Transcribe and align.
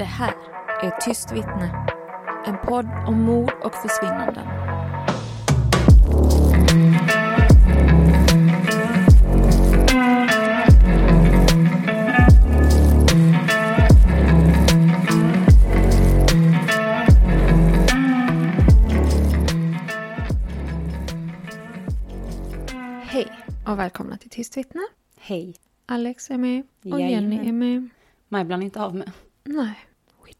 Det 0.00 0.04
här 0.04 0.34
är 0.82 0.90
Tyst 0.90 1.32
vittne. 1.32 1.86
En 2.46 2.58
podd 2.58 2.86
om 3.06 3.22
mord 3.22 3.52
och 3.62 3.74
försvinnanden. 3.74 4.46
Hej 23.02 23.28
och 23.66 23.78
välkomna 23.78 24.16
till 24.16 24.30
Tyst 24.30 24.56
vittne. 24.56 24.80
Hej. 25.18 25.54
Alex 25.86 26.30
är 26.30 26.38
med 26.38 26.62
och 26.84 27.00
Jajamän. 27.00 27.32
Jenny 27.32 27.48
är 27.48 27.52
med. 27.52 27.88
Maj 28.28 28.44
bland 28.44 28.62
inte 28.62 28.82
av 28.82 28.94
med. 28.94 29.10
Nej, 29.44 29.74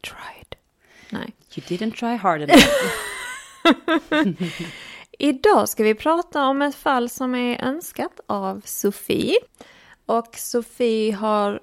tried. 0.01 0.55
Nej. 1.09 1.33
You 1.55 1.67
didn't 1.67 1.95
try 1.95 2.15
hard 2.15 2.41
enough. 2.41 2.63
Idag 5.19 5.69
ska 5.69 5.83
vi 5.83 5.95
prata 5.95 6.45
om 6.45 6.61
ett 6.61 6.75
fall 6.75 7.09
som 7.09 7.35
är 7.35 7.61
önskat 7.65 8.19
av 8.27 8.61
Sofie. 8.65 9.35
Och 10.05 10.35
Sofie 10.35 11.15
har 11.15 11.59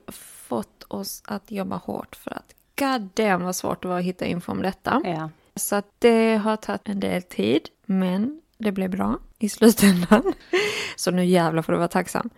fått 0.49 0.85
oss 0.89 1.23
att 1.27 1.51
jobba 1.51 1.77
hårt 1.77 2.17
för 2.17 2.31
att 2.31 2.55
god 2.79 3.11
damn 3.15 3.45
vad 3.45 3.57
svårt 3.57 3.83
det 3.83 3.89
var 3.89 3.99
att 3.99 4.05
hitta 4.05 4.27
info 4.27 4.53
om 4.53 4.63
detta. 4.63 5.01
ja. 5.05 5.31
Så 5.55 5.77
att 5.77 5.95
det 5.99 6.37
har 6.37 6.57
tagit 6.57 6.89
en 6.89 7.01
del 7.01 7.23
tid, 7.23 7.69
men 7.87 8.41
det 8.59 8.73
blev 8.73 8.91
bra 8.91 9.19
i 9.39 9.49
slutändan. 9.49 10.33
Så 10.97 11.11
nu 11.11 11.25
jävlar 11.25 11.63
får 11.63 11.73
du 11.73 11.79
vara 11.79 11.89
tacksam. 11.89 12.31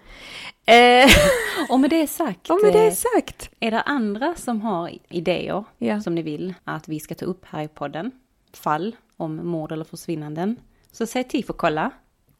Eh, 0.66 1.10
Och 1.70 1.80
med 1.80 1.90
det 1.90 2.06
sagt. 2.06 2.50
och 2.50 2.58
med 2.62 2.72
det 2.72 2.86
eh, 2.86 2.92
sagt. 2.92 3.50
Är 3.60 3.70
det 3.70 3.80
andra 3.82 4.34
som 4.34 4.60
har 4.60 4.90
idéer 5.08 5.64
Ja. 5.78 6.00
som 6.00 6.14
ni 6.14 6.22
vill 6.22 6.54
att 6.64 6.88
vi 6.88 7.00
ska 7.00 7.14
ta 7.14 7.24
upp 7.24 7.44
här 7.44 7.62
i 7.62 7.68
podden? 7.68 8.10
Fall 8.52 8.96
om 9.16 9.48
mord 9.48 9.72
eller 9.72 9.84
försvinnanden. 9.84 10.56
Så 10.92 11.06
säg 11.06 11.24
till 11.24 11.44
för 11.44 11.52
kolla. 11.52 11.90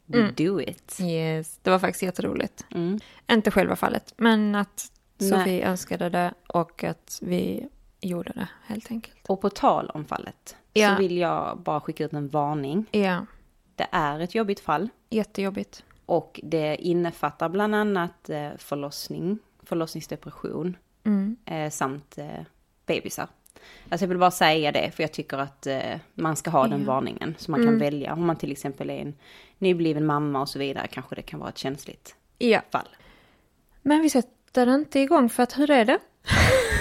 We 0.07 0.31
do 0.37 0.61
it. 0.61 0.99
Yes, 1.01 1.59
det 1.63 1.71
var 1.71 1.79
faktiskt 1.79 2.03
jätteroligt. 2.03 2.65
Mm. 2.75 3.01
Inte 3.31 3.51
själva 3.51 3.77
fallet, 3.77 4.15
men 4.17 4.55
att 4.55 4.93
Nej. 5.19 5.31
Sofie 5.31 5.69
önskade 5.69 6.09
det 6.09 6.35
och 6.47 6.85
att 6.85 7.19
vi 7.23 7.67
gjorde 8.01 8.33
det 8.35 8.49
helt 8.67 8.91
enkelt. 8.91 9.17
Och 9.29 9.41
på 9.41 9.51
tal 9.51 9.91
om 9.95 10.05
fallet. 10.05 10.57
Ja. 10.73 10.89
Så 10.97 11.03
vill 11.03 11.17
jag 11.17 11.59
bara 11.59 11.81
skicka 11.81 12.05
ut 12.05 12.13
en 12.13 12.29
varning. 12.29 12.87
Ja, 12.91 13.27
Det 13.81 13.87
är 13.97 14.21
ett 14.21 14.35
jobbigt 14.35 14.61
fall. 14.61 14.89
jättejobbigt. 15.11 15.85
Och 16.07 16.41
det 16.43 16.77
innefattar 16.77 17.49
bland 17.49 17.75
annat 17.75 18.31
eh, 18.31 18.49
förlossning, 18.59 19.39
förlossningsdepression 19.63 20.77
Mm. 21.05 21.37
eh, 21.45 21.71
samt 21.71 22.19
eh, 22.19 22.27
bebisar. 22.87 23.29
Alltså 23.89 24.05
jag 24.05 24.09
vill 24.09 24.19
bara 24.19 24.31
säga 24.31 24.73
det, 24.73 24.91
för 24.91 25.03
jag 25.03 25.13
tycker 25.13 25.37
att 25.39 25.67
man 26.15 26.37
ska 26.37 26.51
ha 26.51 26.67
den 26.69 26.81
Ja. 26.81 26.87
varningen. 26.87 27.35
Så 27.39 27.51
man 27.51 27.65
kan 27.65 27.79
välja, 27.79 28.13
om 28.13 28.27
man 28.27 28.37
till 28.37 28.53
exempel 28.53 28.91
är 28.91 28.99
en 28.99 29.15
nybliven 29.59 30.07
mamma 30.07 30.41
och 30.41 30.49
så 30.49 30.59
vidare, 30.59 30.87
kanske 30.91 31.15
det 31.15 31.23
kan 31.23 31.41
vara 31.41 31.49
ett 31.51 31.59
känsligt 31.59 32.15
Ja, 32.39 32.61
fall. 32.73 32.89
men 33.83 34.01
vi 34.03 34.11
sätter 34.11 34.75
inte 34.75 35.01
igång 35.01 35.29
för 35.29 35.43
att 35.43 35.59
hur 35.59 35.71
är 35.71 35.85
det? 35.85 35.99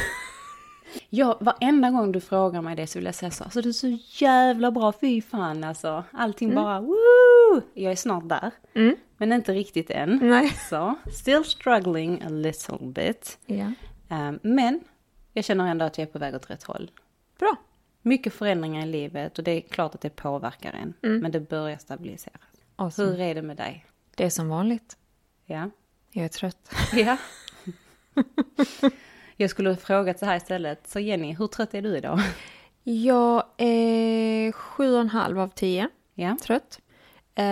Ja, 1.10 1.38
varenda 1.42 1.90
gång 1.92 2.12
du 2.12 2.22
frågar 2.22 2.62
mig 2.62 2.76
det 2.76 2.88
så 2.88 3.00
vill 3.00 3.06
jag 3.06 3.16
säga 3.16 3.32
så, 3.32 3.44
alltså 3.44 3.62
du 3.62 3.70
är 3.70 3.74
så 3.74 3.98
jävla 4.26 4.72
bra, 4.72 4.94
fy 5.02 5.22
fan 5.22 5.64
alltså. 5.64 6.04
Allting 6.12 6.56
bara, 6.56 6.82
woo! 6.82 7.62
Jag 7.74 7.92
är 7.92 7.96
snart 7.96 8.30
där. 8.30 8.52
Mm. 8.74 8.96
Men 9.18 9.32
inte 9.32 9.54
riktigt 9.54 9.90
än. 9.90 10.20
Nej. 10.22 10.50
Så, 10.70 10.96
still 11.12 11.44
struggling 11.44 12.22
a 12.24 12.30
little 12.30 12.78
bit. 12.82 13.38
Ja. 13.46 13.72
Um, 14.10 14.40
men 14.44 14.82
jag 15.34 15.46
känner 15.46 15.68
ändå 15.68 15.86
att 15.86 15.98
jag 15.98 16.08
är 16.08 16.12
på 16.12 16.20
väg 16.20 16.36
åt 16.36 16.50
rätt 16.50 16.64
håll. 16.64 16.92
Bra. 17.40 17.56
Mycket 18.02 18.34
förändringar 18.34 18.84
i 18.84 18.90
livet 18.90 19.38
och 19.38 19.44
det 19.44 19.52
är 19.52 19.62
klart 19.62 19.96
att 19.96 20.02
det 20.02 20.10
påverkar 20.10 20.74
en. 20.74 20.94
Men 21.22 21.32
det 21.32 21.40
börjar 21.40 21.78
stabiliseras. 21.78 22.42
Awesome. 22.76 23.08
Hur 23.08 23.20
är 23.20 23.36
det 23.36 23.42
med 23.42 23.58
dig? 23.58 23.86
Det 24.16 24.26
är 24.26 24.30
som 24.30 24.50
vanligt. 24.50 24.98
Ja? 25.46 25.70
Jag 26.12 26.26
är 26.26 26.30
trött. 26.30 26.72
Ja. 26.94 27.18
jag 29.42 29.50
skulle 29.50 29.70
ha 29.70 29.76
frågat 29.76 30.20
så 30.20 30.26
här 30.26 30.38
istället. 30.38 30.88
Så 30.88 31.00
Jenny, 31.00 31.36
hur 31.36 31.48
trött 31.48 31.74
är 31.74 31.82
du 31.82 31.98
idag? 31.98 32.20
Jag 32.84 33.44
är 33.58 34.52
sju 34.52 34.94
och 34.94 35.00
en 35.00 35.10
halv 35.10 35.40
av 35.40 35.48
tio. 35.48 35.90
Ja, 36.16 36.38
Trött. 36.42 36.80
Eh, 37.36 37.44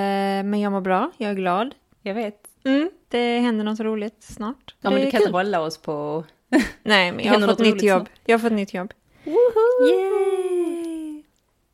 men 0.43 0.59
jag 0.59 0.71
mår 0.71 0.81
bra, 0.81 1.11
jag 1.17 1.31
är 1.31 1.35
glad. 1.35 1.75
jag 2.01 2.13
vet. 2.13 2.47
Mm. 2.63 2.89
Det 3.07 3.39
händer 3.39 3.63
något 3.65 3.79
roligt 3.79 4.23
snart. 4.23 4.75
Ja, 4.81 4.89
men 4.89 4.99
du 5.01 5.11
kan 5.11 5.11
kul. 5.11 5.21
inte 5.21 5.31
hålla 5.37 5.61
oss 5.61 5.77
på... 5.77 6.23
Nej, 6.83 7.11
men 7.11 7.25
jag 7.25 7.39
har 7.39 7.47
fått 7.47 7.59
nytt 7.59 7.83
jobb. 7.83 8.07
snart. 8.07 8.19
Jag 8.25 8.37
har 8.37 8.39
fått 8.39 8.51
nytt 8.53 8.73
jobb. 8.73 8.93
Yay! 9.23 11.23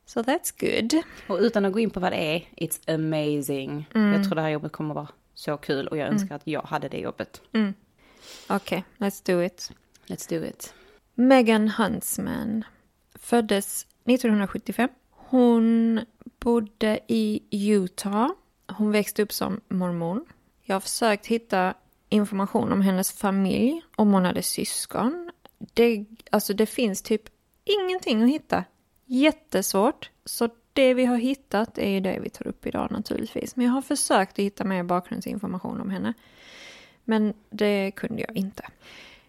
So 0.05 0.19
that's 0.19 0.53
good. 0.59 1.03
Och 1.27 1.37
utan 1.39 1.65
att 1.65 1.73
gå 1.73 1.79
in 1.79 1.89
på 1.89 1.99
vad 1.99 2.11
det 2.11 2.35
är, 2.35 2.43
it's 2.55 2.93
amazing. 2.95 3.89
Jag 3.93 4.23
tror 4.23 4.35
det 4.35 4.41
här 4.41 4.49
jobbet 4.49 4.71
kommer 4.71 4.95
vara 4.95 5.07
så 5.33 5.57
kul 5.57 5.87
och 5.87 5.97
jag 5.97 6.07
önskar 6.07 6.35
att 6.35 6.47
jag 6.47 6.61
hade 6.61 6.87
det 6.89 6.97
jobbet. 6.97 7.41
Okej, 8.49 8.83
let's 8.97 9.21
do 9.25 9.43
it. 9.43 9.71
Let's 10.07 10.29
do 10.29 10.45
it. 10.45 10.73
Megan 11.15 11.67
Huntsman 11.67 12.63
föddes 13.15 13.87
1975. 14.05 14.89
Hon 15.09 15.99
bodde 16.39 16.99
i 17.07 17.43
Utah. 17.51 18.29
Hon 18.67 18.91
växte 18.91 19.21
upp 19.21 19.31
som 19.31 19.61
mormon. 19.67 20.25
Jag 20.61 20.75
har 20.75 20.79
försökt 20.79 21.25
hitta 21.25 21.73
information 22.09 22.71
om 22.71 22.81
hennes 22.81 23.11
familj, 23.11 23.81
om 23.95 24.13
hon 24.13 24.25
hade 24.25 24.41
syskon. 24.41 25.31
Det, 25.73 26.05
alltså 26.31 26.53
det 26.53 26.65
finns 26.65 27.01
typ 27.01 27.21
ingenting 27.63 28.23
att 28.23 28.29
hitta. 28.29 28.63
Jättesvårt. 29.05 30.09
Så 30.25 30.49
det 30.73 30.93
vi 30.93 31.05
har 31.05 31.17
hittat 31.17 31.77
är 31.77 31.89
ju 31.89 31.99
det 31.99 32.19
vi 32.19 32.29
tar 32.29 32.47
upp 32.47 32.65
idag 32.65 32.91
naturligtvis. 32.91 33.55
Men 33.55 33.65
jag 33.65 33.73
har 33.73 33.81
försökt 33.81 34.31
att 34.31 34.45
hitta 34.45 34.63
mer 34.63 34.83
bakgrundsinformation 34.83 35.81
om 35.81 35.89
henne. 35.89 36.13
Men 37.03 37.33
det 37.49 37.91
kunde 37.91 38.21
jag 38.21 38.35
inte. 38.37 38.63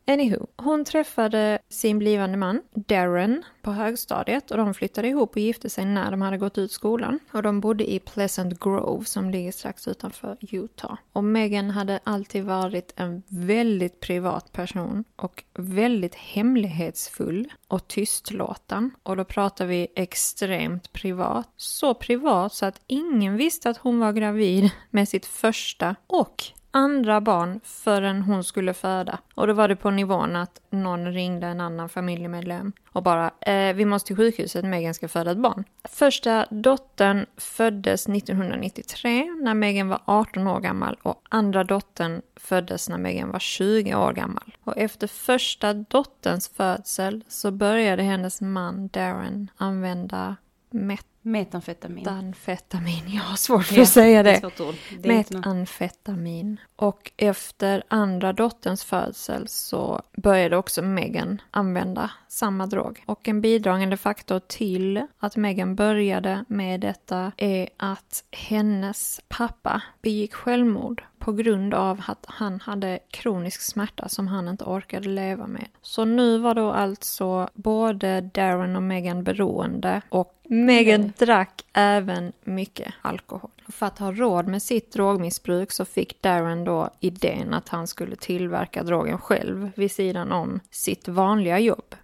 Anywho, 0.07 0.47
hon 0.57 0.85
träffade 0.85 1.59
sin 1.69 1.99
blivande 1.99 2.37
man, 2.39 2.63
Darren, 2.75 3.45
på 3.63 3.73
högstadiet 3.73 4.51
och 4.51 4.57
de 4.57 4.75
flyttade 4.75 5.09
ihop 5.09 5.31
och 5.31 5.39
gifte 5.39 5.71
sig 5.71 5.85
när 5.85 6.11
de 6.11 6.23
hade 6.23 6.39
gått 6.39 6.59
ut 6.59 6.73
skolan. 6.73 7.19
Och 7.33 7.43
de 7.43 7.61
bodde 7.61 7.93
i 7.93 7.99
Pleasant 7.99 8.61
Grove 8.61 9.05
som 9.05 9.31
ligger 9.31 9.53
strax 9.53 9.89
utanför 9.89 10.37
Utah. 10.41 10.95
Och 11.13 11.25
Megan 11.25 11.71
hade 11.71 12.01
alltid 12.05 12.45
varit 12.45 12.93
en 12.97 13.23
väldigt 13.29 14.01
privat 14.01 14.53
person 14.53 15.05
och 15.17 15.45
väldigt 15.55 16.15
hemlighetsfull 16.15 17.53
och 17.69 17.89
tystlåten. 17.89 18.91
Och 19.03 19.17
då 19.17 19.25
pratar 19.25 19.67
vi 19.67 19.89
extremt 19.97 20.93
privat. 20.93 21.49
Så 21.57 21.95
privat 21.95 22.55
så 22.55 22.67
att 22.67 22.81
ingen 22.87 23.37
visste 23.37 23.71
att 23.71 23.77
hon 23.77 24.01
var 24.01 24.13
gravid 24.13 24.71
med 24.91 25.09
sitt 25.09 25.27
första 25.27 25.97
och 26.07 26.45
andra 26.75 27.21
barn 27.21 27.61
förrän 27.65 28.23
hon 28.23 28.45
skulle 28.45 28.75
föda. 28.75 29.19
Och 29.35 29.47
då 29.47 29.53
var 29.53 29.69
det 29.69 29.77
på 29.77 29.91
nivån 29.91 30.37
att 30.37 30.61
någon 30.71 31.13
ringde 31.13 31.47
en 31.47 31.61
annan 31.61 31.89
familjemedlem 31.89 32.73
och 32.93 33.03
bara 33.03 33.31
eh, 33.41 33.75
“vi 33.75 33.85
måste 33.85 34.07
till 34.07 34.17
sjukhuset, 34.17 34.65
Megan 34.65 34.95
ska 34.95 35.09
föda 35.09 35.31
ett 35.31 35.39
barn”. 35.39 35.65
Första 35.85 36.47
dottern 36.51 37.27
föddes 37.37 38.09
1993 38.09 39.25
när 39.43 39.55
Megan 39.55 39.89
var 39.89 40.01
18 40.05 40.47
år 40.47 40.61
gammal 40.61 40.97
och 41.03 41.23
andra 41.29 41.65
dottern 41.65 42.23
föddes 42.37 42.89
när 42.89 42.99
Megan 42.99 43.31
var 43.31 43.39
20 43.39 43.95
år 43.95 44.13
gammal. 44.13 44.57
Och 44.65 44.79
efter 44.79 45.07
första 45.07 45.75
dotterns 45.75 46.49
födsel 46.49 47.25
så 47.29 47.51
började 47.51 48.03
hennes 48.03 48.41
man 48.41 48.89
Darren 48.89 49.51
använda 49.57 50.37
met 50.71 51.07
Metamfetamin. 51.27 51.95
metamfetamin. 51.97 53.03
Jag 53.07 53.23
har 53.23 53.37
svårt 53.37 53.65
för 53.65 53.81
att 53.81 53.89
säga 53.89 54.23
det. 54.23 54.41
det. 54.41 54.75
Det 54.99 55.09
Metamfetamin. 55.09 56.61
Och 56.77 57.13
efter 57.17 57.83
andra 57.89 58.33
dotterns 58.33 58.85
födsel 58.85 59.49
så 59.49 60.03
började 60.17 60.57
också 60.57 60.83
Megan 60.83 61.41
använda 61.51 62.11
samma 62.29 62.67
drog. 62.67 63.05
Och 63.07 63.29
en 63.29 63.41
bidragande 63.41 63.97
faktor 63.97 64.39
till 64.39 65.07
att 65.19 65.37
Megan 65.37 65.75
började 65.75 66.45
med 66.49 66.81
detta 66.81 67.33
är 67.37 67.69
att 67.77 68.25
hennes 68.31 69.21
pappa 69.29 69.83
begick 70.03 70.35
självmord 70.35 71.05
på 71.25 71.33
grund 71.33 71.75
av 71.75 72.03
att 72.07 72.25
han 72.29 72.61
hade 72.61 72.99
kronisk 73.11 73.61
smärta 73.61 74.09
som 74.09 74.29
han 74.29 74.49
inte 74.49 74.65
orkade 74.65 75.09
leva 75.09 75.47
med. 75.47 75.67
Så 75.83 76.05
nu 76.05 76.39
var 76.39 76.55
då 76.55 76.71
alltså 76.71 77.49
både 77.55 78.21
Darren 78.21 78.77
och 78.77 78.83
Megan 78.83 79.25
beroende 79.25 80.01
och 80.09 80.41
Megan 80.49 81.13
drack 81.19 81.65
även 81.73 82.33
mycket 82.45 82.95
alkohol. 83.03 83.51
För 83.69 83.87
att 83.87 83.99
ha 83.99 84.13
råd 84.13 84.49
med 84.49 84.63
sitt 84.63 84.93
drogmissbruk 84.93 85.73
så 85.73 85.85
fick 85.85 86.23
Darren 86.23 86.65
då 86.65 86.91
idén 87.01 87.55
att 87.55 87.69
han 87.69 87.87
skulle 87.87 88.17
tillverka 88.17 88.83
drogen 88.83 89.19
själv 89.19 89.71
vid 89.77 89.93
sidan 89.93 90.33
om 90.33 90.61
sitt 90.71 91.09
vanliga 91.09 91.59
jobb. 91.59 91.95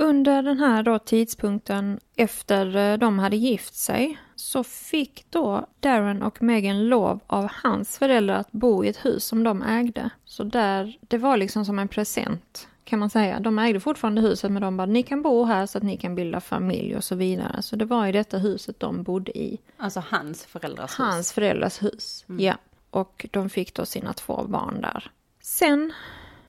Under 0.00 0.42
den 0.42 0.58
här 0.58 0.82
då 0.82 0.98
tidpunkten 0.98 2.00
efter 2.16 2.76
eh, 2.76 2.98
de 2.98 3.18
hade 3.18 3.36
gift 3.36 3.74
sig 3.74 4.18
så 4.36 4.64
fick 4.64 5.26
då 5.30 5.66
Darren 5.80 6.22
och 6.22 6.42
Megan 6.42 6.88
lov 6.88 7.20
av 7.26 7.48
hans 7.62 7.98
föräldrar 7.98 8.36
att 8.36 8.52
bo 8.52 8.84
i 8.84 8.88
ett 8.88 9.04
hus 9.04 9.24
som 9.24 9.44
de 9.44 9.62
ägde. 9.62 10.10
Så 10.24 10.44
där, 10.44 10.98
det 11.00 11.18
var 11.18 11.36
liksom 11.36 11.64
som 11.64 11.78
en 11.78 11.88
present 11.88 12.68
kan 12.84 12.98
man 12.98 13.10
säga. 13.10 13.40
De 13.40 13.58
ägde 13.58 13.80
fortfarande 13.80 14.20
huset 14.20 14.52
men 14.52 14.62
de 14.62 14.76
bara 14.76 14.86
ni 14.86 15.02
kan 15.02 15.22
bo 15.22 15.44
här 15.44 15.66
så 15.66 15.78
att 15.78 15.84
ni 15.84 15.96
kan 15.96 16.14
bilda 16.14 16.40
familj 16.40 16.96
och 16.96 17.04
så 17.04 17.14
vidare. 17.14 17.62
Så 17.62 17.76
det 17.76 17.84
var 17.84 18.06
i 18.06 18.12
detta 18.12 18.38
huset 18.38 18.80
de 18.80 19.02
bodde 19.02 19.38
i. 19.38 19.58
Alltså 19.76 20.02
hans 20.06 20.46
föräldrars 20.46 20.94
Hans 20.94 21.18
hus. 21.18 21.32
föräldrars 21.32 21.82
hus. 21.82 22.24
Ja. 22.26 22.54
Och 22.90 23.26
de 23.30 23.50
fick 23.50 23.74
då 23.74 23.86
sina 23.86 24.12
två 24.12 24.44
barn 24.48 24.80
där. 24.80 25.10
Sen 25.40 25.92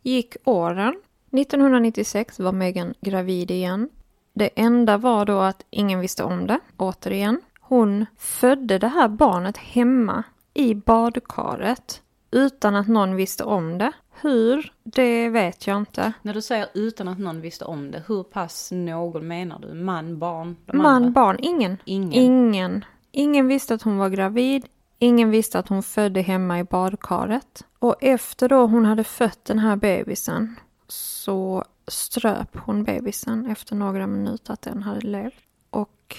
gick 0.02 0.36
åren. 0.44 1.02
1996 1.32 2.40
var 2.40 2.52
Megan 2.52 2.94
gravid 3.02 3.52
igen. 3.52 3.90
Det 4.34 4.50
enda 4.56 4.98
var 4.98 5.26
då 5.26 5.40
att 5.40 5.66
ingen 5.70 6.00
visste 6.00 6.24
om 6.24 6.48
det, 6.48 6.60
återigen. 6.78 7.42
Hon 7.60 8.06
födde 8.18 8.78
det 8.78 8.88
här 8.88 9.08
barnet 9.08 9.58
hemma 9.58 10.24
i 10.54 10.76
badkaret 10.76 12.02
utan 12.32 12.76
att 12.76 12.88
någon 12.88 13.16
visste 13.16 13.44
om 13.44 13.78
det. 13.78 13.92
Hur, 14.22 14.74
det 14.84 15.30
vet 15.30 15.68
jag 15.68 15.78
inte. 15.78 16.14
När 16.22 16.34
du 16.34 16.42
säger 16.42 16.68
utan 16.74 17.08
att 17.08 17.20
någon 17.20 17.42
visste 17.42 17.66
om 17.66 17.92
det, 17.92 18.04
hur 18.08 18.24
pass 18.24 18.72
någon 18.72 19.28
menar 19.28 19.60
du? 19.60 19.74
Man, 19.74 20.20
barn, 20.20 20.56
Man, 20.74 20.86
andra? 20.86 21.10
barn, 21.10 21.38
ingen. 21.40 21.78
Ingen. 21.86 22.14
Ingen. 22.14 22.86
Ingen 23.12 23.48
visste 23.48 23.74
att 23.74 23.82
hon 23.82 23.98
var 23.98 24.10
gravid. 24.10 24.66
Ingen 25.00 25.30
visste 25.30 25.60
att 25.60 25.68
hon 25.68 25.84
födde 25.84 26.22
hemma 26.22 26.60
i 26.60 26.64
badkaret. 26.64 27.66
Och 27.80 27.96
efter 28.04 28.50
då 28.50 28.66
hon 28.66 28.86
hade 28.86 29.04
fött 29.04 29.46
den 29.46 29.60
här 29.60 29.76
bebisen 29.76 30.56
så 30.92 31.64
ströp 31.88 32.58
hon 32.58 32.84
bebisen 32.84 33.46
efter 33.46 33.76
några 33.76 34.08
minuter 34.08 34.54
att 34.54 34.62
den 34.62 34.84
hade 34.84 35.08
levt. 35.08 35.34
Och 35.70 36.18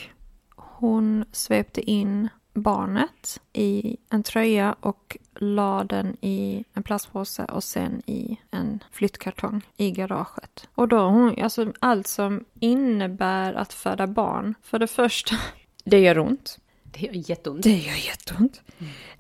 hon 0.57 1.25
svepte 1.33 1.91
in 1.91 2.29
barnet 2.55 3.41
i 3.53 3.97
en 4.11 4.23
tröja 4.23 4.77
och 4.81 5.17
la 5.35 5.85
den 5.85 6.17
i 6.21 6.65
en 6.75 6.83
plastpåse 6.83 7.45
och 7.45 7.65
sen 7.65 8.03
i 8.07 8.39
en 8.51 8.85
flyttkartong 8.93 9.63
i 9.77 9.91
garaget. 9.91 10.69
Och 10.75 10.89
då 10.89 10.99
hon, 10.99 11.43
alltså 11.43 11.73
allt 11.79 12.07
som 12.07 12.45
innebär 12.61 13.55
att 13.55 13.73
föda 13.73 14.07
barn. 14.07 14.55
För 14.63 14.79
det 14.79 14.87
första, 14.87 15.37
det 15.85 15.99
gör 16.01 16.19
ont. 16.19 16.59
Det 16.83 17.01
gör 17.01 17.31
jätteont. 17.31 17.63
Det 17.63 17.77
gör 17.77 18.07
jätteont. 18.07 18.63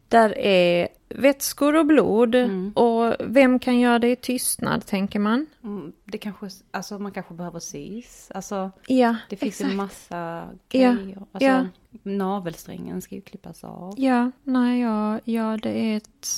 Där 0.08 0.38
är 0.38 0.88
vätskor 1.08 1.76
och 1.76 1.86
blod 1.86 2.34
och 2.74 2.99
vem 3.20 3.58
kan 3.58 3.80
göra 3.80 3.98
det 3.98 4.08
i 4.10 4.16
tystnad 4.16 4.86
tänker 4.86 5.18
man. 5.18 5.46
Mm, 5.64 5.92
Det 6.04 6.18
kanske, 6.18 6.48
alltså 6.70 6.98
man 6.98 7.12
kanske 7.12 7.34
behöver 7.34 7.58
sys. 7.60 8.30
Alltså 8.34 8.70
Ja, 8.86 9.16
det 9.28 9.36
finns 9.36 9.54
exakt. 9.60 9.70
en 9.70 9.76
massa 9.76 10.16
Ja, 10.16 10.92
grejer. 10.92 11.16
Alltså 11.32 11.48
ja. 11.48 11.66
navelsträngen 12.02 13.02
ska 13.02 13.14
ju 13.14 13.20
klippas 13.20 13.64
av. 13.64 13.94
Ja, 13.96 14.30
nej, 14.44 14.80
ja, 14.80 15.20
ja, 15.24 15.56
det 15.62 15.70
är 15.92 15.96
ett 15.96 16.28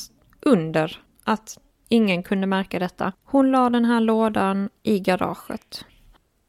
under 0.41 1.01
att 1.25 1.59
ingen 1.89 2.23
kunde 2.23 2.47
märka 2.47 2.79
detta. 2.79 3.13
Hon 3.25 3.51
la 3.51 3.71
den 3.71 3.85
här 3.85 4.01
lådan 4.01 4.69
i 4.83 4.99
garaget. 5.01 5.85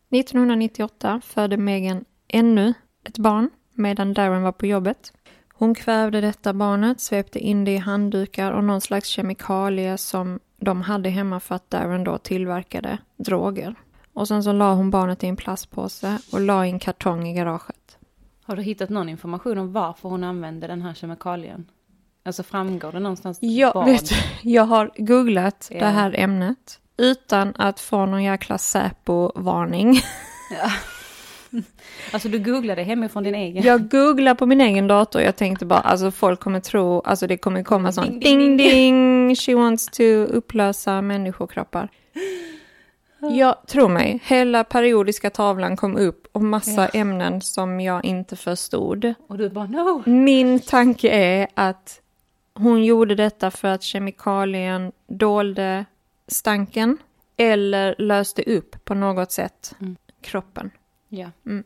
1998 0.10 1.22
födde 1.24 1.58
Megan 1.58 2.06
ännu 2.28 2.74
ett 3.08 3.18
barn 3.18 3.50
medan 3.74 4.14
Darren 4.14 4.42
var 4.44 4.52
på 4.52 4.66
jobbet. 4.66 5.14
Hon 5.64 5.76
kvävde 5.76 6.22
detta 6.22 6.54
barnet, 6.54 7.02
svepte 7.02 7.40
in 7.40 7.66
det 7.66 7.72
i 7.72 7.78
handdukar 7.78 8.52
och 8.52 8.64
någon 8.64 8.82
slags 8.82 9.08
kemikalie 9.10 9.98
som 9.98 10.40
de 10.60 10.82
hade 10.82 11.10
hemma 11.10 11.40
för 11.40 11.56
att 11.56 11.70
Darren 11.70 12.04
då 12.04 12.18
tillverkade 12.18 12.98
droger. 13.18 13.76
Och 14.14 14.28
sen 14.28 14.44
så 14.44 14.52
la 14.52 14.74
hon 14.74 14.92
barnet 14.92 15.24
i 15.24 15.28
en 15.28 15.36
plastpåse 15.36 16.18
och 16.32 16.42
la 16.42 16.66
i 16.66 16.70
en 16.70 16.80
kartong 16.80 17.28
i 17.28 17.34
garaget. 17.34 17.98
Har 18.44 18.56
du 18.56 18.62
hittat 18.62 18.90
någon 18.90 19.10
information 19.10 19.58
om 19.58 19.72
varför 19.74 20.10
hon 20.10 20.24
använde 20.24 20.68
den 20.68 20.82
här 20.82 20.94
kemikalien? 20.94 21.66
Alltså 22.26 22.44
framgår 22.44 22.92
det 22.92 23.00
någonstans 23.00 23.38
Ja, 23.42 23.72
vad? 23.76 23.86
vet 23.86 24.10
du, 24.10 24.16
jag 24.50 24.64
har 24.64 24.92
googlat 24.98 25.68
Ja. 25.72 25.80
det 25.80 25.86
här 25.92 26.16
ämnet 26.20 26.80
utan 26.98 27.54
att 27.56 27.80
få 27.80 28.06
någon 28.06 28.24
jäkla 28.24 28.58
Säpo-varning. 28.58 30.00
Alltså 32.12 32.30
du 32.30 32.40
googlade 32.40 32.84
hemifrån 32.84 33.24
din 33.24 33.36
egen? 33.36 33.64
Jag 33.64 33.90
googlar 33.90 34.36
på 34.36 34.46
min 34.46 34.62
egen 34.62 34.88
dator 34.88 35.22
jag 35.22 35.36
tänkte 35.36 35.66
bara, 35.66 35.80
alltså 35.80 36.12
folk 36.12 36.40
kommer 36.40 36.60
tro, 36.60 37.02
alltså 37.02 37.28
det 37.28 37.38
kommer 37.38 37.64
komma 37.64 37.92
sånt 37.92 38.08
Ding, 38.08 38.22
ding 38.22 38.58
ding, 38.58 38.58
ding, 38.58 39.36
she 39.36 39.56
wants 39.56 39.86
to 39.86 40.04
upplösa 40.04 41.02
människokroppar. 41.02 41.90
Jag 43.32 43.68
tror 43.68 43.90
mig, 43.90 44.20
hela 44.24 44.64
periodiska 44.64 45.30
tavlan 45.30 45.78
kom 45.78 45.98
upp 45.98 46.28
och 46.32 46.44
massa 46.44 46.88
ämnen 46.88 47.42
som 47.42 47.80
jag 47.80 48.06
inte 48.06 48.36
förstod. 48.36 49.14
Och 49.28 49.38
du 49.38 49.50
bara 49.50 49.66
no! 49.66 50.04
Min 50.06 50.60
tanke 50.60 51.10
är 51.10 51.48
att 51.54 52.02
hon 52.54 52.86
gjorde 52.86 53.16
detta 53.16 53.52
för 53.52 53.68
att 53.68 53.84
kemikalien 53.84 54.92
dolde 55.08 55.86
stanken 56.28 56.98
eller 57.38 57.96
löste 57.98 58.42
upp 58.44 58.86
på 58.86 58.94
något 58.94 59.32
sätt 59.32 59.76
kroppen. 60.22 60.72
Ja. 61.16 61.32
Mm. 61.46 61.64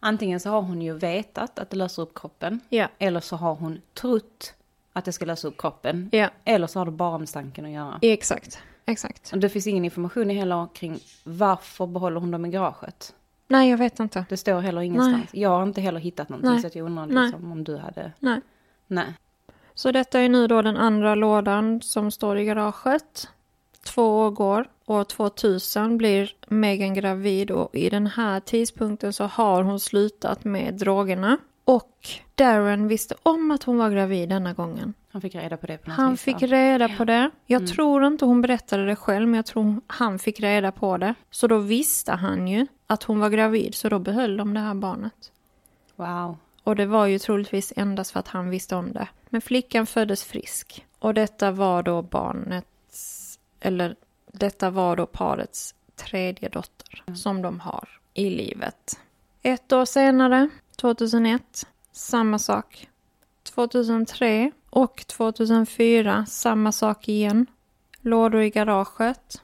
Antingen 0.00 0.40
så 0.40 0.50
har 0.50 0.62
hon 0.62 0.82
ju 0.82 0.94
vetat 0.98 1.58
att 1.58 1.70
det 1.70 1.76
löser 1.76 2.02
upp 2.02 2.14
kroppen. 2.14 2.60
Ja. 2.68 2.88
Eller 2.98 3.20
så 3.20 3.36
har 3.36 3.54
hon 3.54 3.80
trott 3.94 4.54
att 4.92 5.04
det 5.04 5.12
ska 5.12 5.24
lösa 5.24 5.48
upp 5.48 5.56
kroppen. 5.58 6.08
Ja, 6.12 6.30
Eller 6.44 6.66
så 6.66 6.78
har 6.78 6.86
det 6.86 6.92
bara 6.92 7.18
med 7.18 7.28
stanken 7.28 7.64
att 7.64 7.70
göra. 7.70 7.98
exakt. 8.02 8.58
Exakt. 8.86 9.32
Och 9.32 9.38
det 9.38 9.48
finns 9.48 9.66
ingen 9.66 9.84
information 9.84 10.30
heller 10.30 10.66
kring 10.74 10.98
varför 11.24 11.86
behåller 11.86 12.20
hon 12.20 12.30
dem 12.30 12.46
i 12.46 12.48
garaget. 12.48 13.14
Nej, 13.48 13.70
jag 13.70 13.78
vet 13.78 14.00
inte. 14.00 14.24
Det 14.28 14.36
står 14.36 14.60
heller 14.60 14.80
ingenstans. 14.80 15.30
Jag 15.32 15.48
har 15.50 15.62
inte 15.62 15.80
heller 15.80 16.00
hittat 16.00 16.28
någonting 16.28 16.50
Nej. 16.50 16.60
så 16.60 16.66
att 16.66 16.74
jag 16.74 16.86
undrar 16.86 17.06
Nej. 17.06 17.22
liksom 17.24 17.52
om 17.52 17.64
du 17.64 17.76
hade... 17.76 18.12
Nej. 18.18 18.40
Nej. 18.86 19.06
Så 19.74 19.92
detta 19.92 20.20
är 20.20 20.28
nu 20.28 20.46
då 20.46 20.62
den 20.62 20.76
andra 20.76 21.14
lådan 21.14 21.82
som 21.82 22.10
står 22.10 22.38
i 22.38 22.44
garaget. 22.44 23.28
Två 23.84 24.20
år 24.20 24.30
går. 24.30 24.68
År 24.86 25.04
2000 25.04 25.98
blir 25.98 26.30
Megan 26.48 26.94
gravid 26.94 27.50
och 27.50 27.74
i 27.74 27.90
den 27.90 28.06
här 28.06 28.40
tidpunkten 28.40 29.12
så 29.12 29.24
har 29.24 29.62
hon 29.62 29.80
slutat 29.80 30.44
med 30.44 30.74
drogerna. 30.74 31.38
Och 31.64 32.08
Darren 32.34 32.88
visste 32.88 33.14
om 33.22 33.50
att 33.50 33.62
hon 33.62 33.78
var 33.78 33.90
gravid 33.90 34.28
denna 34.28 34.52
gången. 34.52 34.94
Han 35.12 35.22
fick 35.22 35.34
reda 35.34 35.56
på 35.56 35.66
det 35.66 35.78
på 35.78 35.88
något 35.90 35.96
Han 35.96 36.10
vis, 36.10 36.22
fick 36.22 36.42
reda 36.42 36.88
på 36.88 37.04
det. 37.04 37.30
Jag 37.46 37.68
tror 37.68 38.06
inte 38.06 38.24
hon 38.24 38.42
berättade 38.42 38.86
det 38.86 38.96
själv, 38.96 39.28
men 39.28 39.34
jag 39.36 39.46
tror 39.46 39.80
han 39.86 40.18
fick 40.18 40.40
reda 40.40 40.72
på 40.72 40.96
det. 40.96 41.14
Så 41.30 41.46
då 41.46 41.58
visste 41.58 42.12
han 42.12 42.48
ju 42.48 42.66
att 42.86 43.02
hon 43.02 43.20
var 43.20 43.30
gravid, 43.30 43.74
så 43.74 43.88
då 43.88 43.98
behöll 43.98 44.36
de 44.36 44.54
det 44.54 44.60
här 44.60 44.74
barnet. 44.74 45.32
Wow. 45.96 46.36
Och 46.62 46.76
det 46.76 46.86
var 46.86 47.06
ju 47.06 47.18
troligtvis 47.18 47.72
endast 47.76 48.10
för 48.10 48.20
att 48.20 48.28
han 48.28 48.50
visste 48.50 48.76
om 48.76 48.92
det. 48.92 49.08
Men 49.28 49.40
flickan 49.40 49.86
föddes 49.86 50.24
frisk. 50.24 50.86
Och 50.98 51.14
detta 51.14 51.50
var 51.50 51.82
då 51.82 52.02
barnets, 52.02 53.27
eller 53.60 53.96
detta 54.32 54.70
var 54.70 54.96
då 54.96 55.06
parets 55.06 55.74
tredje 55.96 56.48
dotter 56.48 57.02
som 57.14 57.42
de 57.42 57.60
har 57.60 57.88
i 58.14 58.30
livet. 58.30 59.00
Ett 59.42 59.72
år 59.72 59.84
senare, 59.84 60.48
2001, 60.76 61.66
samma 61.92 62.38
sak. 62.38 62.88
2003 63.42 64.52
Och 64.70 65.06
2004, 65.06 66.26
samma 66.26 66.72
sak 66.72 67.08
igen. 67.08 67.46
Lådor 68.00 68.40
i 68.40 68.50
garaget. 68.50 69.42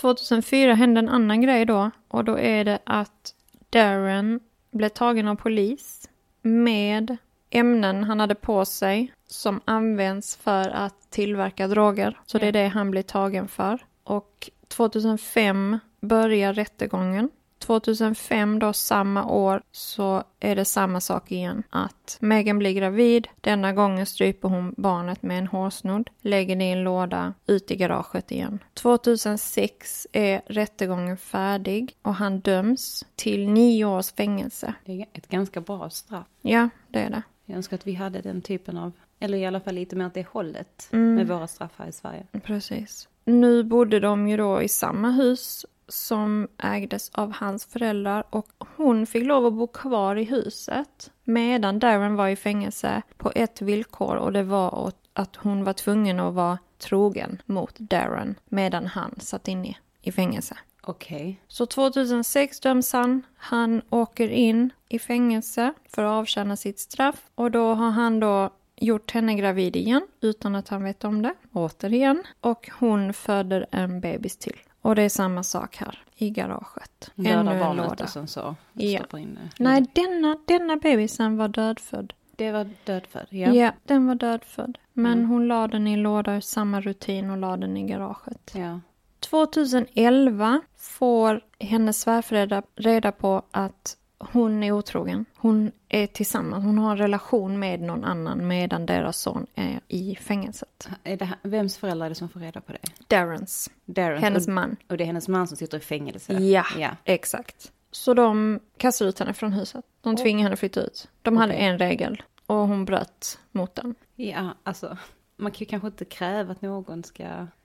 2004 0.00 0.74
hände 0.74 0.98
en 0.98 1.08
annan 1.08 1.40
grej 1.40 1.64
då 1.64 1.90
och 2.08 2.24
då 2.24 2.38
är 2.38 2.64
det 2.64 2.78
att 2.84 3.34
Darren 3.70 4.40
blev 4.70 4.88
tagen 4.88 5.28
av 5.28 5.34
polis 5.36 6.08
med 6.42 7.16
ämnen 7.50 8.04
han 8.04 8.20
hade 8.20 8.34
på 8.34 8.64
sig 8.64 9.12
som 9.32 9.60
används 9.64 10.36
för 10.36 10.68
att 10.68 11.10
tillverka 11.10 11.68
droger. 11.68 12.20
Så 12.26 12.38
det 12.38 12.46
är 12.46 12.52
det 12.52 12.68
han 12.68 12.90
blir 12.90 13.02
tagen 13.02 13.48
för. 13.48 13.86
Och 14.04 14.50
2005 14.68 15.78
börjar 16.00 16.52
rättegången. 16.52 17.30
2005 17.58 18.58
då 18.58 18.72
samma 18.72 19.24
år 19.24 19.62
så 19.72 20.24
är 20.40 20.56
det 20.56 20.64
samma 20.64 21.00
sak 21.00 21.32
igen. 21.32 21.62
Att 21.70 22.16
Megan 22.20 22.58
blir 22.58 22.72
gravid. 22.72 23.28
Denna 23.40 23.72
gången 23.72 24.06
stryper 24.06 24.48
hon 24.48 24.74
barnet 24.76 25.22
med 25.22 25.38
en 25.38 25.46
hårsnodd. 25.46 26.10
Lägger 26.20 26.56
det 26.56 26.64
i 26.64 26.70
en 26.70 26.84
låda 26.84 27.34
ut 27.46 27.70
i 27.70 27.76
garaget 27.76 28.32
igen. 28.32 28.58
2006 28.74 30.06
är 30.12 30.42
rättegången 30.46 31.16
färdig 31.16 31.96
och 32.02 32.14
han 32.14 32.40
döms 32.40 33.04
till 33.14 33.48
nio 33.48 33.84
års 33.84 34.12
fängelse. 34.12 34.74
Det 34.84 34.92
är 34.92 35.06
ett 35.12 35.28
ganska 35.28 35.60
bra 35.60 35.90
straff. 35.90 36.26
Ja, 36.40 36.68
det 36.88 36.98
är 36.98 37.10
det. 37.10 37.22
Jag 37.44 37.56
önskar 37.56 37.76
att 37.76 37.86
vi 37.86 37.94
hade 37.94 38.20
den 38.20 38.42
typen 38.42 38.76
av, 38.76 38.92
eller 39.22 39.38
i 39.38 39.46
alla 39.46 39.60
fall 39.60 39.74
lite 39.74 39.96
mer 39.96 40.06
åt 40.06 40.14
det 40.14 40.26
hållet 40.28 40.88
med 40.90 41.28
våra 41.28 41.46
straff 41.46 41.72
här 41.76 41.86
i 41.88 41.92
Sverige. 41.92 42.26
Precis. 42.44 43.08
Nu 43.24 43.62
bodde 43.62 44.00
de 44.00 44.28
ju 44.28 44.36
då 44.36 44.62
i 44.62 44.68
samma 44.68 45.10
hus 45.10 45.66
som 45.88 46.48
ägdes 46.58 47.10
av 47.14 47.32
hans 47.32 47.66
föräldrar 47.66 48.24
och 48.30 48.46
hon 48.76 49.06
fick 49.06 49.24
lov 49.24 49.46
att 49.46 49.52
bo 49.52 49.66
kvar 49.66 50.16
i 50.16 50.24
huset 50.24 51.10
medan 51.24 51.78
Darren 51.78 52.14
var 52.16 52.28
i 52.28 52.36
fängelse 52.36 53.02
på 53.16 53.32
ett 53.34 53.62
villkor 53.62 54.16
och 54.16 54.32
det 54.32 54.42
var 54.42 54.92
att- 55.12 55.36
hon 55.36 55.64
var 55.64 55.72
tvungen 55.72 56.20
att 56.20 56.34
vara 56.34 56.58
trogen 56.78 57.42
mot 57.46 57.78
Darren 57.78 58.34
medan 58.48 58.86
han 58.86 59.14
satt 59.20 59.48
inne 59.48 59.76
i 60.02 60.12
fängelse. 60.12 60.56
Okej. 60.82 61.40
Så 61.48 61.66
2006 61.66 62.60
döms 62.60 62.92
han. 62.92 63.22
Han 63.36 63.82
åker 63.90 64.28
in 64.28 64.70
i 64.88 64.98
fängelse 64.98 65.74
för 65.88 66.02
att 66.04 66.10
avtjäna 66.10 66.56
sitt 66.56 66.78
straff 66.80 67.22
och 67.34 67.50
då 67.50 67.74
har 67.74 67.90
han 67.90 68.20
då 68.20 68.50
gjort 68.84 69.10
henne 69.10 69.34
gravid 69.34 69.76
igen 69.76 70.06
utan 70.20 70.54
att 70.54 70.68
han 70.68 70.84
vet 70.84 71.04
om 71.04 71.22
det, 71.22 71.34
återigen. 71.52 72.22
Och 72.40 72.70
hon 72.78 73.12
föder 73.12 73.66
en 73.70 74.00
bebis 74.00 74.36
till. 74.36 74.56
Och 74.82 74.94
det 74.94 75.02
är 75.02 75.08
samma 75.08 75.42
sak 75.42 75.76
här 75.76 76.02
i 76.16 76.30
garaget. 76.30 77.10
Ännu 77.16 77.50
en 77.52 77.76
låda. 77.76 78.06
sen 78.06 78.26
så 78.28 78.54
Ja. 78.72 79.18
in 79.18 79.34
det. 79.34 79.64
Nej, 79.64 79.84
denna, 79.92 80.38
denna 80.46 80.76
bebisen 80.76 81.36
var 81.36 81.48
dödfödd. 81.48 82.12
Det 82.36 82.52
var 82.52 82.70
dödfödd, 82.84 83.26
Ja, 83.30 83.52
ja. 83.52 83.72
den 83.84 84.06
var 84.06 84.14
dödfödd. 84.14 84.78
Men 84.92 85.12
Mm. 85.18 85.30
hon 85.30 85.48
la 85.48 85.68
den 85.68 85.86
i 85.86 85.96
låda 85.96 86.40
samma 86.40 86.80
rutin 86.80 87.30
och 87.30 87.36
la 87.36 87.56
den 87.56 87.76
i 87.76 87.82
garaget. 87.88 88.52
ja. 88.54 88.80
2011 89.20 90.60
får 90.76 91.40
hennes 91.58 92.00
svärföräldrar 92.00 92.62
reda 92.76 93.12
på 93.12 93.42
att 93.50 93.96
hon 94.32 94.62
är 94.62 94.72
otrogen. 94.72 95.24
Hon 95.36 95.72
är 95.88 96.06
tillsammans, 96.06 96.64
hon 96.64 96.78
har 96.78 96.90
en 96.90 96.98
relation 96.98 97.58
med 97.58 97.80
någon 97.80 98.04
annan 98.04 98.46
medan 98.48 98.86
deras 98.86 99.18
son 99.18 99.46
är 99.54 99.80
i 99.88 100.16
fängelset. 100.16 100.88
Är 101.04 101.16
det, 101.16 101.28
vems 101.42 101.76
föräldrar 101.76 102.06
är 102.06 102.08
det 102.08 102.14
som 102.14 102.28
får 102.28 102.40
reda 102.40 102.60
på 102.60 102.72
det? 102.72 102.78
Darrens, 103.08 103.70
Darren. 103.84 104.22
hennes 104.22 104.46
och, 104.46 104.52
man. 104.52 104.76
och 104.88 104.96
det 104.96 105.04
är 105.04 105.06
hennes 105.06 105.28
man 105.28 105.48
som 105.48 105.56
sitter 105.56 105.78
i 105.78 105.80
fängelse? 105.80 106.32
Ja, 106.32 106.64
Ja. 106.78 106.90
exakt. 107.04 107.72
Så 107.90 108.14
de 108.14 108.60
kastar 108.76 109.06
ut 109.06 109.18
henne 109.18 109.32
från 109.32 109.52
huset. 109.52 109.84
De 110.00 110.16
tvingar 110.16 110.42
henne 110.42 110.56
flytta 110.56 110.80
ut. 110.80 111.08
De 111.22 111.36
hade 111.36 111.52
en 111.52 111.78
regel 111.78 112.22
och 112.46 112.56
hon 112.56 112.84
bröt 112.84 113.38
mot 113.52 113.74
den. 113.74 113.94
Ja, 114.16 114.54
alltså. 114.62 114.96
Man 115.36 115.52
kan 115.52 115.58
ju 115.58 115.66
kanske 115.66 115.86
inte 115.86 116.04
kräva 116.04 116.52
att 116.52 116.62
någon 116.62 117.04
ska 117.04 117.22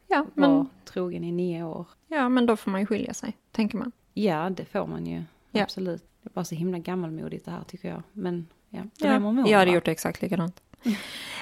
Ja, 0.10 0.26
vara 0.34 0.50
men, 0.58 0.70
trogen 0.86 1.24
i 1.24 1.32
nio 1.32 1.64
år. 1.64 1.86
ja, 2.08 2.30
men 2.30 2.46
då 2.46 2.56
får 2.58 2.72
man 2.72 2.80
ju 2.82 2.86
skilja 2.88 3.14
sig, 3.14 3.38
tänker 3.52 3.78
man. 3.78 3.92
Ja, 4.14 4.50
det 4.50 4.66
får 4.66 4.88
man 4.88 5.06
ju. 5.06 5.24
Ja. 5.52 5.64
Absolut. 5.64 6.04
Det 6.28 6.34
bara 6.34 6.46
så 6.46 6.56
himla 6.56 6.78
gammalmodigt 6.78 7.46
det 7.46 7.52
här 7.52 7.64
tycker 7.68 7.90
jag. 7.90 8.04
Men 8.14 8.48
ja, 8.70 8.82
det 9.00 9.08
Ja, 9.08 9.20
mormor, 9.20 9.50
jag 9.50 9.58
hade 9.58 9.72
va? 9.72 9.76
gjort 9.76 9.88
exakt 9.88 10.22
likadant. 10.22 10.62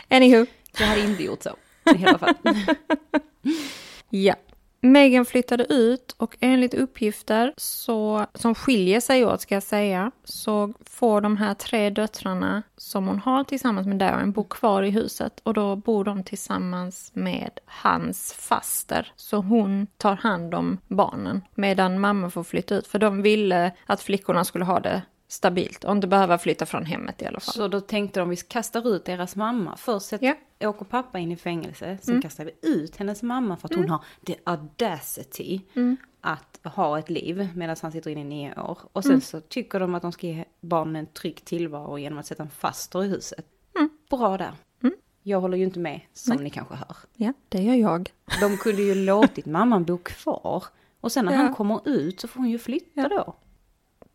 Anywho. 0.10 0.46
Jag 0.80 0.88
hade 0.88 1.02
inte 1.02 1.24
gjort 1.24 1.44
så. 1.44 1.56
I 1.96 2.06
alla 2.06 2.18
fall. 2.18 2.36
Ja. 4.10 4.36
Megan 4.82 5.26
flyttade 5.26 5.74
ut 5.74 6.16
och 6.18 6.38
enligt 6.40 6.74
uppgifter 6.74 7.54
så, 7.58 8.26
som 8.34 8.56
skiljer 8.56 9.00
sig 9.00 9.26
åt 9.26 9.42
ska 9.42 9.56
jag 9.56 9.64
säga, 9.64 10.12
så 10.24 10.74
får 10.86 11.22
de 11.22 11.38
här 11.38 11.54
tre 11.54 11.90
döttrarna 11.90 12.64
som 12.78 13.08
hon 13.08 13.20
har 13.20 13.44
tillsammans 13.44 13.88
med 13.88 13.98
Darren 13.98 14.32
bo 14.32 14.44
kvar 14.44 14.84
i 14.84 14.90
huset 14.90 15.40
och 15.44 15.54
då 15.54 15.76
bor 15.76 16.04
de 16.04 16.24
tillsammans 16.24 17.12
med 17.14 17.60
hans 17.66 18.34
faster. 18.34 19.12
Så 19.16 19.38
hon 19.38 19.88
tar 19.98 20.16
hand 20.16 20.54
om 20.54 20.78
barnen 20.88 21.42
medan 21.56 22.00
mamma 22.00 22.30
får 22.30 22.44
flytta 22.44 22.76
ut 22.76 22.88
för 22.88 23.00
de 23.00 23.22
ville 23.22 23.72
att 23.86 24.02
flickorna 24.02 24.44
skulle 24.44 24.66
ha 24.66 24.80
det 24.80 25.02
stabilt 25.28 25.84
och 25.84 25.92
inte 25.92 26.08
behöva 26.08 26.38
flytta 26.38 26.66
från 26.66 26.86
hemmet 26.86 27.22
i 27.22 27.26
alla 27.26 27.40
fall. 27.40 27.54
Så 27.54 27.68
då 27.68 27.82
tänkte 27.82 28.20
de 28.20 28.30
vi 28.30 28.36
kastar 28.36 28.96
ut 28.96 29.06
deras 29.06 29.36
mamma. 29.36 29.78
Först 29.78 30.06
sätter, 30.06 30.26
Ja. 30.26 30.36
Mm. 30.60 30.70
åker 30.76 30.86
pappa 30.86 31.20
in 31.20 31.32
i 31.32 31.36
fängelse. 31.38 31.98
Sen 32.02 32.22
kastar 32.22 32.46
vi 32.46 32.52
ut 32.70 32.96
hennes 32.98 33.24
mamma 33.24 33.58
för 33.58 33.68
att 33.68 33.76
hon 33.76 33.90
har 33.90 34.04
the 34.26 34.36
audacity 34.44 35.62
Mm. 35.74 35.98
att 36.22 36.60
ha 36.64 37.00
ett 37.00 37.10
liv 37.10 37.50
medan 37.56 37.76
han 37.82 37.92
sitter 37.92 38.12
inne 38.12 38.22
i 38.22 38.24
nio 38.24 38.62
år. 38.62 38.78
Och 38.92 39.06
Mm. 39.06 39.22
sen 39.22 39.42
så 39.42 39.48
tycker 39.48 39.80
de 39.80 39.96
att 39.96 40.02
de 40.02 40.12
ska 40.12 40.28
ge 40.28 40.46
barnen 40.62 40.96
en 40.96 41.06
trygg 41.06 41.46
tillvaro 41.46 41.98
genom 41.98 42.20
att 42.20 42.26
sätta 42.26 42.44
en 42.44 42.50
faster 42.50 43.04
i 43.04 43.08
huset. 43.08 43.46
Mm. 43.76 43.90
Bra 44.10 44.38
där. 44.38 44.52
Jag 45.28 45.42
håller 45.42 45.58
ju 45.58 45.64
inte 45.64 45.80
med 45.80 46.02
som 46.14 46.38
ni 46.38 46.50
kanske 46.50 46.76
hör. 46.76 46.96
Ja, 47.14 47.34
det 47.50 47.62
gör 47.62 47.74
jag. 47.76 48.10
De 48.42 48.58
kunde 48.58 48.82
ju 48.82 48.96
låtit 48.96 49.46
mamman 49.46 49.84
bo 49.86 49.98
kvar. 49.98 50.64
Och 51.02 51.12
sen 51.12 51.26
när 51.26 51.32
Ja. 51.32 51.38
han 51.38 51.54
kommer 51.54 51.90
ut 51.90 52.20
så 52.20 52.28
får 52.28 52.40
hon 52.40 52.50
ju 52.50 52.60
flytta 52.60 53.02
Ja. 53.02 53.08
då. 53.10 53.36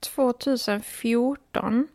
2014. 0.00 1.88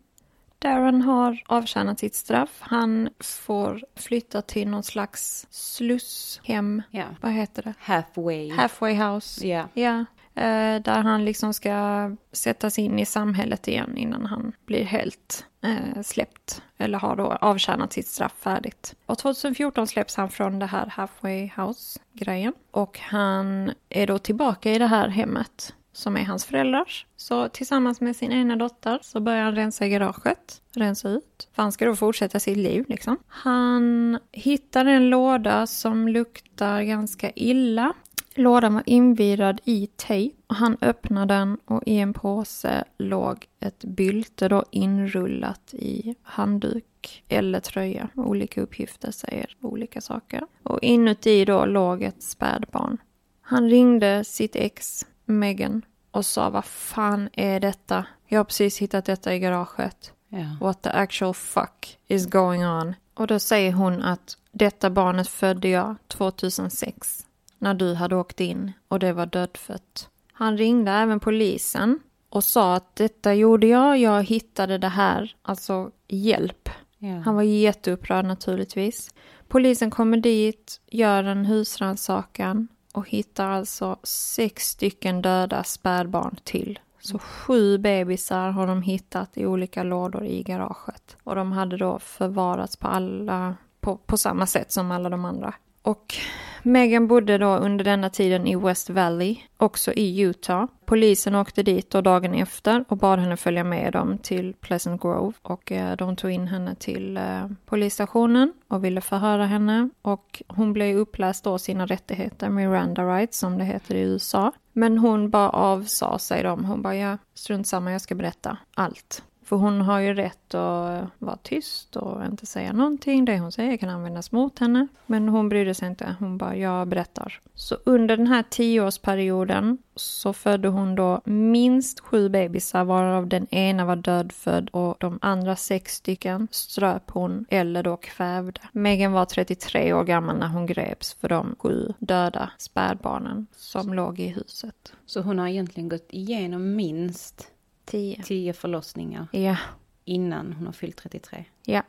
Darren 0.60 1.02
har 1.02 1.44
avtjänat 1.46 2.00
sitt 2.00 2.16
straff. 2.16 2.58
Han 2.60 3.10
får 3.20 3.84
flytta 3.96 4.42
till 4.42 4.68
någon 4.68 4.84
slags 4.84 5.48
slusshem. 5.50 6.82
Ja. 6.92 7.06
Vad 7.22 7.32
heter 7.32 7.64
det? 7.64 7.74
Halfway. 7.80 8.52
Halfway 8.52 8.94
house. 8.94 9.48
Ja. 9.48 9.68
Ja. 9.74 10.06
Eh, 10.36 10.82
där 10.82 11.02
han 11.04 11.26
liksom 11.26 11.54
ska 11.54 12.12
sättas 12.32 12.80
in 12.80 13.00
i 13.00 13.06
samhället 13.06 13.68
igen 13.68 13.98
innan 13.98 14.26
han 14.26 14.52
blir 14.66 14.84
helt 14.84 15.46
eh, 15.64 16.02
släppt. 16.02 16.62
Eller 16.78 17.00
har 17.00 17.16
då 17.16 17.26
avtjänat 17.26 17.94
sitt 17.94 18.08
straff 18.08 18.34
färdigt. 18.40 18.96
Och 19.06 19.18
2014 19.18 19.88
släpps 19.88 20.16
han 20.16 20.30
från 20.30 20.60
det 20.60 20.66
här 20.66 20.86
halfway 20.88 21.50
house-grejen. 21.56 22.54
Och 22.72 23.00
han 23.00 23.72
är 23.90 24.08
då 24.08 24.20
tillbaka 24.20 24.72
i 24.72 24.80
det 24.80 24.88
här 24.88 25.08
hemmet 25.08 25.74
som 25.96 26.18
är 26.18 26.24
hans 26.24 26.46
föräldrars. 26.46 27.06
Så 27.16 27.50
tillsammans 27.50 28.02
med 28.02 28.16
sin 28.16 28.32
ena 28.32 28.56
dotter 28.56 29.00
så 29.02 29.20
börjar 29.20 29.44
han 29.44 29.56
rensa 29.56 29.86
i 29.86 29.90
garaget, 29.90 30.62
rensa 30.74 31.10
ut. 31.10 31.48
För 31.54 31.62
han 31.62 31.72
ska 31.72 31.86
då 31.86 31.96
fortsätta 31.96 32.40
sitt 32.40 32.58
liv 32.58 32.86
liksom. 32.88 33.18
Han 33.28 34.20
hittar 34.32 34.86
en 34.86 35.10
låda 35.10 35.68
som 35.68 36.08
luktar 36.08 36.82
ganska 36.82 37.32
illa. 37.36 37.94
Lådan 38.36 38.74
var 38.74 38.84
invirad 38.86 39.62
i 39.64 39.88
tejp. 39.88 40.36
Och 40.48 40.56
Han 40.56 40.78
öppnade 40.82 41.34
den 41.34 41.58
och 41.66 41.84
i 41.86 41.98
en 41.98 42.14
påse 42.14 42.84
låg 42.98 43.46
ett 43.60 43.84
bylte 43.84 44.48
då 44.48 44.64
inrullat 44.72 45.74
i 45.74 46.16
handduk 46.22 47.24
eller 47.28 47.60
tröja. 47.60 48.10
Olika 48.16 48.62
uppgifter 48.62 49.12
säger 49.12 49.56
olika 49.62 50.02
saker. 50.02 50.44
Och 50.64 50.84
inuti 50.84 51.46
då 51.46 51.66
låg 51.66 52.04
ett 52.04 52.24
spädbarn. 52.24 52.98
Han 53.42 53.70
ringde 53.70 54.24
sitt 54.24 54.56
ex 54.56 55.06
Megan 55.26 55.82
och 56.12 56.26
sa 56.26 56.50
vad 56.50 56.66
fan 56.66 57.30
är 57.34 57.60
detta? 57.60 58.06
Jag 58.28 58.40
har 58.40 58.44
precis 58.44 58.78
hittat 58.78 59.06
detta 59.06 59.36
i 59.36 59.40
garaget. 59.40 60.14
Ja. 60.30 60.58
What 60.62 60.82
the 60.82 60.90
actual 60.90 61.34
fuck 61.34 62.00
is 62.08 62.26
going 62.26 62.66
on? 62.68 62.96
Och 63.14 63.28
då 63.28 63.40
säger 63.40 63.72
hon 63.72 64.02
att 64.02 64.38
detta 64.52 64.90
barnet 64.90 65.28
födde 65.28 65.68
jag 65.68 65.96
2006 66.08 67.26
när 67.58 67.74
du 67.74 67.94
hade 67.94 68.16
åkt 68.16 68.40
in 68.40 68.72
och 68.88 69.00
det 69.00 69.14
var 69.14 69.26
dödfött. 69.26 70.10
Han 70.34 70.58
ringde 70.58 70.92
även 70.92 71.20
polisen 71.20 72.00
och 72.30 72.44
sa 72.44 72.76
att 72.76 72.96
detta 72.96 73.34
gjorde 73.34 73.68
jag, 73.68 73.98
jag 73.98 74.24
hittade 74.24 74.78
det 74.78 74.88
här, 74.88 75.36
alltså 75.42 75.92
hjälp. 76.08 76.70
Ja. 76.98 77.20
Han 77.26 77.36
var 77.36 77.44
jätteupprörd 77.44 78.26
naturligtvis. 78.26 79.14
Polisen 79.48 79.92
kommer 79.92 80.18
dit, 80.18 80.82
gör 80.88 81.24
en 81.24 81.46
husrannsakan 81.46 82.68
och 82.96 83.10
hittar 83.10 83.50
alltså 83.50 83.96
sex 84.04 84.68
stycken 84.70 85.22
döda 85.22 85.64
spädbarn 85.64 86.36
till. 86.44 86.80
Så 87.00 87.20
sju 87.20 87.78
bebisar 87.78 88.50
har 88.50 88.68
de 88.68 88.82
hittat 88.82 89.38
i 89.38 89.46
olika 89.46 89.84
lådor 89.84 90.24
i 90.24 90.44
garaget. 90.44 91.18
Och 91.24 91.36
de 91.36 91.52
hade 91.52 91.78
då 91.78 92.00
förvarats 92.00 92.78
på 92.78 92.88
alla, 92.88 93.56
på, 93.82 93.98
på 93.98 94.18
samma 94.18 94.46
sätt 94.46 94.72
som 94.72 94.92
alla 94.92 95.10
de 95.10 95.26
andra. 95.26 95.54
Och 95.86 96.16
Megan 96.64 97.08
bodde 97.08 97.38
då 97.38 97.56
under 97.58 97.86
denna 97.86 98.10
tiden 98.10 98.48
i 98.48 98.56
West 98.56 98.90
Valley, 98.90 99.38
också 99.58 99.94
i 99.94 100.22
Utah. 100.22 100.66
Polisen 100.86 101.36
åkte 101.36 101.64
dit 101.64 101.90
då 101.90 102.02
dagen 102.02 102.34
efter 102.34 102.86
och 102.88 102.98
bad 102.98 103.20
henne 103.20 103.38
följa 103.38 103.64
med 103.64 103.94
dem 103.94 104.18
till 104.18 104.54
Pleasant 104.54 105.02
Grove 105.02 105.34
och 105.42 105.72
eh, 105.72 105.96
de 105.96 106.16
tog 106.16 106.32
in 106.32 106.48
henne 106.48 106.76
till 106.76 107.18
eh, 107.18 107.48
polisstationen 107.66 108.54
och 108.68 108.84
ville 108.84 109.02
förhöra 109.02 109.46
henne 109.46 109.90
och 110.02 110.42
hon 110.48 110.74
blev 110.74 110.98
uppläst 110.98 111.44
då 111.44 111.58
sina 111.58 111.86
rättigheter, 111.86 112.50
Miranda 112.50 113.04
rights 113.18 113.40
som 113.40 113.58
det 113.58 113.66
heter 113.66 113.96
i 113.96 114.02
USA. 114.02 114.52
Men 114.74 114.98
hon 114.98 115.30
bara 115.30 115.50
avsade 115.50 116.20
sig 116.20 116.44
dem. 116.44 116.66
Hon 116.66 116.82
bara, 116.82 116.96
ja, 116.96 117.18
strunt 117.34 117.68
samma, 117.68 117.92
jag 117.92 118.02
ska 118.02 118.16
berätta 118.16 118.58
allt. 118.76 119.24
För 119.46 119.56
hon 119.56 119.82
har 119.82 120.00
ju 120.00 120.14
rätt 120.14 120.54
att 120.54 121.10
vara 121.20 121.38
tyst 121.44 121.96
och 121.96 122.26
inte 122.26 122.46
säga 122.46 122.74
någonting. 122.74 123.26
Det 123.26 123.40
hon 123.40 123.52
säger 123.52 123.78
kan 123.78 123.90
användas 123.90 124.32
mot 124.32 124.60
henne. 124.60 124.88
Men 125.06 125.30
hon 125.30 125.50
brydde 125.50 125.74
sig 125.74 125.88
inte. 125.88 126.16
Hon 126.20 126.38
bara, 126.38 126.56
jag 126.56 126.88
berättar. 126.88 127.40
Så 127.56 127.78
under 127.84 128.18
den 128.18 128.28
här 128.28 128.44
tioårsperioden 128.50 129.78
så 129.96 130.34
födde 130.34 130.68
hon 130.68 130.96
då 130.96 131.22
minst 131.26 132.00
sju 132.00 132.30
bebisar 132.30 132.84
varav 132.84 133.28
den 133.28 133.48
ena 133.54 133.86
var 133.86 133.96
dödfödd 133.96 134.70
och 134.70 134.96
de 135.00 135.20
andra 135.22 135.56
sex 135.56 135.96
stycken 135.96 136.48
ströp 136.52 137.12
hon 137.12 137.46
eller 137.50 137.84
då 137.84 137.98
kvävde. 137.98 138.62
Megan 138.72 139.12
var 139.12 139.26
33 139.26 139.94
år 139.94 140.04
gammal 140.04 140.38
när 140.38 140.48
hon 140.48 140.66
greps 140.66 141.14
för 141.14 141.30
de 141.30 141.56
sju 141.60 141.94
döda 142.00 142.52
spädbarnen 142.58 143.48
som 143.56 143.94
låg 143.94 144.20
i 144.20 144.28
huset. 144.28 144.94
Så 145.06 145.22
hon 145.22 145.40
har 145.40 145.48
egentligen 145.48 145.90
gått 145.90 146.08
igenom 146.10 146.76
minst 146.76 147.52
Tio. 147.86 148.24
tio 148.24 148.54
förlossningar 148.54 149.28
Ja. 149.32 149.58
innan 150.06 150.54
hon 150.54 150.66
har 150.66 150.74
fyllt 150.74 150.98
33. 150.98 151.46
Ja. 151.66 151.82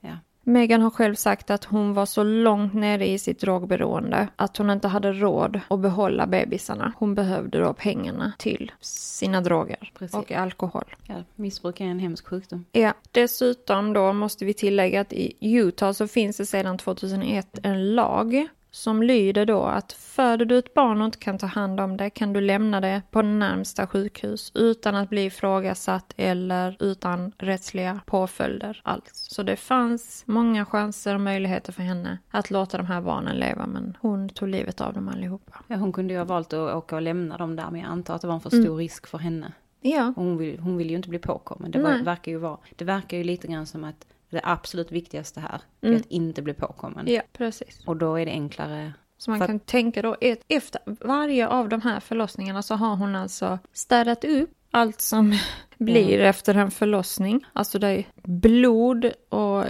Ja. 0.00 0.18
Megan 0.44 0.82
har 0.82 0.90
själv 0.90 1.14
sagt 1.14 1.50
att 1.50 1.64
hon 1.64 1.94
var 1.94 2.06
så 2.06 2.22
långt 2.22 2.74
nere 2.74 3.08
i 3.08 3.18
sitt 3.18 3.40
drogberoende 3.40 4.28
att 4.36 4.56
hon 4.56 4.70
inte 4.70 4.88
hade 4.88 5.12
råd 5.12 5.60
att 5.68 5.80
behålla 5.80 6.26
bebisarna. 6.26 6.92
Hon 6.98 7.14
behövde 7.14 7.58
då 7.60 7.72
pengarna 7.72 8.32
till 8.38 8.72
sina 8.80 9.40
droger 9.40 9.90
Precis. 9.98 10.14
och 10.14 10.32
alkohol. 10.32 10.94
Ja, 11.06 11.14
missbruk 11.36 11.80
är 11.80 11.84
en 11.84 11.98
hemsk 11.98 12.26
sjukdom. 12.26 12.64
Ja, 12.72 12.94
dessutom 13.10 13.92
då 13.92 14.12
måste 14.12 14.44
vi 14.44 14.54
tillägga 14.54 15.00
att 15.00 15.12
i 15.12 15.34
Utah 15.40 15.92
så 15.92 16.08
finns 16.08 16.36
det 16.36 16.46
sedan 16.46 16.78
2001 16.78 17.58
en 17.62 17.94
lag 17.94 18.48
som 18.74 19.02
lyder 19.02 19.46
då 19.46 19.62
att 19.62 19.92
föder 19.92 20.44
du 20.44 20.58
ett 20.58 20.74
barn 20.74 21.00
och 21.00 21.04
inte 21.04 21.18
kan 21.18 21.38
ta 21.38 21.46
hand 21.46 21.80
om 21.80 21.96
det 21.96 22.10
kan 22.10 22.32
du 22.32 22.40
lämna 22.40 22.80
det 22.80 23.02
på 23.10 23.22
närmsta 23.22 23.86
sjukhus 23.86 24.52
utan 24.54 24.94
att 24.94 25.08
bli 25.08 25.24
ifrågasatt 25.24 26.14
eller 26.16 26.76
utan 26.80 27.32
rättsliga 27.38 28.00
påföljder 28.06 28.80
alls. 28.84 29.10
Så 29.12 29.42
det 29.42 29.56
fanns 29.56 30.22
många 30.26 30.64
chanser 30.64 31.14
och 31.14 31.20
möjligheter 31.20 31.72
för 31.72 31.82
henne 31.82 32.18
att 32.30 32.50
låta 32.50 32.76
de 32.76 32.86
här 32.86 33.00
barnen 33.00 33.36
leva 33.36 33.66
men 33.66 33.96
hon 34.00 34.28
tog 34.28 34.48
livet 34.48 34.80
av 34.80 34.94
dem 34.94 35.08
allihopa. 35.08 35.58
Ja, 35.66 35.76
hon 35.76 35.92
kunde 35.92 36.14
ju 36.14 36.18
ha 36.18 36.24
valt 36.24 36.52
att 36.52 36.74
åka 36.74 36.96
och 36.96 37.02
lämna 37.02 37.36
dem 37.36 37.56
där 37.56 37.70
men 37.70 37.80
jag 37.80 37.90
antar 37.90 38.14
att 38.14 38.20
det 38.20 38.26
var 38.26 38.34
en 38.34 38.40
för 38.40 38.50
stor 38.50 38.76
risk 38.76 39.06
för 39.06 39.18
henne. 39.18 39.52
Ja, 39.80 40.12
hon 40.16 40.36
vill, 40.36 40.58
hon 40.58 40.76
vill 40.76 40.90
ju 40.90 40.96
inte 40.96 41.08
bli 41.08 41.18
påkommen. 41.18 41.70
Det, 41.70 41.82
var, 41.82 42.02
verkar 42.04 42.32
ju 42.32 42.38
vara, 42.38 42.58
det 42.76 42.84
verkar 42.84 43.16
ju 43.16 43.24
lite 43.24 43.46
grann 43.46 43.66
som 43.66 43.84
att 43.84 44.06
det 44.32 44.40
absolut 44.44 44.92
viktigaste 44.92 45.40
här 45.40 45.60
är 45.80 45.96
att 45.96 46.06
inte 46.06 46.42
bli 46.42 46.54
påkommen. 46.54 47.06
ja 47.08 47.22
precis. 47.32 47.82
Och 47.86 47.96
då 47.96 48.16
är 48.18 48.26
det 48.26 48.32
enklare. 48.32 48.92
Så 49.18 49.30
man 49.30 49.46
kan 49.46 49.60
tänka 49.60 50.02
då, 50.02 50.16
efter 50.48 50.80
varje 50.86 51.48
av 51.48 51.68
de 51.68 51.80
här 51.82 52.00
förlossningarna 52.00 52.62
så 52.62 52.74
har 52.74 52.96
hon 52.96 53.16
alltså 53.16 53.58
städat 53.72 54.24
upp 54.24 54.50
allt 54.70 55.00
som 55.00 55.38
blir 55.78 56.20
efter 56.20 56.54
en 56.54 56.70
förlossning. 56.70 57.46
Alltså 57.52 57.78
det 57.78 57.88
är 57.88 58.04
blod 58.22 59.12
och 59.28 59.64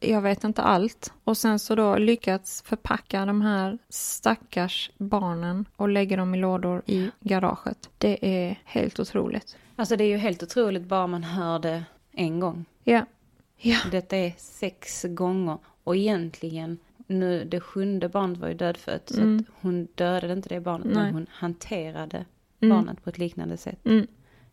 jag 0.00 0.20
vet 0.20 0.44
inte 0.44 0.62
allt. 0.62 1.12
Och 1.24 1.36
sen 1.36 1.58
så 1.58 1.74
då 1.74 1.96
lyckats 1.96 2.62
förpacka 2.62 3.26
de 3.26 3.42
här 3.42 3.78
stackars 3.88 4.90
barnen 4.96 5.64
och 5.76 5.88
lägga 5.88 6.16
dem 6.16 6.34
i 6.34 6.38
lådor 6.38 6.82
i 6.86 7.10
garaget. 7.20 7.90
Det 7.98 8.46
är 8.46 8.60
helt 8.64 9.00
otroligt. 9.00 9.56
Alltså 9.76 9.96
det 9.96 10.04
är 10.04 10.08
ju 10.08 10.16
helt 10.16 10.42
otroligt 10.42 10.82
bara 10.84 11.06
man 11.06 11.24
hör 11.24 11.58
det 11.58 11.84
en 12.12 12.40
gång. 12.40 12.64
Ja. 12.84 13.06
Ja. 13.58 13.78
Detta 13.90 14.16
är 14.16 14.32
sex 14.38 15.04
gånger. 15.08 15.58
Och 15.84 15.96
egentligen, 15.96 16.78
nu 17.06 17.44
det 17.44 17.60
sjunde 17.60 18.08
barnet 18.08 18.38
var 18.38 18.48
ju 18.48 18.54
dödfött. 18.54 19.08
Så 19.08 19.20
Mm. 19.20 19.38
att 19.38 19.46
hon 19.62 19.88
dödade 19.94 20.32
inte 20.32 20.48
det 20.48 20.60
barnet, 20.60 20.86
men 20.86 21.12
hon 21.14 21.26
hanterade 21.30 22.24
Mm. 22.60 22.76
barnet 22.76 23.04
på 23.04 23.10
ett 23.10 23.18
liknande 23.18 23.56
sätt 23.56 23.78
Mm. 23.86 24.06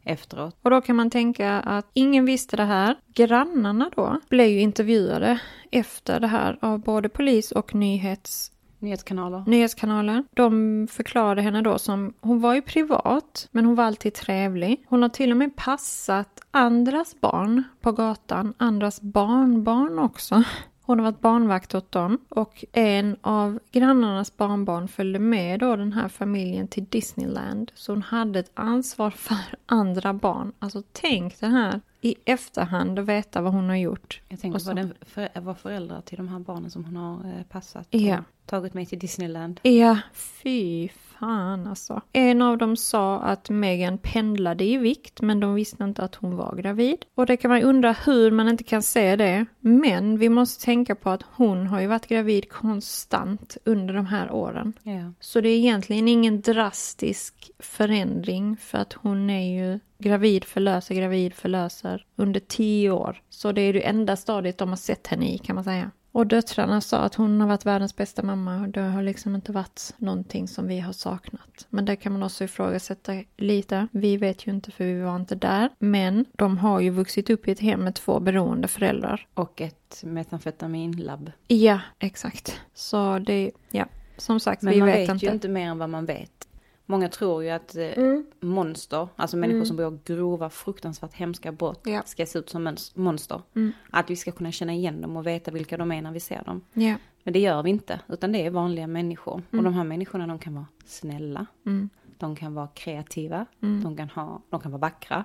efteråt. 0.03 0.55
Och 0.61 0.69
då 0.69 0.81
kan 0.81 0.95
man 0.95 1.09
tänka 1.09 1.51
att 1.59 1.87
ingen 1.93 2.25
visste 2.25 2.57
det 2.57 2.63
här. 2.65 2.95
Grannarna 3.13 3.91
då 3.95 4.19
blev 4.29 4.47
ju 4.47 4.59
intervjuade 4.59 5.39
efter 5.71 6.19
det 6.19 6.27
här 6.27 6.57
av 6.61 6.79
både 6.79 7.09
polis 7.09 7.51
och 7.51 7.75
nyhets, 7.75 8.51
Nyhetskanaler. 8.83 9.43
nyhetskanaler. 9.47 10.23
De 10.33 10.87
förklarade 10.91 11.41
henne 11.41 11.61
då 11.61 11.77
som, 11.79 12.13
hon 12.21 12.41
var 12.41 12.53
ju 12.53 12.61
privat, 12.61 13.47
men 13.51 13.65
hon 13.65 13.75
var 13.75 13.83
alltid 13.83 14.13
trevlig. 14.13 14.85
Hon 14.87 15.01
har 15.01 15.09
till 15.09 15.31
och 15.31 15.37
med 15.37 15.55
passat 15.55 16.39
andras 16.51 17.21
barn 17.21 17.63
på 17.81 17.91
gatan, 17.91 18.53
andras 18.57 19.01
barnbarn 19.01 19.99
också. 19.99 20.43
Hon 20.85 20.99
har 20.99 21.03
varit 21.03 21.21
barnvakt 21.21 21.75
åt 21.75 21.91
dem 21.91 22.17
och 22.29 22.65
en 22.71 23.17
av 23.21 23.59
grannarnas 23.71 24.37
barnbarn 24.37 24.87
följde 24.87 25.19
med 25.19 25.59
då 25.59 25.75
den 25.75 25.93
här 25.93 26.07
familjen 26.07 26.67
till 26.67 26.85
Disneyland. 26.85 27.71
Så 27.75 27.91
hon 27.91 28.01
hade 28.01 28.39
ett 28.39 28.51
ansvar 28.53 29.09
för 29.17 29.37
andra 29.65 30.13
barn. 30.13 30.51
Alltså 30.59 30.83
tänk 30.91 31.39
det 31.39 31.47
här 31.47 31.81
i 32.01 32.15
efterhand 32.25 32.99
och 32.99 33.09
veta 33.09 33.41
vad 33.41 33.53
hon 33.53 33.69
har 33.69 33.75
gjort. 33.75 34.21
Jag 34.29 34.39
tänker 34.39 34.59
på 34.67 34.73
den 34.73 34.93
för, 35.01 35.41
var 35.41 35.53
föräldrar 35.53 36.01
till 36.01 36.17
de 36.17 36.27
här 36.27 36.39
barnen 36.39 36.71
som 36.71 36.85
hon 36.85 36.95
har 36.95 37.25
eh, 37.25 37.43
passat. 37.49 37.87
Ja. 37.89 38.17
Tagit 38.45 38.73
med 38.73 38.89
till 38.89 38.99
Disneyland. 38.99 39.59
Ja, 39.63 39.99
fy 40.13 40.89
fan 41.23 41.67
alltså. 41.67 42.01
En 42.13 42.41
av 42.41 42.57
dem 42.57 42.77
sa 42.77 43.19
att 43.19 43.49
Megan 43.49 43.97
pendlade 43.97 44.63
i 44.63 44.77
vikt 44.77 45.21
men 45.21 45.39
de 45.39 45.55
visste 45.55 45.83
inte 45.83 46.03
att 46.03 46.15
hon 46.15 46.35
var 46.35 46.55
gravid. 46.55 47.05
Och 47.15 47.25
det 47.25 47.37
kan 47.37 47.51
man 47.51 47.61
undra 47.61 47.91
hur 47.91 48.31
man 48.31 48.49
inte 48.49 48.63
kan 48.63 48.83
se 48.83 49.15
det. 49.15 49.45
Men 49.59 50.17
vi 50.17 50.29
måste 50.29 50.65
tänka 50.65 50.95
på 50.95 51.09
att 51.09 51.23
hon 51.35 51.67
har 51.67 51.81
ju 51.81 51.87
varit 51.87 52.07
gravid 52.07 52.49
konstant 52.49 53.57
under 53.65 53.93
de 53.93 54.05
här 54.05 54.31
åren. 54.31 54.73
Ja. 54.83 55.13
Så 55.19 55.41
det 55.41 55.49
är 55.49 55.57
egentligen 55.57 56.07
ingen 56.07 56.41
drastisk 56.41 57.51
förändring 57.59 58.57
för 58.57 58.77
att 58.77 58.93
hon 58.93 59.29
är 59.29 59.63
ju 59.63 59.79
gravid 59.97 60.43
förlöser, 60.43 60.95
gravid 60.95 61.33
förlöser 61.33 62.05
under 62.15 62.39
tio 62.39 62.91
år. 62.91 63.21
Så 63.29 63.51
det 63.51 63.61
är 63.61 63.73
det 63.73 63.87
enda 63.87 64.15
stadiet 64.15 64.57
de 64.57 64.69
har 64.69 64.75
sett 64.75 65.07
henne 65.07 65.33
i 65.33 65.37
kan 65.37 65.55
man 65.55 65.63
säga. 65.63 65.91
Och 66.13 66.27
döttrarna 66.27 66.81
sa 66.81 66.97
att 66.97 67.15
hon 67.15 67.41
har 67.41 67.47
varit 67.47 67.65
världens 67.65 67.95
bästa 67.95 68.23
mamma 68.23 68.61
och 68.61 68.69
det 68.69 68.81
har 68.81 69.03
liksom 69.03 69.35
inte 69.35 69.51
varit 69.51 69.93
någonting 69.97 70.47
som 70.47 70.67
vi 70.67 70.79
har 70.79 70.93
saknat. 70.93 71.67
Men 71.69 71.85
det 71.85 71.95
kan 71.95 72.13
man 72.13 72.23
också 72.23 72.43
ifrågasätta 72.43 73.23
lite. 73.37 73.87
Vi 73.91 74.17
vet 74.17 74.47
ju 74.47 74.51
inte 74.51 74.71
för 74.71 74.83
vi 74.83 75.01
var 75.01 75.15
inte 75.15 75.35
där. 75.35 75.69
Men 75.79 76.25
de 76.33 76.57
har 76.57 76.79
ju 76.79 76.89
vuxit 76.89 77.29
upp 77.29 77.47
i 77.47 77.51
ett 77.51 77.59
hem 77.59 77.79
med 77.83 77.95
två 77.95 78.19
beroende 78.19 78.67
föräldrar. 78.67 79.27
Och 79.33 79.61
ett 79.61 80.03
metamfetaminlabb. 80.03 81.31
Ja, 81.47 81.79
exakt. 81.99 82.59
Så 82.73 83.19
det, 83.19 83.51
ja, 83.71 83.85
som 84.17 84.39
sagt, 84.39 84.61
Men 84.61 84.73
vi 84.73 84.79
man 84.79 84.87
vet, 84.87 84.97
vet, 84.97 85.09
inte. 85.09 85.25
ju 85.25 85.31
inte 85.31 85.49
mer 85.49 85.67
än 85.67 85.77
vad 85.77 85.89
man 85.89 86.05
vet. 86.05 86.47
Många 86.85 87.09
tror 87.09 87.43
ju 87.43 87.49
att 87.49 87.75
eh, 87.75 87.83
Mm. 87.97 88.25
monster, 88.39 89.07
alltså 89.15 89.37
människor 89.37 89.65
som 89.65 89.75
begår 89.77 89.99
grova, 90.05 90.49
fruktansvärt 90.49 91.13
hemska 91.13 91.51
brott, 91.51 91.81
Ja. 91.85 92.01
ska 92.05 92.25
se 92.25 92.39
ut 92.39 92.49
som 92.49 92.67
mons- 92.67 92.91
monster. 92.99 93.41
Mm. 93.55 93.71
Att 93.89 94.09
vi 94.09 94.15
ska 94.15 94.31
kunna 94.31 94.51
känna 94.51 94.73
igen 94.73 95.01
dem 95.01 95.17
och 95.17 95.27
veta 95.27 95.51
vilka 95.51 95.77
de 95.77 95.91
är 95.91 96.01
när 96.01 96.11
vi 96.11 96.19
ser 96.19 96.43
dem. 96.43 96.61
Ja. 96.73 96.95
Men 97.23 97.33
det 97.33 97.39
gör 97.39 97.63
vi 97.63 97.69
inte, 97.69 97.99
utan 98.07 98.31
det 98.31 98.45
är 98.45 98.49
vanliga 98.49 98.87
människor. 98.87 99.41
Och 99.51 99.63
de 99.63 99.73
här 99.73 99.83
människorna 99.83 100.27
de 100.27 100.39
kan 100.39 100.55
vara 100.55 100.65
snälla, 100.85 101.45
Mm. 101.65 101.89
de 102.17 102.35
kan 102.35 102.53
vara 102.53 102.67
kreativa, 102.67 103.45
Mm. 103.61 103.83
de, 103.83 103.97
kan 103.97 104.09
ha, 104.09 104.41
de 104.49 104.59
kan 104.59 104.71
vara 104.71 104.81
vackra. 104.81 105.23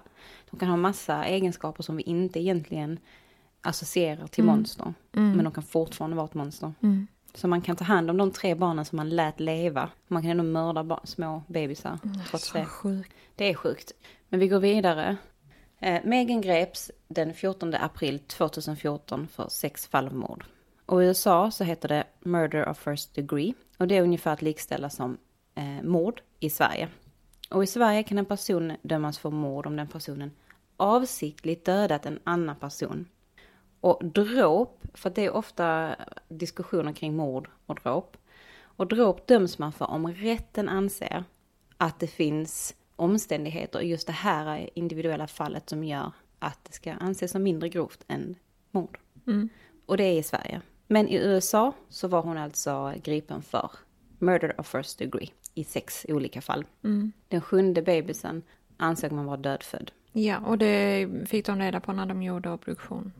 De 0.50 0.56
kan 0.60 0.68
ha 0.68 0.76
massa 0.76 1.24
egenskaper 1.24 1.82
som 1.82 1.96
vi 1.96 2.02
inte 2.02 2.40
egentligen 2.40 2.98
associerar 3.62 4.26
till 4.26 4.44
monster. 4.44 4.94
Men 5.12 5.44
de 5.44 5.52
kan 5.52 5.62
fortfarande 5.62 6.16
vara 6.16 6.26
ett 6.26 6.34
monster. 6.34 6.72
Mm. 7.28 7.34
Så 7.40 7.48
man 7.48 7.60
kan 7.62 7.76
ta 7.76 7.84
hand 7.84 8.10
om 8.10 8.16
de 8.16 8.30
tre 8.30 8.54
barnen 8.54 8.84
som 8.84 8.96
man 8.96 9.08
lät 9.08 9.40
leva. 9.40 9.90
Man 10.08 10.22
kan 10.22 10.30
ändå 10.30 10.44
mörda 10.44 10.84
ba- 10.84 11.00
små 11.04 11.42
bebisar 11.46 11.98
trots 12.30 12.44
Så 12.48 12.58
det. 12.58 12.64
sjukt. 12.64 13.12
Det 13.36 13.44
är 13.50 13.54
sjukt. 13.54 13.92
Men 14.28 14.40
vi 14.40 14.48
går 14.48 14.60
vidare. 14.60 15.16
Eh, 15.78 16.00
Megan 16.04 16.40
greps 16.40 16.90
den 17.08 17.34
14 17.34 17.74
april 17.74 18.18
2014 18.18 19.28
för 19.28 19.48
sex 19.48 19.86
fall 19.86 20.06
av 20.06 20.14
mord. 20.14 20.44
Och 20.86 21.02
i 21.02 21.06
USA 21.06 21.50
så 21.50 21.64
heter 21.64 21.88
det 21.88 22.04
murder 22.20 22.68
of 22.68 22.78
first 22.78 23.14
degree. 23.14 23.54
Och 23.78 23.88
det 23.88 23.96
är 23.96 24.02
ungefär 24.02 24.32
att 24.32 24.42
likställa 24.42 24.90
som 24.90 25.18
eh, 25.54 25.82
mord 25.82 26.20
i 26.40 26.50
Sverige. 26.50 26.88
Och 27.50 27.64
i 27.64 27.66
Sverige 27.66 28.02
kan 28.02 28.18
en 28.18 28.24
person 28.24 28.72
dömas 28.82 29.18
för 29.18 29.30
mord 29.30 29.66
om 29.66 29.76
den 29.76 29.88
personen 29.88 30.30
avsiktligt 30.76 31.64
dödat 31.66 32.06
en 32.06 32.18
annan 32.24 32.56
person. 32.56 33.06
Och 33.80 34.04
dråp, 34.04 34.82
för 34.94 35.10
det 35.10 35.24
är 35.24 35.30
ofta 35.30 35.96
diskussioner 36.28 36.92
kring 36.92 37.16
mord 37.16 37.50
och 37.66 37.78
dråp. 37.82 38.16
Och 38.60 38.86
dråp 38.86 39.26
döms 39.26 39.58
man 39.58 39.72
för 39.72 39.90
om 39.90 40.12
rätten 40.12 40.68
anser 40.68 41.24
att 41.76 42.00
det 42.00 42.06
finns 42.06 42.74
omständigheter 42.96 43.80
just 43.80 44.06
det 44.06 44.12
här 44.12 44.70
individuella 44.74 45.26
fallet 45.26 45.68
som 45.68 45.84
gör 45.84 46.12
att 46.38 46.64
det 46.64 46.72
ska 46.72 46.92
anses 46.92 47.30
som 47.30 47.42
mindre 47.42 47.68
grovt 47.68 48.04
än 48.08 48.34
mord. 48.70 48.98
Mm. 49.26 49.48
Och 49.86 49.96
det 49.96 50.04
är 50.04 50.18
i 50.18 50.22
Sverige. 50.22 50.60
Men 50.86 51.08
i 51.08 51.16
USA 51.16 51.72
så 51.88 52.08
var 52.08 52.22
hon 52.22 52.38
alltså 52.38 52.94
gripen 53.02 53.42
för 53.42 53.70
murder 54.18 54.60
of 54.60 54.68
first 54.68 54.98
degree 54.98 55.30
i 55.54 55.64
sex 55.64 56.06
olika 56.08 56.40
fall. 56.40 56.64
Den 57.28 57.40
sjunde 57.40 57.82
bebisen 57.82 58.42
ansåg 58.76 59.12
man 59.12 59.26
vara 59.26 59.36
dödfödd. 59.36 59.90
Ja, 60.12 60.38
och 60.38 60.58
det 60.58 61.08
fick 61.26 61.46
de 61.46 61.58
reda 61.58 61.80
på 61.80 61.92
när 61.92 62.06
de 62.06 62.22
gjorde 62.22 62.50
obduktion. 62.50 63.12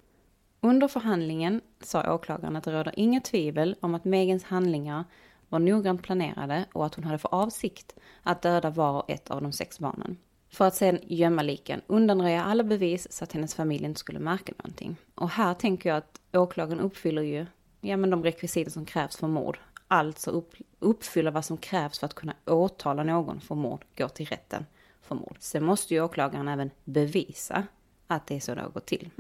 Under 0.61 0.89
förhandlingen 0.89 1.61
sa 1.81 2.15
åklagaren 2.15 2.57
att 2.57 2.65
det 2.65 2.73
råder 2.73 2.95
inga 2.97 3.21
tvivel 3.21 3.77
om 3.81 3.95
att 3.95 4.05
Megans 4.05 4.45
handlingar 4.45 5.05
var 5.49 5.59
noggrant 5.59 6.03
planerade 6.03 6.65
och 6.73 6.87
att 6.87 6.95
hon 6.95 7.05
hade 7.05 7.19
för 7.19 7.35
avsikt 7.35 7.95
att 8.23 8.43
döda 8.43 8.71
var 8.71 8.93
och 8.93 9.11
ett 9.11 9.31
av 9.31 9.43
de 9.43 9.53
sex 9.53 9.79
barnen. 9.79 10.17
För 10.51 10.65
att 10.65 10.75
sedan 10.75 10.99
gömma 11.03 11.43
liken, 11.43 11.81
undanröja 11.87 12.45
alla 12.45 12.65
bevis 12.65 13.13
så 13.13 13.25
att 13.25 13.33
hennes 13.33 13.55
familj 13.55 13.85
inte 13.85 14.01
skulle 14.01 14.19
märka 14.19 14.53
någonting. 14.57 14.97
Och 15.15 15.31
här 15.31 15.55
tänker 15.55 15.89
jag 15.89 15.99
att 15.99 16.21
åklagaren 16.33 16.81
uppfyller 16.81 17.23
ju 17.23 17.47
ja, 17.81 17.97
men 17.97 18.11
de 18.11 18.25
rekvisiter 18.25 18.71
som 18.71 18.85
krävs 18.85 19.17
för 19.17 19.27
mord. 19.27 19.59
Alltså 19.89 20.31
upp, 20.31 20.55
uppfyller 20.79 21.31
vad 21.31 21.45
som 21.45 21.57
krävs 21.57 21.99
för 21.99 22.07
att 22.07 22.15
kunna 22.15 22.35
åtala 22.47 23.03
någon 23.05 23.41
för 23.41 23.55
mord, 23.55 23.85
gå 23.97 24.09
till 24.09 24.27
rätten 24.27 24.67
för 25.03 25.15
mord. 25.15 25.37
Sen 25.41 25.65
måste 25.65 25.95
ju 25.95 26.01
åklagaren 26.01 26.49
även 26.49 26.71
bevisa 26.85 27.67
att 28.11 28.27
det 28.27 28.37
är 28.37 28.41
så 28.41 28.55
det 28.55 28.61
har 28.61 28.69
gått 28.71 28.87
till. 28.87 29.11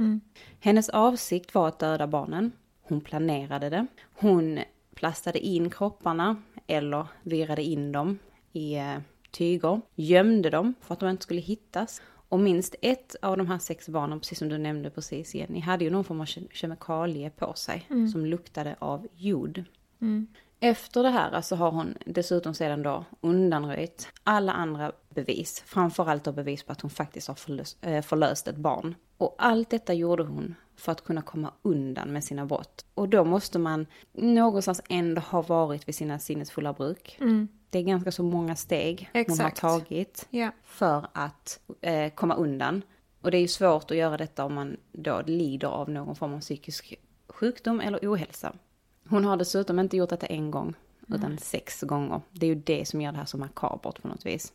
Hennes 0.60 0.88
avsikt 0.88 1.54
var 1.54 1.68
att 1.68 1.78
döda 1.78 2.06
barnen. 2.06 2.52
Hon 2.82 3.00
planerade 3.00 3.70
det. 3.70 3.86
Hon 4.14 4.58
plastade 4.94 5.38
in 5.38 5.70
kropparna 5.70 6.36
eller 6.66 7.06
virade 7.22 7.62
in 7.62 7.92
dem 7.92 8.18
i 8.52 8.74
eh, 8.74 8.96
tyger, 9.30 9.80
gömde 9.94 10.50
dem 10.50 10.74
för 10.80 10.92
att 10.94 11.00
de 11.00 11.08
inte 11.08 11.22
skulle 11.22 11.40
hittas. 11.40 12.02
Och 12.30 12.40
minst 12.40 12.74
ett 12.82 13.16
av 13.22 13.36
de 13.36 13.46
här 13.46 13.58
sex 13.58 13.88
barnen, 13.88 14.20
precis 14.20 14.38
som 14.38 14.48
du 14.48 14.58
nämnde 14.58 14.90
precis 14.90 15.34
Jenny, 15.34 15.60
hade 15.60 15.84
ju 15.84 15.90
någon 15.90 16.04
form 16.04 16.20
av 16.20 16.26
ke- 16.26 16.48
kemikalie 16.52 17.30
på 17.30 17.52
sig 17.54 17.86
som 18.12 18.26
luktade 18.26 18.76
av 18.78 19.06
jod. 19.16 19.64
Efter 20.60 21.02
det 21.02 21.10
här 21.10 21.30
alltså 21.32 21.54
har 21.56 21.70
hon 21.70 21.94
dessutom 22.06 22.54
sedan 22.54 22.82
då 22.82 23.04
undanröjt 23.20 24.08
alla 24.24 24.52
andra 24.52 24.92
bevis. 25.10 25.62
Framförallt 25.66 26.24
då 26.24 26.32
bevis 26.32 26.62
på 26.62 26.72
att 26.72 26.80
hon 26.80 26.90
faktiskt 26.90 27.28
har 27.28 27.34
förlöst, 27.34 27.78
eh, 27.80 28.02
förlöst 28.02 28.48
ett 28.48 28.56
barn. 28.56 28.94
Och 29.16 29.34
allt 29.38 29.70
detta 29.70 29.94
gjorde 29.94 30.22
hon 30.22 30.54
för 30.76 30.92
att 30.92 31.04
kunna 31.04 31.22
komma 31.22 31.52
undan 31.62 32.12
med 32.12 32.24
sina 32.24 32.46
brott. 32.46 32.84
Och 32.94 33.08
då 33.08 33.24
måste 33.24 33.58
man 33.58 33.86
någonstans 34.12 34.82
ändå 34.88 35.20
ha 35.20 35.42
varit 35.42 35.88
vid 35.88 35.94
sina 35.94 36.18
sinnesfulla 36.18 36.72
bruk. 36.72 37.18
Det 37.70 37.78
är 37.78 37.82
ganska 37.82 38.12
så 38.12 38.22
många 38.22 38.56
steg 38.56 39.00
hon 39.12 39.18
har 39.18 39.20
Exakt. 39.20 39.60
tagit 39.60 40.26
Ja. 40.30 40.50
för 40.64 41.06
att 41.12 41.60
eh, 41.80 42.12
komma 42.12 42.34
undan. 42.34 42.82
Och 43.22 43.30
det 43.30 43.36
är 43.36 43.40
ju 43.40 43.48
svårt 43.48 43.90
att 43.90 43.96
göra 43.96 44.16
detta 44.16 44.44
om 44.44 44.54
man 44.54 44.76
då 44.92 45.22
lider 45.26 45.68
av 45.68 45.90
någon 45.90 46.16
form 46.16 46.34
av 46.34 46.40
psykisk 46.40 46.94
sjukdom 47.28 47.80
eller 47.80 47.98
ohälsa. 47.98 48.52
Hon 49.08 49.24
har 49.24 49.36
dessutom 49.36 49.78
inte 49.78 49.96
gjort 49.96 50.10
detta 50.10 50.26
en 50.26 50.50
gång, 50.50 50.74
utan 51.08 51.38
sex 51.38 51.80
gånger. 51.80 52.20
Det 52.30 52.46
är 52.46 52.48
ju 52.48 52.54
det 52.54 52.88
som 52.88 53.00
gör 53.00 53.12
det 53.12 53.18
här 53.18 53.24
så 53.24 53.38
makabert 53.38 54.02
på 54.02 54.08
något 54.08 54.26
vis. 54.26 54.52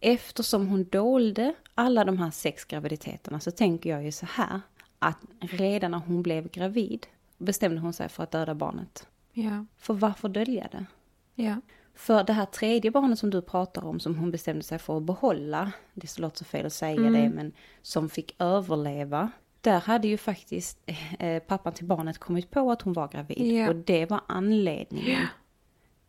Eftersom 0.00 0.68
hon 0.68 0.84
dolde 0.84 1.54
alla 1.74 2.04
de 2.04 2.18
här 2.18 2.30
sex 2.30 2.64
graviditeterna 2.64 3.40
så 3.40 3.50
tänker 3.50 3.90
jag 3.90 4.04
ju 4.04 4.12
så 4.12 4.26
här, 4.26 4.60
att 4.98 5.18
redan 5.40 5.90
när 5.90 5.98
hon 5.98 6.22
blev 6.22 6.50
gravid 6.50 7.06
bestämde 7.38 7.80
hon 7.80 7.92
sig 7.92 8.08
för 8.08 8.22
att 8.22 8.30
döda 8.30 8.54
barnet. 8.54 9.06
Ja. 9.32 9.64
För 9.76 9.94
varför 9.94 10.28
dölja 10.28 10.68
det? 10.72 10.86
Ja. 11.34 11.56
För 11.94 12.24
det 12.24 12.32
här 12.32 12.46
tredje 12.46 12.90
barnet 12.90 13.18
som 13.18 13.30
du 13.30 13.42
pratar 13.42 13.84
om, 13.84 14.00
som 14.00 14.16
hon 14.16 14.30
bestämde 14.30 14.62
sig 14.62 14.78
för 14.78 14.96
att 14.96 15.02
behålla, 15.02 15.72
det 15.94 16.18
låter 16.18 16.38
så 16.38 16.44
fel 16.44 16.66
att 16.66 16.72
säga 16.72 16.96
Mm. 17.00 17.12
det, 17.12 17.30
men 17.34 17.52
som 17.82 18.08
fick 18.08 18.34
överleva. 18.38 19.30
Där 19.60 19.80
hade 19.80 20.08
ju 20.08 20.16
faktiskt 20.16 20.78
eh, 21.18 21.42
pappan 21.42 21.72
till 21.72 21.84
barnet 21.86 22.18
kommit 22.18 22.50
på 22.50 22.70
att 22.72 22.82
hon 22.82 22.92
var 22.92 23.08
gravid. 23.08 23.52
Ja. 23.52 23.68
Och 23.68 23.76
det 23.76 24.06
var 24.10 24.20
anledningen 24.26 25.26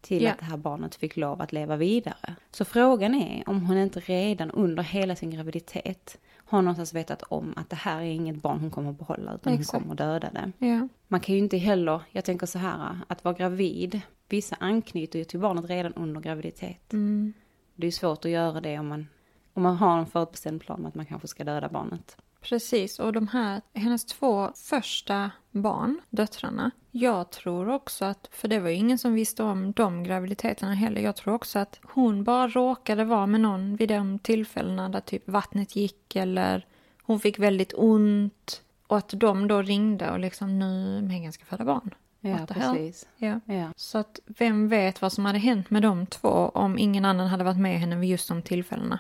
till 0.02 0.24
Ja. 0.24 0.32
att 0.32 0.40
det 0.40 0.46
här 0.46 0.58
barnet 0.58 0.96
fick 0.96 1.18
lov 1.18 1.42
att 1.42 1.52
leva 1.52 1.76
vidare. 1.76 2.36
Så 2.52 2.66
frågan 2.66 3.16
är 3.16 3.44
om 3.50 3.66
hon 3.66 3.78
inte 3.78 4.00
redan 4.00 4.52
under 4.52 4.84
hela 4.84 5.16
sin 5.16 5.32
graviditet 5.32 6.18
har 6.36 6.62
någonstans 6.62 6.94
vetat 6.94 7.24
om 7.24 7.54
att 7.58 7.70
det 7.70 7.76
här 7.76 7.98
är 8.02 8.06
inget 8.06 8.36
barn 8.36 8.60
hon 8.60 8.72
kommer 8.72 8.90
att 8.90 8.98
behålla, 8.98 9.34
utan 9.36 9.54
Exakt. 9.54 9.72
hon 9.72 9.82
kommer 9.82 9.94
att 9.94 10.22
döda 10.22 10.52
det. 10.60 10.88
Man 11.08 11.20
kan 11.20 11.36
ju 11.36 11.42
inte 11.42 11.58
heller, 11.58 12.02
jag 12.12 12.26
tänker 12.26 12.46
så 12.46 12.60
här, 12.60 12.98
att 13.08 13.24
vara 13.24 13.36
gravid, 13.36 14.02
vissa 14.30 14.56
anknyter 14.60 15.20
ju 15.20 15.26
till 15.26 15.40
barnet 15.40 15.70
redan 15.70 15.94
under 15.94 16.22
graviditet. 16.22 16.94
Mm. 16.94 17.34
Det 17.76 17.88
är 17.88 17.92
svårt 17.92 18.26
att 18.26 18.32
göra 18.32 18.62
det 18.62 18.80
om 18.80 18.88
man, 18.88 19.08
om 19.54 19.64
man 19.64 19.76
har 19.76 20.00
en 20.00 20.06
förutbestämd 20.06 20.62
plan 20.62 20.80
om 20.80 20.86
att 20.86 20.96
man 20.96 21.06
kanske 21.06 21.28
ska 21.28 21.44
döda 21.44 21.70
barnet. 21.70 22.18
Precis, 22.42 23.00
och 23.00 23.14
de 23.14 23.28
här, 23.28 23.62
hennes 23.74 24.06
två 24.06 24.52
första 24.56 25.32
barn, 25.52 26.02
döttrarna, 26.10 26.72
jag 26.92 27.30
tror 27.30 27.70
också 27.70 28.06
att, 28.06 28.30
för 28.32 28.48
det 28.48 28.60
var 28.60 28.70
ju 28.70 28.76
ingen 28.76 28.98
som 28.98 29.14
visste 29.14 29.44
om 29.44 29.72
de 29.72 30.04
graviditeterna 30.04 30.74
heller, 30.74 31.02
jag 31.02 31.16
tror 31.16 31.34
också 31.34 31.60
att 31.60 31.80
hon 31.84 32.24
bara 32.24 32.48
råkade 32.48 33.04
vara 33.04 33.28
med 33.28 33.42
någon 33.42 33.76
vid 33.76 33.90
de 33.90 34.20
tillfällena 34.20 34.90
där 34.90 35.00
typ 35.00 35.28
vattnet 35.28 35.76
gick 35.76 36.16
eller 36.16 36.66
hon 37.02 37.20
fick 37.20 37.40
väldigt 37.40 37.74
ont 37.76 38.62
och 38.88 38.98
att 38.98 39.10
de 39.10 39.48
då 39.48 39.62
ringde 39.62 40.12
och 40.12 40.20
liksom 40.20 40.60
nu 40.60 41.02
Megan 41.02 41.34
ska 41.34 41.46
föda 41.46 41.66
barn. 41.66 41.94
Ja, 42.20 42.46
precis. 42.50 43.08
Ja. 43.18 43.40
Ja. 43.46 43.74
Så 43.76 43.98
att 43.98 44.20
vem 44.26 44.68
vet 44.68 45.02
vad 45.02 45.14
som 45.14 45.26
hade 45.26 45.40
hänt 45.40 45.70
med 45.70 45.82
de 45.82 46.06
två 46.06 46.30
om 46.54 46.78
ingen 46.78 47.06
annan 47.06 47.28
hade 47.28 47.44
varit 47.44 47.60
med 47.60 47.80
henne 47.80 47.96
vid 47.96 48.10
just 48.10 48.28
de 48.28 48.42
tillfällena. 48.42 49.00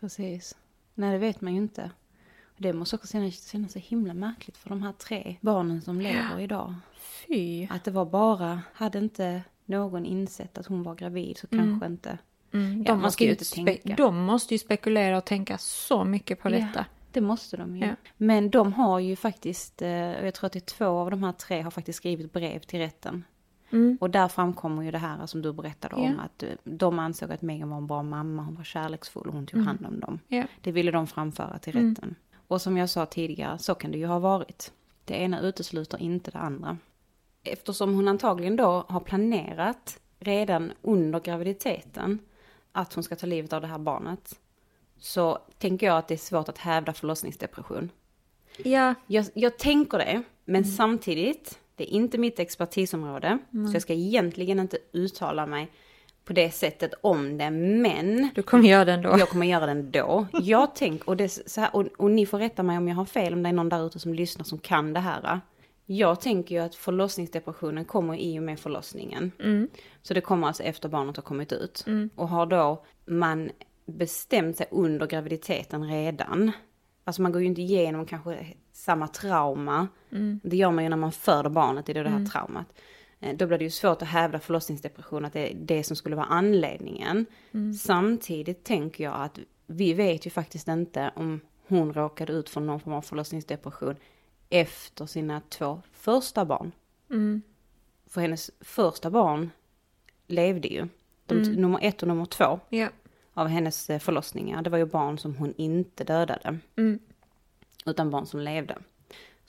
Precis. 0.00 0.56
Nej, 0.94 1.12
det 1.12 1.18
vet 1.18 1.40
man 1.40 1.52
ju 1.52 1.58
inte. 1.58 1.90
Det 2.62 2.72
måste 2.72 2.96
också 2.96 3.08
kännas, 3.08 3.50
kännas 3.50 3.72
så 3.72 3.78
himla 3.78 4.14
märkligt 4.14 4.56
för 4.56 4.68
de 4.68 4.82
här 4.82 4.92
tre 4.92 5.36
barnen 5.40 5.82
som 5.82 6.00
lever 6.00 6.40
idag. 6.40 6.74
Fy. 7.26 7.66
Att 7.70 7.84
det 7.84 7.90
var 7.90 8.04
bara, 8.06 8.60
hade 8.74 8.98
inte 8.98 9.42
någon 9.64 10.04
insett 10.04 10.58
att 10.58 10.66
hon 10.66 10.82
var 10.82 10.94
gravid 10.94 11.38
så 11.38 11.46
kanske 11.46 11.86
inte. 11.86 12.18
Mm, 12.52 12.78
Ja, 12.78 12.84
de, 12.84 12.92
man 12.92 13.00
måste 13.00 13.24
ju 13.24 13.30
inte 13.30 13.44
tänka. 13.54 13.94
de 13.96 14.16
måste 14.24 14.54
ju 14.54 14.58
spekulera 14.58 15.18
och 15.18 15.24
tänka 15.24 15.58
så 15.58 16.04
mycket 16.04 16.40
på 16.40 16.48
Ja. 16.50 16.52
detta. 16.58 16.84
Det 17.12 17.20
måste 17.20 17.56
de 17.56 17.76
ju. 17.76 17.86
Ja. 17.86 17.94
Men 18.16 18.50
de 18.50 18.72
har 18.72 18.98
ju 18.98 19.16
faktiskt, 19.16 19.82
eh, 19.82 20.10
och 20.20 20.26
jag 20.26 20.34
tror 20.34 20.46
att 20.46 20.52
det 20.52 20.58
är 20.58 20.76
två 20.76 20.86
av 20.86 21.10
de 21.10 21.22
här 21.24 21.32
tre 21.32 21.60
har 21.62 21.70
faktiskt 21.70 21.96
skrivit 21.96 22.32
brev 22.32 22.58
till 22.60 22.78
rätten. 22.78 23.24
Mm. 23.70 23.98
Och 24.00 24.10
där 24.10 24.28
framkommer 24.28 24.82
ju 24.82 24.90
det 24.90 24.98
här 24.98 25.26
som 25.26 25.42
du 25.42 25.52
berättade 25.52 25.94
om. 25.94 26.02
Ja. 26.02 26.22
Att 26.24 26.42
eh, 26.42 26.48
de 26.64 26.98
ansåg 26.98 27.32
att 27.32 27.42
Megan 27.42 27.70
var 27.70 27.76
en 27.78 27.86
bra 27.86 28.02
mamma, 28.02 28.42
hon 28.42 28.54
var 28.54 28.64
kärleksfull 28.64 29.26
och 29.28 29.34
hon 29.34 29.46
tog 29.46 29.60
hand 29.64 29.86
om 29.86 30.00
dem. 30.00 30.18
Ja. 30.28 30.44
Det 30.60 30.72
ville 30.72 30.90
de 30.90 31.06
framföra 31.06 31.58
till 31.58 31.76
Mm. 31.76 32.14
Och 32.50 32.62
som 32.62 32.76
jag 32.76 32.90
sa 32.90 33.06
tidigare, 33.06 33.58
så 33.58 33.74
kan 33.74 33.92
det 33.92 33.98
ju 33.98 34.06
ha 34.06 34.18
varit. 34.18 34.72
Det 35.04 35.14
ena 35.14 35.40
utesluter 35.40 36.02
inte 36.02 36.30
det 36.30 36.38
andra. 36.38 36.78
Eftersom 37.44 37.94
hon 37.94 38.08
antagligen 38.08 38.56
då 38.56 38.84
har 38.88 39.00
planerat 39.00 40.00
redan 40.18 40.72
under 40.82 41.20
graviditeten 41.20 42.18
att 42.72 42.92
hon 42.94 43.04
ska 43.04 43.16
ta 43.16 43.26
livet 43.26 43.52
av 43.52 43.60
det 43.60 43.66
här 43.66 43.78
barnet. 43.78 44.40
Så 44.98 45.38
tänker 45.58 45.86
jag 45.86 45.96
att 45.98 46.08
det 46.08 46.14
är 46.14 46.18
svårt 46.18 46.48
att 46.48 46.58
hävda 46.58 46.92
förlossningsdepression. 46.92 47.90
Ja, 48.64 48.94
Jag, 49.06 49.26
jag 49.34 49.58
tänker 49.58 49.98
det, 49.98 50.22
men 50.44 50.62
Mm. 50.62 50.70
samtidigt, 50.76 51.58
det 51.76 51.84
är 51.84 51.94
inte 51.96 52.18
mitt 52.18 52.38
expertisområde. 52.38 53.38
Så 53.50 53.72
jag 53.74 53.82
ska 53.82 53.92
egentligen 53.92 54.60
inte 54.60 54.78
uttala 54.92 55.46
mig 55.46 55.70
på 56.24 56.32
det 56.32 56.50
sättet 56.50 56.94
om 57.00 57.38
det, 57.38 57.50
men 57.50 58.30
du 58.34 58.42
kommer 58.42 58.68
göra 58.68 58.84
det 58.84 58.92
ändå. 58.92 59.08
jag 59.18 59.28
kommer 59.28 59.46
göra 59.46 59.66
det 59.66 59.72
ändå. 59.72 60.26
Jag 60.32 60.74
tänker, 60.74 61.08
och, 61.08 61.16
det, 61.16 61.24
är 61.24 61.48
så 61.48 61.60
här, 61.60 61.76
och, 61.76 61.86
och 61.96 62.10
ni 62.10 62.26
får 62.26 62.38
rätta 62.38 62.62
mig 62.62 62.78
om 62.78 62.88
jag 62.88 62.96
har 62.96 63.04
fel, 63.04 63.32
om 63.32 63.42
det 63.42 63.48
är 63.48 63.52
någon 63.52 63.68
där 63.68 63.86
ute 63.86 63.98
som 63.98 64.14
lyssnar 64.14 64.44
som 64.44 64.58
kan 64.58 64.92
det 64.92 65.00
här. 65.00 65.40
Jag 65.86 66.20
tänker 66.20 66.54
ju 66.54 66.60
att 66.60 66.74
förlossningsdepressionen 66.74 67.84
kommer 67.84 68.16
i 68.16 68.38
och 68.38 68.42
med 68.42 68.60
förlossningen. 68.60 69.32
Så 70.02 70.14
det 70.14 70.20
kommer 70.20 70.46
alltså 70.46 70.62
efter 70.62 70.88
barnet 70.88 71.16
har 71.16 71.22
kommit 71.22 71.52
ut. 71.52 71.84
Och 72.14 72.28
har 72.28 72.46
då 72.46 72.84
man 73.06 73.50
bestämt 73.86 74.56
sig 74.56 74.66
under 74.70 75.06
graviditeten 75.06 75.88
redan. 75.88 76.52
Alltså 77.04 77.22
man 77.22 77.32
går 77.32 77.40
ju 77.40 77.46
inte 77.46 77.62
igenom 77.62 78.06
kanske 78.06 78.46
samma 78.72 79.08
trauma. 79.08 79.88
Det 80.42 80.56
gör 80.56 80.70
man 80.70 80.84
ju 80.84 80.90
när 80.90 80.96
man 80.96 81.12
föder 81.12 81.50
barnet, 81.50 81.86
det 81.86 81.92
är 81.92 81.94
då 81.94 82.02
det 82.02 82.08
här 82.08 82.26
traumat. 82.26 82.66
Eh, 83.20 83.36
Då 83.36 83.46
blir 83.46 83.58
det 83.58 83.64
ju 83.64 83.70
svårt 83.70 84.02
att 84.02 84.08
hävda 84.08 84.38
förlossningsdepression, 84.40 85.24
att 85.24 85.32
det 85.32 85.50
är 85.52 85.54
det 85.54 85.84
som 85.84 85.96
skulle 85.96 86.16
vara 86.16 86.26
anledningen. 86.26 87.26
Samtidigt 87.78 88.64
tänker 88.64 89.04
jag 89.04 89.14
att 89.14 89.38
vi 89.66 89.94
vet 89.94 90.26
ju 90.26 90.30
faktiskt 90.30 90.68
inte 90.68 91.10
om 91.16 91.40
hon 91.68 91.92
råkade 91.94 92.32
ut 92.32 92.48
för 92.48 92.60
någon 92.60 92.80
form 92.80 92.94
av 92.94 93.02
förlossningsdepression 93.02 93.96
efter 94.48 95.06
sina 95.06 95.40
två 95.48 95.82
första 95.92 96.44
barn. 96.44 96.72
För 98.06 98.20
hennes 98.20 98.50
första 98.60 99.10
barn 99.10 99.50
levde 100.26 100.68
ju. 100.68 100.88
De, 101.26 101.34
Nummer 101.56 101.78
ett 101.82 102.02
och 102.02 102.08
nummer 102.08 102.24
två 102.24 102.60
Ja. 102.68 102.88
av 103.34 103.46
hennes 103.46 103.90
eh, 103.90 103.98
förlossningar, 103.98 104.62
det 104.62 104.70
var 104.70 104.78
ju 104.78 104.84
barn 104.86 105.18
som 105.18 105.36
hon 105.36 105.54
inte 105.56 106.04
dödade. 106.04 106.58
Utan 107.86 108.10
barn 108.10 108.26
som 108.26 108.40
levde. 108.40 108.78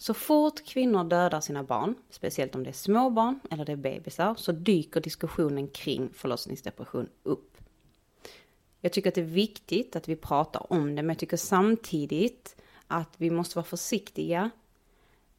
Så 0.01 0.13
fort 0.13 0.65
kvinnor 0.65 1.03
dödar 1.03 1.41
sina 1.41 1.63
barn, 1.63 1.95
speciellt 2.09 2.55
om 2.55 2.63
det 2.63 2.69
är 2.69 2.73
små 2.73 3.09
barn 3.09 3.39
eller 3.51 3.65
det 3.65 3.71
är 3.71 3.75
bebisar, 3.75 4.35
så 4.35 4.51
dyker 4.51 5.01
diskussionen 5.01 5.67
kring 5.67 6.09
förlossningsdepression 6.13 7.09
upp. 7.23 7.57
Jag 8.79 8.93
tycker 8.93 9.09
att 9.09 9.15
det 9.15 9.21
är 9.21 9.25
viktigt 9.25 9.95
att 9.95 10.09
vi 10.09 10.15
pratar 10.15 10.73
om 10.73 10.95
det, 10.95 11.01
men 11.01 11.09
jag 11.09 11.17
tycker 11.17 11.37
samtidigt 11.37 12.61
att 12.87 13.09
vi 13.17 13.29
måste 13.29 13.57
vara 13.57 13.65
försiktiga 13.65 14.49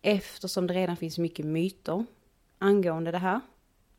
eftersom 0.02 0.66
det 0.66 0.74
redan 0.74 0.96
finns 0.96 1.18
mycket 1.18 1.46
myter 1.46 2.04
angående 2.58 3.10
det 3.10 3.18
här 3.18 3.40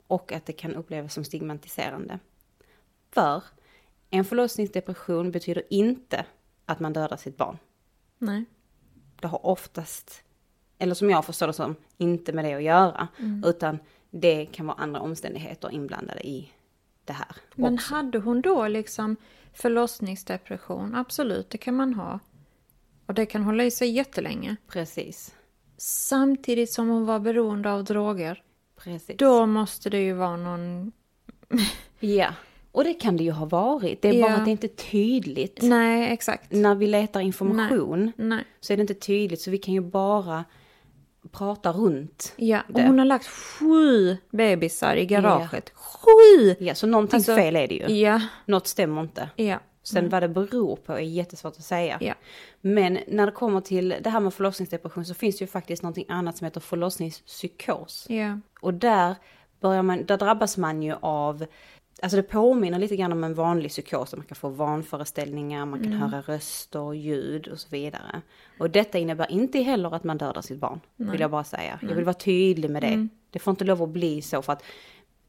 och 0.07 0.31
att 0.31 0.45
det 0.45 0.53
kan 0.53 0.75
upplevas 0.75 1.13
som 1.13 1.23
stigmatiserande. 1.23 2.19
För 3.11 3.43
en 4.09 4.25
förlossningsdepression 4.25 5.31
betyder 5.31 5.63
inte 5.69 6.25
att 6.65 6.79
man 6.79 6.93
dödar 6.93 7.17
sitt 7.17 7.37
barn. 7.37 7.57
Nej. 8.17 8.45
Det 9.21 9.27
har 9.27 9.45
oftast, 9.45 10.23
eller 10.83 10.95
som 10.95 11.09
jag 11.09 11.25
förstår 11.25 11.47
det 11.47 11.53
som, 11.53 11.75
inte 11.97 12.33
med 12.33 12.45
det 12.45 12.53
att 12.53 12.63
göra. 12.63 13.07
Utan 13.45 13.79
det 14.11 14.45
kan 14.45 14.65
vara 14.67 14.77
andra 14.77 14.99
omständigheter 14.99 15.71
inblandade 15.71 16.27
i 16.27 16.51
det 17.05 17.13
här. 17.13 17.35
Men 17.55 17.73
också. 17.73 17.93
hade 17.95 18.19
hon 18.19 18.41
då 18.41 18.67
liksom 18.67 19.15
förlossningsdepression? 19.53 20.95
Absolut, 20.95 21.49
det 21.49 21.57
kan 21.57 21.75
man 21.75 21.93
ha. 21.93 22.19
Och 23.05 23.13
det 23.13 23.25
kan 23.25 23.43
hålla 23.43 23.63
i 23.63 23.71
sig 23.71 23.89
jättelänge. 23.89 24.55
Precis. 24.67 25.35
Samtidigt 25.77 26.71
som 26.71 26.89
hon 26.89 27.05
var 27.05 27.19
beroende 27.19 27.71
av 27.71 27.83
droger. 27.83 28.43
Precis. 28.83 29.17
Då 29.17 29.45
måste 29.45 29.89
det 29.89 29.99
ju 29.99 30.13
vara 30.13 30.37
någon... 30.37 30.91
Ja. 31.99 32.27
Och 32.71 32.83
det 32.83 32.93
kan 32.93 33.17
det 33.17 33.23
ju 33.23 33.31
ha 33.31 33.45
varit. 33.45 34.01
Det 34.01 34.07
är 34.09 34.13
Ja. 34.13 34.27
bara 34.27 34.35
att 34.35 34.45
det 34.45 34.51
inte 34.51 34.67
är 34.67 34.91
tydligt. 34.91 35.59
Nej, 35.61 36.13
exakt. 36.13 36.51
När 36.51 36.75
vi 36.75 36.87
letar 36.87 37.19
information 37.19 38.11
Nej. 38.15 38.43
så 38.59 38.73
är 38.73 38.77
det 38.77 38.81
inte 38.81 38.93
tydligt. 38.93 39.41
Så 39.41 39.51
vi 39.51 39.57
kan 39.57 39.73
ju 39.73 39.81
bara 39.81 40.45
prata 41.31 41.71
runt. 41.71 42.33
Ja, 42.35 42.61
och 42.67 42.73
det. 42.73 42.87
hon 42.87 42.99
har 42.99 43.05
lagt 43.05 43.27
sju 43.27 44.17
bebisar 44.31 44.95
i 44.95 45.05
garaget. 45.05 45.69
Sju! 45.75 46.55
Ja, 46.59 46.75
så 46.75 46.87
någonting 46.87 47.17
Alltså, 47.17 47.35
fel 47.35 47.55
är 47.55 47.67
det 47.67 47.75
ju. 47.75 47.95
Ja, 47.99 48.21
Något 48.45 48.67
stämmer 48.67 49.01
inte. 49.01 49.29
ja. 49.35 49.59
Sen 49.85 50.09
vad 50.09 50.23
det 50.23 50.29
beror 50.29 50.75
på 50.75 50.93
är 50.93 50.99
jättesvårt 50.99 51.53
att 51.57 51.63
säga. 51.63 51.97
Ja. 52.01 52.13
Men 52.61 52.99
när 53.07 53.25
det 53.25 53.31
kommer 53.31 53.61
till 53.61 53.95
det 54.01 54.09
här 54.09 54.19
med 54.19 54.33
förlossningsdepression 54.33 55.05
så 55.05 55.13
finns 55.13 55.37
det 55.37 55.43
ju 55.43 55.47
faktiskt 55.47 55.83
någonting 55.83 56.05
annat 56.09 56.37
som 56.37 56.45
heter 56.45 56.59
förlossningspsykos. 56.59 58.05
Ja. 58.09 58.39
Och 58.61 58.73
där, 58.73 59.15
börjar 59.61 59.81
man, 59.83 60.05
där 60.05 60.17
drabbas 60.17 60.57
man 60.57 60.83
ju 60.83 60.95
av, 61.01 61.45
alltså 62.01 62.15
det 62.15 62.23
påminner 62.23 62.79
lite 62.79 62.95
grann 62.95 63.11
om 63.11 63.23
en 63.23 63.33
vanlig 63.33 63.71
psykos. 63.71 64.15
Man 64.15 64.25
kan 64.25 64.35
få 64.35 64.49
vanföreställningar, 64.49 65.65
man 65.65 65.83
kan 65.83 65.93
höra 65.93 66.21
röster, 66.21 66.93
ljud 66.93 67.47
och 67.47 67.59
så 67.59 67.67
vidare. 67.71 68.21
Och 68.59 68.69
detta 68.69 68.97
innebär 68.97 69.31
inte 69.31 69.59
heller 69.59 69.95
att 69.95 70.03
man 70.03 70.17
dödar 70.17 70.41
sitt 70.41 70.59
barn, 70.59 70.79
vill 70.95 71.19
jag 71.19 71.31
bara 71.31 71.43
säga. 71.43 71.79
Jag 71.81 71.95
vill 71.95 72.05
vara 72.05 72.13
tydlig 72.13 72.69
med 72.69 72.81
det. 72.83 73.07
Det 73.29 73.39
får 73.39 73.51
inte 73.51 73.65
lov 73.65 73.83
att 73.83 73.89
bli 73.89 74.21
så 74.21 74.41
för 74.41 74.53
att 74.53 74.63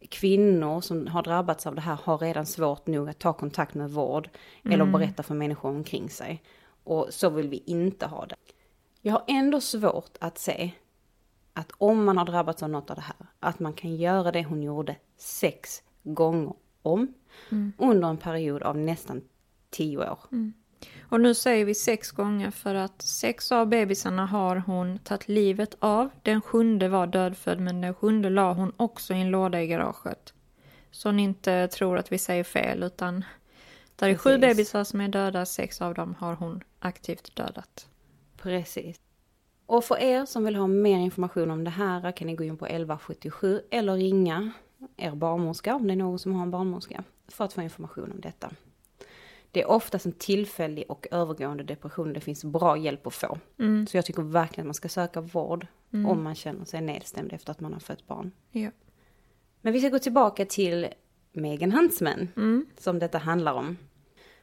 kvinnor 0.09 0.81
som 0.81 1.07
har 1.07 1.23
drabbats 1.23 1.67
av 1.67 1.75
det 1.75 1.81
här 1.81 1.99
har 2.03 2.19
redan 2.19 2.47
svårt 2.47 2.87
nog 2.87 3.09
att 3.09 3.19
ta 3.19 3.33
kontakt 3.33 3.75
med 3.75 3.91
vård 3.91 4.29
eller 4.65 4.85
berätta 4.99 5.23
för 5.23 5.35
människor 5.35 5.69
omkring 5.69 6.11
sig. 6.11 6.43
Och 6.85 7.07
så 7.11 7.31
vill 7.31 7.49
vi 7.49 7.63
inte 7.67 8.07
ha 8.07 8.27
det. 8.27 8.37
Jag 9.01 9.13
har 9.13 9.23
ändå 9.27 9.61
svårt 9.61 10.17
att 10.21 10.39
se 10.39 10.71
att 11.53 11.73
om 11.79 12.05
man 12.05 12.19
har 12.19 12.25
drabbats 12.25 12.63
av 12.63 12.71
något 12.71 12.91
av 12.91 12.97
det 12.97 13.03
här, 13.03 13.27
att 13.41 13.61
man 13.61 13.73
kan 13.73 13.97
göra 13.97 14.33
det 14.33 14.45
hon 14.45 14.63
gjorde 14.63 14.97
sex 15.17 15.83
gånger 16.05 16.53
om 16.83 17.15
under 17.79 18.09
en 18.09 18.17
period 18.17 18.63
av 18.63 18.79
nästan 18.79 19.23
tio 19.71 20.11
år. 20.11 20.19
Och 21.03 21.21
nu 21.21 21.35
säger 21.35 21.65
vi 21.65 21.75
sex 21.75 22.11
gånger 22.11 22.51
för 22.51 22.75
att 22.75 23.03
sex 23.03 23.53
av 23.53 23.67
bebisarna 23.67 24.27
har 24.27 24.57
hon 24.57 24.99
tagit 24.99 25.29
livet 25.29 25.77
av. 25.79 26.11
Den 26.23 26.41
sjunde 26.41 26.89
var 26.89 27.07
dödfödd 27.07 27.61
men 27.61 27.81
den 27.81 27.95
sjunde 27.95 28.31
la 28.31 28.53
hon 28.53 28.73
också 28.77 29.15
i 29.15 29.21
en 29.21 29.31
låda 29.31 29.63
i 29.63 29.67
garaget. 29.67 30.35
Så 30.91 31.13
ni 31.13 31.23
inte 31.23 31.69
tror 31.69 31.99
att 31.99 32.13
vi 32.13 32.19
säger 32.19 32.45
fel 32.45 32.83
utan 32.83 33.25
där 33.97 34.09
är 34.09 34.15
sju 34.15 34.39
bebisar 34.39 34.85
som 34.85 35.01
är 35.01 35.09
döda, 35.09 35.47
sex 35.47 35.81
av 35.81 35.95
dem 35.95 36.15
har 36.19 36.35
hon 36.35 36.61
aktivt 36.79 37.37
dödat. 37.37 37.89
Precis. 38.37 39.01
Och 39.67 39.85
för 39.85 39.99
er 39.99 40.27
som 40.27 40.45
vill 40.45 40.57
ha 40.57 40.67
mer 40.67 40.99
information 40.99 41.51
om 41.51 41.65
det 41.65 41.71
här 41.71 42.13
kan 42.13 42.27
ni 42.27 42.35
gå 42.35 42.45
in 42.45 42.57
på 42.57 42.67
1177 42.67 43.61
eller 43.71 43.95
ringa 43.95 44.53
er 44.97 45.15
barnmorska 45.15 45.75
om 45.75 45.87
det 45.87 45.93
är 45.93 45.97
någon 45.97 46.19
som 46.19 46.35
har 46.35 46.43
en 46.43 46.51
barnmorska 46.51 47.05
för 47.29 47.45
att 47.45 47.53
få 47.53 47.63
information 47.63 48.13
om 48.13 48.21
detta. 48.21 48.51
Det 49.51 49.63
är 49.63 49.67
oftast 49.71 50.07
en 50.07 50.13
tillfällig 50.13 50.85
och 50.89 51.07
övergående 51.11 51.65
depression. 51.65 52.13
Det 52.13 52.21
finns 52.21 52.45
bra 52.45 52.77
hjälp 52.77 53.07
att 53.07 53.15
få. 53.15 53.39
Så 53.89 53.97
jag 53.97 54.05
tycker 54.05 54.23
verkligen 54.23 54.65
att 54.65 54.67
man 54.67 54.75
ska 54.75 54.89
söka 54.89 55.21
vård 55.21 55.67
om 55.93 56.23
man 56.23 56.35
känner 56.35 56.65
sig 56.65 56.81
nedstämd 56.81 57.33
efter 57.33 57.51
att 57.51 57.61
man 57.61 57.73
har 57.73 57.81
fött 57.81 58.07
barn. 58.07 58.33
Ja. 58.51 58.71
Men 59.61 59.73
vi 59.73 59.81
ska 59.81 59.89
gå 59.89 59.99
tillbaka 59.99 60.45
till 60.45 60.89
Megan 61.33 61.73
Huntsman, 61.73 62.29
som 62.79 62.99
detta 62.99 63.19
handlar 63.19 63.53
om. 63.53 63.77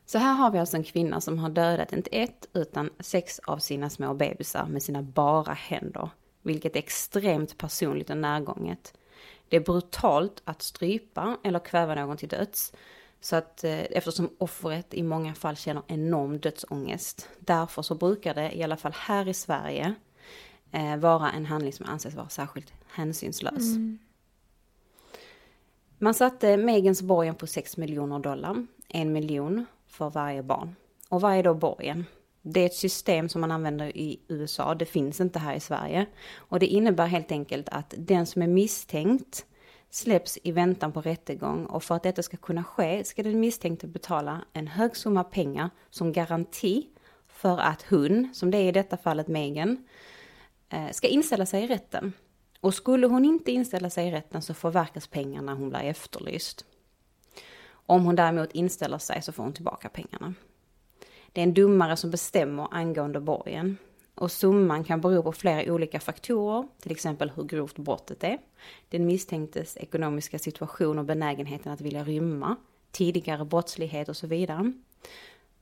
Så 0.06 0.18
här 0.18 0.34
har 0.34 0.52
vi 0.52 0.60
alltså 0.60 0.78
en 0.78 0.84
kvinna 0.84 1.22
som 1.22 1.40
har 1.40 1.50
dödat 1.50 1.94
inte 1.94 2.10
ett, 2.10 2.50
utan 2.54 2.90
sex 3.00 3.40
av 3.40 3.58
sina 3.58 3.90
små 3.90 4.14
bebisar 4.14 4.66
med 4.66 4.84
sina 4.84 5.02
bara 5.02 5.54
händer. 5.54 6.10
Vilket 6.42 6.76
är 6.76 6.80
extremt 6.80 7.58
personligt 7.58 8.10
och 8.10 8.18
närgånget. 8.18 8.94
Det 9.52 9.58
är 9.58 9.62
brutalt 9.62 10.42
att 10.46 10.62
strypa 10.62 11.38
eller 11.44 11.60
kväva 11.60 11.96
någon 11.96 12.18
till 12.18 12.30
döds. 12.30 12.74
Så 13.22 13.36
att 13.36 13.64
eh, 13.64 13.80
eftersom 13.80 14.30
offret 14.38 14.94
i 14.94 15.04
många 15.04 15.34
fall 15.34 15.56
känner 15.56 15.84
enorm 15.88 16.40
dödsångest. 16.40 17.30
Därför 17.40 17.82
så 17.82 17.96
brukar 17.96 18.34
det, 18.34 18.58
i 18.58 18.64
alla 18.64 18.78
fall 18.78 18.94
här 18.96 19.28
i 19.28 19.34
Sverige, 19.34 19.94
eh, 20.72 20.98
vara 20.98 21.32
en 21.32 21.46
handling 21.46 21.74
som 21.74 21.86
anses 21.86 22.16
vara 22.16 22.30
särskilt 22.30 22.74
hänsynslös. 22.88 23.76
Man 25.98 26.14
satte 26.14 26.58
Megans 26.58 27.02
borgen 27.02 27.36
på 27.36 27.48
6 27.48 27.78
miljoner 27.78 28.20
dollar, 28.20 28.66
en 28.88 29.14
miljon 29.14 29.66
för 29.88 30.10
varje 30.10 30.44
barn. 30.44 30.76
Och 31.10 31.22
vad 31.22 31.36
är 31.36 31.44
då 31.44 31.54
borgen? 31.54 32.06
Det 32.42 32.60
är 32.60 32.66
ett 32.66 32.74
system 32.74 33.30
som 33.30 33.42
man 33.42 33.52
använder 33.52 33.98
i 33.98 34.20
USA, 34.28 34.76
det 34.76 34.86
finns 34.86 35.22
inte 35.22 35.40
här 35.40 35.56
i 35.56 35.60
Sverige. 35.60 36.06
Och 36.36 36.60
det 36.60 36.68
innebär 36.68 37.08
helt 37.08 37.32
enkelt 37.32 37.70
att 37.70 37.94
den 37.98 38.26
som 38.26 38.42
är 38.42 38.48
misstänkt 38.48 39.46
släpps 39.90 40.40
i 40.44 40.52
väntan 40.52 40.92
på 40.92 41.02
rättegång 41.02 41.66
och 41.66 41.84
för 41.84 41.96
att 41.96 42.04
detta 42.04 42.24
ska 42.24 42.38
kunna 42.38 42.64
ske 42.64 43.04
ska 43.04 43.24
den 43.24 43.40
misstänkte 43.40 43.88
betala 43.88 44.46
en 44.54 44.68
hög 44.68 44.96
summa 44.96 45.24
pengar 45.24 45.70
som 45.90 46.12
garanti 46.12 46.88
för 47.28 47.58
att 47.58 47.82
hon, 47.90 48.30
som 48.34 48.52
det 48.52 48.58
är 48.58 48.68
i 48.68 48.72
detta 48.72 48.98
fallet 48.98 49.28
Megan, 49.28 49.86
eh, 50.70 50.92
ska 50.92 51.08
inställa 51.08 51.46
sig 51.46 51.64
i 51.64 51.68
rätten. 51.68 52.14
Och 52.60 52.74
skulle 52.74 53.08
hon 53.08 53.26
inte 53.26 53.52
inställa 53.52 53.90
sig 53.90 54.08
i 54.08 54.12
rätten 54.12 54.42
så 54.42 54.54
förverkas 54.54 55.08
pengarna 55.08 55.54
hon 55.54 55.70
blir 55.70 55.80
efterlyst. 55.80 56.66
Om 57.70 58.06
hon 58.06 58.16
däremot 58.16 58.52
inställer 58.52 58.98
sig 58.98 59.22
så 59.22 59.32
får 59.32 59.44
hon 59.44 59.54
tillbaka 59.54 59.90
pengarna. 59.90 60.34
Det 61.34 61.42
är 61.42 61.44
en 61.44 61.54
domare 61.54 61.98
som 61.98 62.12
bestämmer 62.12 62.68
angående 62.72 63.20
borgen. 63.20 63.78
Och 64.16 64.32
summan 64.32 64.84
kan 64.84 65.02
bero 65.02 65.24
på 65.24 65.32
flera 65.32 65.74
olika 65.74 66.00
faktorer, 66.00 66.68
till 66.82 66.92
exempel 66.92 67.32
hur 67.36 67.44
grovt 67.44 67.78
brottet 67.78 68.24
är, 68.24 68.38
den 68.90 69.06
misstänktes 69.06 69.78
ekonomiska 69.78 70.40
situation 70.40 71.00
och 71.00 71.06
benägenheten 71.06 71.72
att 71.72 71.82
vilja 71.82 72.04
rymma, 72.04 72.56
tidigare 72.92 73.46
brottslighet 73.46 74.10
och 74.10 74.18
så 74.18 74.28
vidare. 74.28 74.74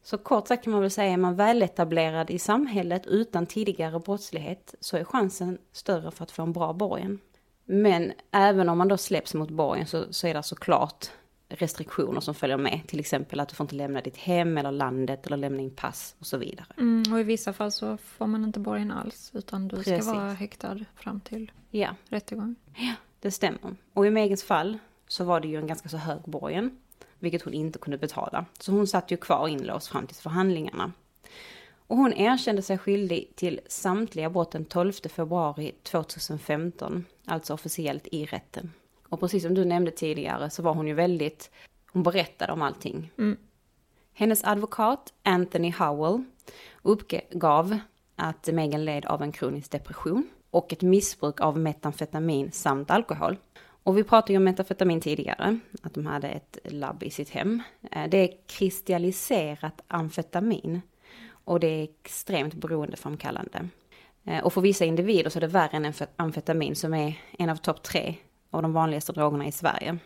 Så 0.03 0.17
kort 0.17 0.47
sagt 0.47 0.63
kan 0.63 0.71
man 0.71 0.81
väl 0.81 0.91
säga, 0.91 1.13
är 1.13 1.17
man 1.17 1.35
väletablerad 1.35 2.29
i 2.29 2.39
samhället 2.39 3.07
utan 3.07 3.45
tidigare 3.45 3.99
brottslighet 3.99 4.75
så 4.79 4.97
är 4.97 5.03
chansen 5.03 5.57
större 5.71 6.11
för 6.11 6.23
att 6.23 6.31
få 6.31 6.41
en 6.41 6.53
bra 6.53 6.73
borgen. 6.73 7.19
Men 7.65 8.13
även 8.31 8.69
om 8.69 8.77
man 8.77 8.87
då 8.87 8.97
släpps 8.97 9.33
mot 9.33 9.49
borgen 9.49 9.87
så, 9.87 10.13
så 10.13 10.27
är 10.27 10.33
det 10.33 10.43
såklart 10.43 11.11
restriktioner 11.49 12.19
som 12.21 12.35
följer 12.35 12.57
med. 12.57 12.81
Till 12.87 12.99
exempel 12.99 13.39
att 13.39 13.49
du 13.49 13.55
får 13.55 13.63
inte 13.63 13.75
lämna 13.75 14.01
ditt 14.01 14.17
hem 14.17 14.57
eller 14.57 14.71
landet 14.71 15.25
eller 15.27 15.37
lämna 15.37 15.61
in 15.61 15.75
pass 15.75 16.15
och 16.19 16.25
så 16.25 16.37
vidare. 16.37 16.65
Mm, 16.77 17.13
och 17.13 17.19
i 17.19 17.23
vissa 17.23 17.53
fall 17.53 17.71
så 17.71 17.97
får 17.97 18.27
man 18.27 18.43
inte 18.43 18.59
borgen 18.59 18.91
alls 18.91 19.31
utan 19.33 19.67
du 19.67 19.81
ska 19.81 19.91
Precis. 19.91 20.07
vara 20.07 20.33
häktad 20.33 20.77
fram 20.95 21.19
till 21.19 21.51
Ja, 21.69 21.95
rättegång. 22.09 22.55
det 23.19 23.31
stämmer. 23.31 23.75
Och 23.93 24.07
i 24.07 24.09
Megans 24.09 24.43
fall 24.43 24.77
så 25.07 25.23
var 25.23 25.39
det 25.39 25.47
ju 25.47 25.57
en 25.57 25.67
ganska 25.67 25.89
så 25.89 25.97
hög 25.97 26.21
borgen, 26.25 26.77
vilket 27.19 27.41
hon 27.41 27.53
inte 27.53 27.79
kunde 27.79 27.97
betala. 27.97 28.45
Så 28.59 28.71
hon 28.71 28.87
satt 28.87 29.11
ju 29.11 29.17
kvar 29.17 29.47
inlåst 29.47 29.87
fram 29.87 30.07
till 30.07 30.15
förhandlingarna. 30.15 30.91
Och 31.87 31.97
hon 31.97 32.13
erkände 32.13 32.61
sig 32.61 32.77
skyldig 32.77 33.31
till 33.35 33.59
samtliga 33.67 34.29
brott 34.29 34.51
den 34.51 34.65
12 34.65 34.91
februari 35.09 35.71
2015, 35.83 37.05
alltså 37.25 37.53
officiellt 37.53 38.07
i 38.11 38.25
rätten. 38.25 38.71
Och 39.09 39.19
precis 39.19 39.43
som 39.43 39.53
du 39.53 39.65
nämnde 39.65 39.91
tidigare 39.91 40.49
så 40.49 40.61
var 40.61 40.73
hon 40.73 40.87
ju 40.87 40.93
väldigt, 40.93 41.51
hon 41.91 42.03
berättade 42.03 42.53
om 42.53 42.61
allting. 42.61 43.11
Hennes 44.13 44.43
advokat 44.43 45.13
Anthony 45.23 45.71
Howell 45.71 46.23
uppgav 46.81 47.77
att 48.15 48.47
Megan 48.53 48.85
led 48.85 49.05
av 49.05 49.21
en 49.21 49.31
kronisk 49.31 49.71
depression 49.71 50.29
och 50.51 50.73
ett 50.73 50.81
missbruk 50.81 51.41
av 51.41 51.59
metamfetamin 51.59 52.51
samt 52.51 52.91
alkohol. 52.91 53.37
Och 53.83 53.97
vi 53.97 54.03
pratade 54.03 54.33
ju 54.33 54.37
om 54.37 54.43
metamfetamin 54.43 55.01
tidigare, 55.01 55.59
att 55.81 55.93
de 55.93 56.05
hade 56.05 56.27
ett 56.27 56.57
labb 56.63 57.03
i 57.03 57.09
sitt 57.09 57.29
hem. 57.29 57.61
Eh, 57.91 58.07
Det 58.09 58.17
är 58.17 58.33
kristalliserat 58.47 59.81
amfetamin 59.87 60.81
och 61.31 61.59
det 61.59 61.67
är 61.67 61.83
extremt 61.83 62.53
beroendeframkallande. 62.53 63.69
Eh, 64.25 64.43
Och 64.43 64.53
för 64.53 64.61
vissa 64.61 64.85
individer 64.85 65.29
så 65.29 65.39
är 65.39 65.41
det 65.41 65.47
värre 65.47 65.77
än 65.77 65.85
amf- 65.85 66.07
amfetamin 66.15 66.75
som 66.75 66.93
är 66.93 67.13
en 67.39 67.49
av 67.49 67.55
topp 67.55 67.83
tre 67.83 68.15
av 68.49 68.61
de 68.61 68.73
vanligaste 68.73 69.11
drogerna 69.11 69.47
i 69.47 69.51
Sverige. 69.51 69.97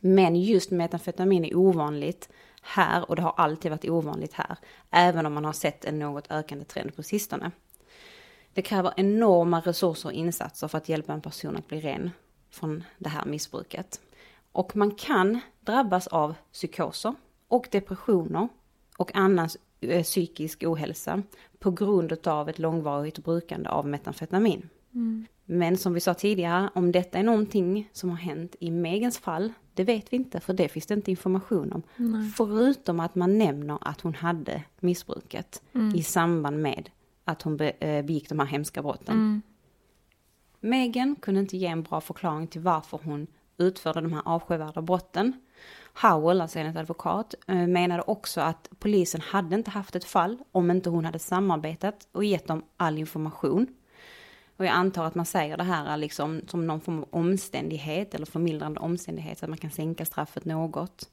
Men 0.00 0.36
just 0.36 0.70
metamfetamin 0.70 1.44
är 1.44 1.56
ovanligt 1.56 2.28
här 2.62 3.10
och 3.10 3.16
det 3.16 3.22
har 3.22 3.34
alltid 3.36 3.70
varit 3.70 3.88
ovanligt 3.88 4.32
här. 4.32 4.56
Även 4.90 5.26
om 5.26 5.34
man 5.34 5.44
har 5.44 5.52
sett 5.52 5.84
en 5.84 5.98
något 5.98 6.30
ökande 6.30 6.64
trend 6.64 6.96
på 6.96 7.02
sistone. 7.02 7.50
Det 8.54 8.62
kräver 8.62 8.92
enorma 8.96 9.60
resurser 9.60 10.08
och 10.08 10.12
insatser 10.12 10.68
för 10.68 10.78
att 10.78 10.88
hjälpa 10.88 11.12
en 11.12 11.20
person 11.20 11.56
att 11.56 11.68
bli 11.68 11.80
ren. 11.80 12.10
från 12.50 12.84
det 12.98 13.08
här 13.08 13.24
missbruket. 13.24 14.00
Och 14.52 14.76
man 14.76 14.90
kan 14.90 15.40
drabbas 15.60 16.06
av 16.06 16.34
psykoser 16.52 17.14
och 17.48 17.68
depressioner 17.70 18.48
och 18.96 19.16
annan 19.16 19.48
eh, 19.80 20.02
psykisk 20.02 20.62
ohälsa 20.62 21.22
på 21.58 21.70
grund 21.70 22.26
av 22.26 22.48
ett 22.48 22.58
långvarigt 22.58 23.18
brukande 23.18 23.68
av 23.68 23.86
metamfetamin. 23.86 24.68
Mm. 24.94 25.26
Men 25.52 25.76
som 25.76 25.94
vi 25.94 26.00
sa 26.00 26.14
tidigare, 26.14 26.70
om 26.74 26.92
detta 26.92 27.18
är 27.18 27.22
någonting 27.22 27.90
som 27.92 28.10
har 28.10 28.16
hänt 28.16 28.56
i 28.60 28.70
Megens 28.70 29.18
fall, 29.18 29.52
det 29.74 29.84
vet 29.84 30.12
vi 30.12 30.16
inte 30.16 30.40
för 30.40 30.52
det 30.52 30.68
finns 30.68 30.86
det 30.86 30.94
inte 30.94 31.10
information 31.10 31.72
om. 31.72 31.82
Nej. 31.96 32.30
Förutom 32.36 33.00
att 33.00 33.14
man 33.14 33.38
nämner 33.38 33.78
att 33.80 34.00
hon 34.00 34.14
hade 34.14 34.62
missbruket 34.80 35.62
mm. 35.72 35.94
i 35.94 36.02
samband 36.02 36.62
med 36.62 36.90
att 37.24 37.42
hon 37.42 37.60
eh, 37.60 38.04
begick 38.04 38.28
de 38.28 38.38
här 38.38 38.46
hemska 38.46 38.82
brotten. 38.82 39.14
Mm. 39.14 39.42
Megan 40.60 41.16
kunde 41.16 41.40
inte 41.40 41.56
ge 41.56 41.66
en 41.66 41.82
bra 41.82 42.00
förklaring 42.00 42.46
till 42.46 42.60
varför 42.60 43.00
hon 43.04 43.26
utförde 43.58 44.00
de 44.00 44.12
här 44.12 44.22
avskyvärda 44.24 44.82
brotten. 44.82 45.32
Howell, 45.94 46.40
alltså 46.40 46.58
hennes 46.58 46.76
advokat, 46.76 47.34
eh, 47.46 47.66
menade 47.66 48.02
också 48.02 48.40
att 48.40 48.68
polisen 48.78 49.20
hade 49.20 49.56
inte 49.56 49.70
haft 49.70 49.96
ett 49.96 50.04
fall 50.04 50.38
om 50.52 50.70
inte 50.70 50.90
hon 50.90 51.04
hade 51.04 51.18
samarbetat 51.18 52.08
och 52.12 52.24
gett 52.24 52.46
dem 52.46 52.62
all 52.76 52.98
information. 52.98 53.66
Och 54.60 54.66
jag 54.66 54.72
antar 54.72 55.04
att 55.04 55.14
man 55.14 55.26
säger 55.26 55.56
det 55.56 55.64
här 55.64 55.96
liksom 55.96 56.40
som 56.48 56.66
någon 56.66 56.80
form 56.80 56.98
av 56.98 57.08
omständighet 57.10 58.14
eller 58.14 58.26
förmildrande 58.26 58.80
omständighet 58.80 59.38
så 59.38 59.44
att 59.44 59.48
man 59.48 59.58
kan 59.58 59.70
sänka 59.70 60.04
straffet 60.04 60.44
något. 60.44 61.08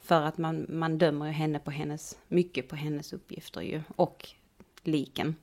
För 0.00 0.22
att 0.22 0.38
man, 0.38 0.66
man 0.68 0.98
dömer 0.98 1.26
ju 1.26 1.32
henne 1.32 1.58
på 1.58 1.70
hennes, 1.70 2.18
mycket 2.28 2.68
på 2.68 2.76
hennes 2.76 3.12
uppgifter 3.12 3.60
ju 3.60 3.82
och 3.96 4.28
liken. 4.82 5.36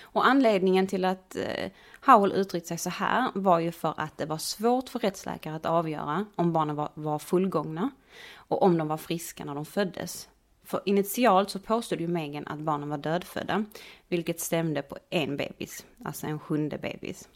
Och 0.00 0.26
anledningen 0.26 0.86
till 0.86 1.04
att 1.04 1.36
eh, 1.36 1.70
Howell 2.06 2.32
uttryckte 2.32 2.68
sig 2.68 2.78
så 2.78 2.90
här 2.90 3.30
var 3.34 3.58
ju 3.58 3.72
för 3.72 3.94
att 3.96 4.18
det 4.18 4.26
var 4.26 4.38
svårt 4.38 4.88
för 4.88 4.98
rättsläkare 4.98 5.56
att 5.56 5.66
avgöra 5.66 6.26
om 6.34 6.52
barnen 6.52 6.76
var, 6.76 6.90
var 6.94 7.18
fullgångna 7.18 7.90
och 8.34 8.62
om 8.62 8.78
de 8.78 8.88
var 8.88 8.96
friska 8.96 9.44
när 9.44 9.54
de 9.54 9.64
föddes. 9.64 10.28
För 10.70 10.80
initialt 10.84 11.50
så 11.50 11.58
påstod 11.58 12.00
ju 12.00 12.08
Megan 12.08 12.46
att 12.46 12.58
barnen 12.58 12.88
var 12.88 12.98
dödfödda, 12.98 13.64
vilket 14.08 14.40
stämde 14.40 14.82
på 14.82 14.98
en 15.10 15.36
bebis, 15.36 15.86
alltså 16.04 16.26
en 16.26 16.38
sjunde 16.38 16.78
bebis. 16.78 17.28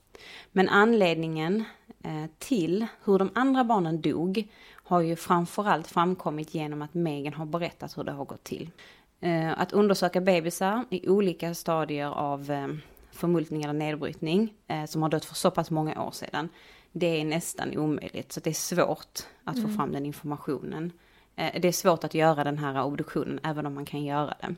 Men 0.52 0.68
anledningen 0.68 1.64
eh, 2.02 2.26
till 2.38 2.86
hur 3.04 3.18
de 3.18 3.30
andra 3.34 3.64
barnen 3.64 4.00
dog 4.00 4.48
har 4.72 5.00
ju 5.00 5.16
framförallt 5.16 5.86
framkommit 5.86 6.54
genom 6.54 6.82
att 6.82 6.94
Megan 6.94 7.34
har 7.34 7.46
berättat 7.46 7.98
hur 7.98 8.04
det 8.04 8.12
har 8.12 8.24
gått 8.24 8.44
till. 8.44 8.70
Eh, 9.20 9.60
att 9.60 9.72
undersöka 9.72 10.20
bebisar 10.20 10.84
i 10.90 11.08
olika 11.08 11.54
stadier 11.54 12.08
av 12.08 12.50
eh, 12.50 12.68
förmultning 13.12 13.62
eller 13.62 13.72
nedbrytning 13.72 14.54
som 14.88 15.02
har 15.02 15.08
dött 15.08 15.24
för 15.24 15.34
så 15.34 15.50
pass 15.50 15.70
många 15.70 16.02
år 16.02 16.10
sedan. 16.10 16.48
Det 16.92 17.20
är 17.20 17.24
nästan 17.24 17.78
omöjligt, 17.78 18.32
så 18.32 18.40
det 18.40 18.50
är 18.50 18.54
svårt 18.54 19.20
att 19.44 19.56
mm. 19.56 19.68
få 19.68 19.76
fram 19.76 19.92
den 19.92 20.06
informationen. 20.06 20.92
Det 21.36 21.64
är 21.64 21.72
svårt 21.72 22.04
att 22.04 22.14
göra 22.14 22.44
den 22.44 22.58
här 22.58 22.84
obduktionen, 22.84 23.40
även 23.42 23.66
om 23.66 23.74
man 23.74 23.84
kan 23.84 24.04
göra 24.04 24.34
det. 24.40 24.54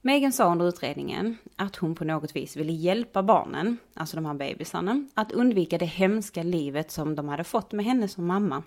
Megan 0.00 0.32
sa 0.32 0.52
under 0.52 0.68
utredningen 0.68 1.38
att 1.56 1.76
hon 1.76 1.94
på 1.94 2.04
något 2.04 2.36
vis 2.36 2.56
ville 2.56 2.72
hjälpa 2.72 3.22
barnen, 3.22 3.78
alltså 3.94 4.16
de 4.16 4.26
här 4.26 4.34
bebisarna, 4.34 5.06
att 5.14 5.32
undvika 5.32 5.78
det 5.78 5.86
hemska 5.86 6.42
livet 6.42 6.90
som 6.90 7.14
de 7.14 7.28
hade 7.28 7.44
fått 7.44 7.72
med 7.72 7.84
henne 7.84 8.08
som 8.08 8.26
mamma. 8.26 8.62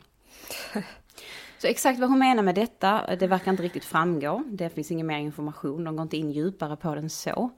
Så 1.57 1.67
exakt 1.67 1.99
vad 1.99 2.09
hon 2.09 2.19
menar 2.19 2.43
med 2.43 2.55
detta, 2.55 3.15
det 3.15 3.27
verkar 3.27 3.51
inte 3.51 3.63
riktigt 3.63 3.85
framgå. 3.85 4.43
Det 4.47 4.69
finns 4.69 4.91
ingen 4.91 5.07
mer 5.07 5.17
information, 5.17 5.83
de 5.83 5.95
går 5.95 6.03
inte 6.03 6.17
in 6.17 6.31
djupare 6.31 6.75
på 6.75 6.95
den 6.95 7.09
så. 7.09 7.49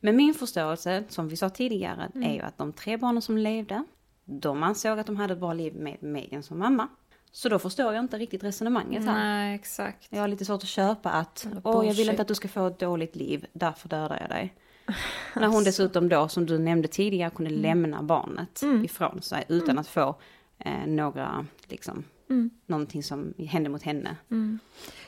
Men 0.00 0.16
min 0.16 0.34
förståelse, 0.34 1.04
som 1.08 1.28
vi 1.28 1.36
sa 1.36 1.50
tidigare, 1.50 2.10
mm. 2.14 2.30
är 2.30 2.34
ju 2.34 2.40
att 2.40 2.58
de 2.58 2.72
tre 2.72 2.96
barnen 2.96 3.22
som 3.22 3.38
levde, 3.38 3.84
de 4.24 4.62
ansåg 4.62 4.98
att 4.98 5.06
de 5.06 5.16
hade 5.16 5.32
ett 5.32 5.40
bra 5.40 5.52
liv 5.52 5.74
med 5.74 6.02
Megan 6.02 6.42
som 6.42 6.58
mamma. 6.58 6.88
Så 7.34 7.48
då 7.48 7.58
förstår 7.58 7.94
jag 7.94 8.04
inte 8.04 8.18
riktigt 8.18 8.44
resonemanget 8.44 9.04
här. 9.04 9.12
Nej, 9.12 9.54
exakt. 9.54 10.06
Jag 10.10 10.20
har 10.20 10.28
lite 10.28 10.44
svårt 10.44 10.62
att 10.62 10.68
köpa 10.68 11.10
att, 11.10 11.46
åh 11.64 11.86
jag 11.86 11.94
vill 11.94 12.08
inte 12.08 12.22
att 12.22 12.28
du 12.28 12.34
ska 12.34 12.48
få 12.48 12.66
ett 12.66 12.78
dåligt 12.78 13.16
liv, 13.16 13.46
därför 13.52 13.88
dödar 13.88 14.18
jag 14.20 14.30
dig. 14.30 14.54
När 15.34 15.46
hon 15.46 15.64
dessutom 15.64 16.08
då, 16.08 16.28
som 16.28 16.46
du 16.46 16.58
nämnde 16.58 16.88
tidigare, 16.88 17.30
kunde 17.30 17.50
mm. 17.50 17.62
lämna 17.62 18.02
barnet 18.02 18.62
mm. 18.62 18.84
ifrån 18.84 19.22
sig 19.22 19.44
utan 19.48 19.70
mm. 19.70 19.78
att 19.78 19.88
få 19.88 20.16
eh, 20.58 20.86
några 20.86 21.46
liksom, 21.66 22.04
Mm. 22.30 22.50
Någonting 22.66 23.02
som 23.02 23.34
hände 23.38 23.70
mot 23.70 23.82
henne. 23.82 24.16
Mm. 24.30 24.58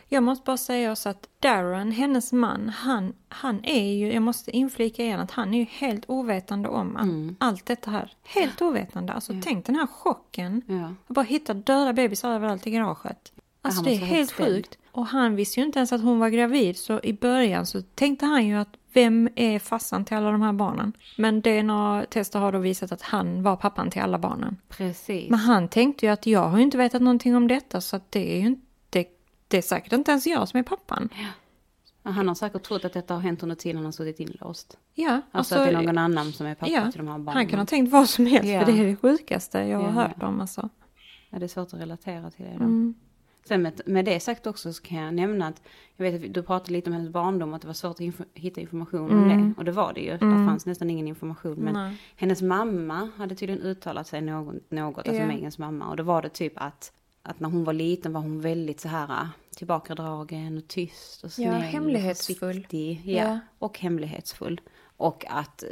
Jag 0.09 0.23
måste 0.23 0.45
bara 0.45 0.57
säga 0.57 0.93
också 0.93 1.09
att 1.09 1.29
Darren, 1.39 1.93
hennes 1.93 2.33
man, 2.33 2.69
han, 2.69 3.13
han 3.29 3.65
är 3.65 3.93
ju, 3.93 4.13
jag 4.13 4.23
måste 4.23 4.51
inflika 4.51 5.03
igen 5.03 5.21
att 5.21 5.31
han 5.31 5.55
är 5.55 5.59
ju 5.59 5.65
helt 5.65 6.05
ovetande 6.09 6.69
om 6.69 6.97
mm. 6.97 7.37
allt 7.39 7.67
detta 7.67 7.91
här. 7.91 8.13
Helt 8.23 8.63
ovetande. 8.63 9.13
Alltså 9.13 9.33
ja. 9.33 9.41
tänk 9.45 9.67
den 9.67 9.77
här 9.77 9.87
chocken. 9.87 10.63
Ja. 10.67 10.95
Att 11.07 11.15
bara 11.15 11.25
hitta 11.25 11.55
döda 11.55 11.93
bebisar 11.93 12.31
överallt 12.31 12.67
i 12.67 12.71
garaget. 12.71 13.33
Alltså 13.63 13.83
det 13.83 13.95
är 13.95 13.99
helt 13.99 14.33
sjukt. 14.33 14.79
Och 14.93 15.07
han 15.07 15.37
visste 15.37 15.61
ju 15.61 15.67
inte 15.67 15.79
ens 15.79 15.93
att 15.93 16.03
hon 16.03 16.19
var 16.19 16.29
gravid 16.29 16.77
så 16.77 17.01
i 17.03 17.13
början 17.13 17.67
så 17.67 17.83
tänkte 17.83 18.27
han 18.27 18.47
ju 18.47 18.55
att 18.55 18.77
vem 18.97 19.29
är 19.37 19.59
farsan 19.59 20.05
till 20.05 20.17
alla 20.17 20.31
de 20.31 20.43
här 20.43 20.53
barnen? 20.53 20.93
Men 21.17 21.41
DNA-tester 21.41 22.39
har 22.39 22.53
då 22.53 22.59
visat 22.59 22.93
att 22.93 23.03
han 23.03 23.43
var 23.43 23.57
pappan 23.57 23.91
till 23.91 24.03
alla 24.03 24.19
barnen. 24.19 24.57
Precis. 24.69 25.31
Men 25.31 25.39
han 25.39 25.69
tänkte 25.69 26.07
ju 26.07 26.13
att 26.13 26.27
jag 26.27 26.49
har 26.49 26.57
ju 26.59 26.63
inte 26.63 26.79
vetat 26.79 27.03
någonting 27.03 27.37
om 27.37 27.49
detta 27.49 27.81
så 27.81 27.97
att 27.97 28.13
det 28.13 28.37
är 28.37 28.41
ju 28.41 28.47
inte, 28.47 29.05
det, 29.49 29.59
är 29.59 29.63
säkert 29.63 29.93
inte 29.93 30.11
ens 30.11 30.27
jag 30.27 30.49
som 30.49 30.59
är 30.59 30.65
pappan. 30.65 31.09
Ja. 31.13 32.11
Han 32.11 32.29
har 32.29 32.35
säkert 32.35 32.63
trott 32.63 32.85
att 32.85 32.93
detta 32.93 33.15
har 33.15 33.21
hänt 33.21 33.43
under 33.43 33.57
tiden 33.57 33.77
han 33.77 33.85
har 33.85 33.93
suttit 33.93 34.21
inlåst. 34.21 34.79
Ja. 34.95 35.11
Alltså, 35.11 35.25
alltså 35.33 35.55
att 35.55 35.67
det 35.67 35.75
är 35.75 35.83
någon 35.83 35.99
annan 35.99 36.33
som 36.33 36.47
är 36.47 36.55
pappa 36.55 36.73
ja, 36.73 36.91
till 36.91 36.99
de 36.99 37.09
här 37.09 37.19
barnen. 37.19 37.37
Han 37.37 37.47
kan 37.47 37.59
ha 37.59 37.67
tänkt 37.67 37.93
vad 37.93 38.09
som 38.09 38.27
helst 38.27 38.49
ja. 38.49 38.65
för 38.65 38.73
det 38.73 38.79
är 38.79 38.85
det 38.85 38.97
sjukaste 38.97 39.59
jag 39.59 39.79
har 39.79 39.91
hört 39.91 40.23
om 40.23 40.41
alltså. 40.41 40.69
Ja, 41.31 41.39
det 41.39 41.47
är 41.47 41.49
svårt 41.49 41.73
att 41.73 41.81
relatera 41.81 42.31
till 42.31 42.45
det 42.45 42.51
då. 42.59 42.65
Mm. 42.65 42.95
Sen 43.49 43.63
med, 43.63 43.81
med 43.87 44.05
det 44.05 44.21
sagt 44.21 44.47
också 44.47 44.73
så 44.73 44.83
kan 44.83 44.99
jag 44.99 45.15
nämna 45.15 45.47
att, 45.47 45.63
jag 45.97 46.11
vet 46.13 46.25
att 46.25 46.35
du 46.35 46.43
pratade 46.43 46.73
lite 46.73 46.91
om 46.91 46.97
hennes 46.97 47.11
barndom, 47.11 47.55
att 47.55 47.63
det 47.63 47.67
var 47.67 47.75
svårt 47.75 47.91
att 47.91 48.01
inf 48.01 48.21
hitta 48.35 48.61
information 48.61 49.11
mm. 49.11 49.23
om 49.23 49.29
det. 49.29 49.55
Och 49.59 49.65
det 49.65 49.73
var 49.73 49.93
det 49.93 50.01
ju, 50.01 50.11
mm. 50.11 50.39
det 50.39 50.51
fanns 50.51 50.67
nästan 50.67 50.91
ingen 50.91 51.09
information. 51.09 51.57
Men 51.59 51.75
Nej. 51.75 51.97
hennes 52.17 52.43
mamma 52.43 53.11
hade 53.17 53.35
tydligen 53.35 53.63
uttalat 53.63 54.07
sig 54.07 54.21
något, 54.21 54.71
något 54.71 55.09
alltså 55.09 55.23
Megans 55.23 55.59
mamma. 55.59 55.89
Och 55.89 55.97
då 55.97 56.03
var 56.03 56.23
det 56.23 56.29
typ 56.29 56.53
att, 56.57 56.93
att 57.23 57.41
när 57.41 57.49
hon 57.49 57.65
var 57.65 57.73
liten 57.73 58.13
var 58.13 58.21
hon 58.21 58.41
väldigt 58.41 58.81
så 58.81 58.89
här 58.89 59.09
äh, 59.09 59.29
tillbakadragen 59.57 60.59
och 60.59 60.69
tyst 60.69 61.25
och 61.25 61.33
snäll. 61.33 61.53
Ja, 61.53 61.59
hemlighetsfull. 61.59 62.67
Och 62.69 62.75
ja, 62.75 62.99
ja, 63.05 63.39
och 63.59 63.79
hemlighetsfull. 63.79 64.61
Och 64.97 65.25
att 65.29 65.63
äh, 65.63 65.69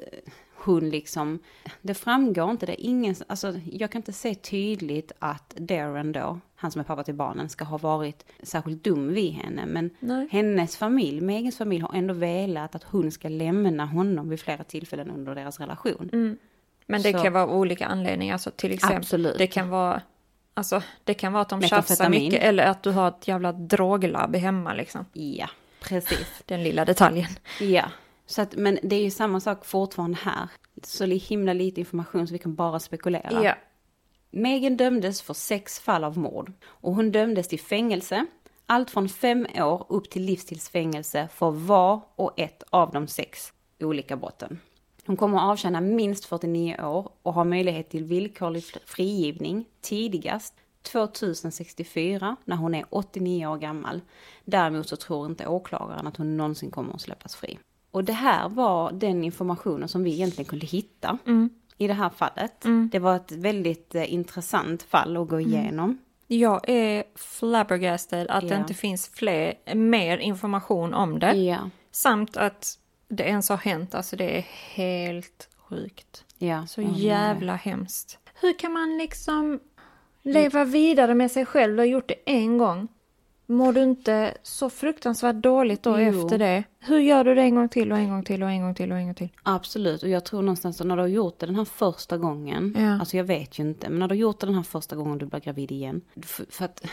hon 0.65 0.91
liksom, 0.91 1.39
det 1.83 1.95
framgår 1.95 2.51
inte, 2.51 2.67
det 2.67 2.73
är 2.73 2.87
ingen, 2.87 3.15
alltså 3.27 3.55
jag 3.73 3.91
kan 3.91 3.99
inte 3.99 4.13
se 4.13 4.35
tydligt 4.35 5.13
att 5.19 5.55
Darren 5.57 6.13
då, 6.13 6.41
han 6.55 6.71
som 6.71 6.81
är 6.81 6.85
pappa 6.85 7.05
till 7.05 7.15
barnen, 7.15 7.49
ska 7.49 7.65
ha 7.65 7.79
varit 7.79 8.25
särskilt 8.43 8.85
dum 8.85 9.15
vid 9.15 9.33
henne. 9.33 9.67
Men 9.67 9.91
Nej. 10.01 10.29
hennes 10.31 10.77
familj, 10.77 11.21
Megens 11.21 11.59
familj 11.59 11.81
har 11.81 11.95
ändå 11.95 12.15
velat 12.15 12.75
att 12.75 12.85
hon 12.85 13.11
ska 13.11 13.29
lämna 13.29 13.87
honom 13.87 14.29
vid 14.29 14.41
flera 14.41 14.65
tillfällen 14.65 15.11
under 15.11 15.35
deras 15.35 15.61
relation. 15.61 16.11
Mm. 16.13 16.39
Men 16.87 17.03
det 17.03 17.13
Så. 17.13 17.23
kan 17.23 17.33
vara 17.33 17.47
olika 17.47 17.87
anledningar, 17.87 18.33
alltså 18.33 18.51
till 18.51 18.73
exempel, 18.73 18.97
Absolut. 18.97 19.39
det 19.39 19.47
kan 19.47 19.69
vara 19.69 20.03
Alltså 20.57 20.83
det 21.05 21.15
kan 21.15 21.33
vara 21.33 21.43
att 21.43 21.49
de 21.49 21.63
tjafsar 21.63 22.09
mycket 22.09 22.43
eller 22.43 22.67
att 22.67 22.83
du 22.83 22.91
har 22.91 23.09
ett 23.09 23.29
jävla 23.29 23.53
droglabb 23.53 24.37
hemma 24.37 24.75
liksom. 24.75 25.07
Ja, 25.13 25.49
precis. 25.81 26.43
Den 26.47 26.63
lilla 26.63 26.85
detaljen. 26.85 27.29
Ja, 27.61 27.85
så 28.27 28.43
att, 28.43 28.57
men 28.57 28.79
det 28.83 28.97
är 28.97 29.03
ju 29.03 29.11
samma 29.11 29.41
sak 29.41 29.65
fortfarande 29.65 30.17
här. 30.17 30.49
Så 30.83 31.05
himla 31.05 31.53
lite 31.53 31.81
information 31.81 32.27
så 32.27 32.33
vi 32.33 32.39
kan 32.39 32.55
bara 32.55 32.81
spekulera. 32.81 33.43
Ja. 33.45 33.55
Megan 34.31 34.77
dömdes 34.77 35.23
för 35.23 35.35
sex 35.35 35.81
fall 35.81 36.05
av 36.05 36.19
mord 36.19 36.53
och 36.65 36.95
hon 36.95 37.13
dömdes 37.13 37.49
till 37.49 37.61
fängelse, 37.61 38.27
allt 38.67 38.91
från 38.91 39.09
fem 39.09 39.47
år 39.55 39.87
upp 39.89 40.11
till 40.11 40.23
livstidsfängelse 40.23 41.29
för 41.35 41.51
var 41.51 42.01
och 42.17 42.41
ett 42.41 42.63
av 42.71 42.91
de 42.93 43.07
sex 43.07 43.53
olika 43.81 44.17
brotten. 44.17 44.61
Hon 45.07 45.17
kommer 45.17 45.39
att 45.39 45.45
avtjäna 45.45 45.81
minst 45.81 46.25
49 46.25 46.77
år 46.83 47.13
och 47.23 47.35
har 47.35 47.45
möjlighet 47.45 47.91
till 47.91 48.05
villkorlig 48.05 48.65
frigivning 48.85 49.65
tidigast 49.81 50.55
2064 50.83 52.37
när 52.45 52.57
hon 52.57 52.75
är 52.75 52.85
89 52.91 53.47
år 53.47 53.57
gammal. 53.57 54.01
Däremot 54.45 54.89
så 54.89 54.97
tror 54.97 55.27
inte 55.27 55.47
åklagaren 55.47 56.07
att 56.07 56.17
hon 56.17 56.37
någonsin 56.37 56.71
kommer 56.71 56.95
att 56.95 57.01
släppas 57.01 57.37
fri. 57.37 57.59
Och 57.95 58.05
det 58.05 58.13
här 58.13 58.49
var 58.49 58.93
den 58.93 59.25
informationen 59.25 59.89
som 59.89 60.05
vi 60.05 60.13
egentligen 60.13 60.49
kunde 60.49 60.67
hitta 60.67 61.19
mm. 61.27 61.51
i 61.79 61.87
det 61.87 61.95
här 61.95 62.11
fallet. 62.11 62.65
Mm. 62.65 62.89
Det 62.93 62.99
var 62.99 63.17
ett 63.17 63.33
väldigt 63.33 63.95
eh, 63.95 64.13
intressant 64.13 64.83
fall 64.83 65.17
att 65.17 65.29
gå 65.29 65.37
mm. 65.37 65.51
igenom. 65.51 65.85
Mm. 65.85 65.99
Jag 66.27 66.69
är 66.69 67.05
flabbergasted 67.15 68.27
att 68.31 68.43
ja. 68.43 68.49
det 68.49 68.57
inte 68.57 68.75
finns 68.75 69.09
fler, 69.09 69.75
mer 69.75 70.19
information 70.19 70.95
om 70.95 71.19
det. 71.19 71.33
Ja. 71.33 71.71
Samt 71.91 72.37
att 72.37 72.79
det 73.09 73.25
ens 73.25 73.49
har 73.49 73.57
hänt, 73.57 73.95
alltså 73.95 74.17
det 74.17 74.39
är 74.39 74.45
helt 74.75 75.49
sjukt. 75.57 76.25
Ja. 76.39 76.67
Så 76.67 76.83
jävla 76.83 77.53
ja. 77.53 77.57
hemskt. 77.57 78.19
Hur 78.41 78.59
kan 78.59 78.73
man 78.73 78.99
liksom 78.99 79.61
leva 80.23 80.65
vidare 80.65 81.15
med 81.15 81.31
sig 81.31 81.47
själv? 81.47 81.73
Du 81.73 81.79
har 81.79 81.87
gjort 81.87 82.09
det 82.09 82.19
en 82.27 82.59
gång. 82.59 82.89
Mår 83.47 83.73
du 83.73 83.83
inte 83.83 84.35
så 84.43 84.71
fruktansvärt 84.71 85.37
dåligt 85.37 85.83
då 85.83 86.01
Jo. 86.01 86.25
efter 86.25 86.39
det? 86.39 86.65
Hur 86.79 86.99
gör 86.99 87.25
du 87.25 87.35
det 87.35 87.43
en 87.43 87.55
gång 87.55 87.69
till 87.69 87.93
och 87.93 87.99
en 87.99 88.11
gång 88.11 88.25
till 88.25 88.43
och 88.43 88.51
en 88.51 88.63
gång 88.63 88.75
till 88.75 88.93
och 88.93 88.99
en 88.99 89.05
gång 89.05 89.15
till? 89.15 89.29
Absolut, 89.43 90.03
och 90.03 90.09
jag 90.09 90.25
tror 90.25 90.43
någonstans 90.43 90.81
att 90.81 90.87
när 90.87 90.97
du 90.97 91.03
har 91.03 91.09
gjort 91.09 91.39
det 91.39 91.47
den 91.47 91.55
här 91.57 91.65
första 91.65 92.19
gången, 92.19 92.77
Ja. 92.79 92.99
alltså 93.01 93.17
jag 93.17 93.25
vet 93.25 93.59
ju 93.59 93.63
inte, 93.63 93.89
men 93.91 93.99
när 93.99 94.09
du 94.09 94.13
har 94.13 94.19
gjort 94.21 94.41
det 94.41 94.47
den 94.47 94.55
här 94.55 94.63
första 94.63 94.97
gången 94.97 95.19
du 95.19 95.27
blir 95.27 95.41
gravid 95.41 95.73
igen, 95.73 96.01
för, 96.23 96.47
för 96.51 96.65
att 96.65 96.87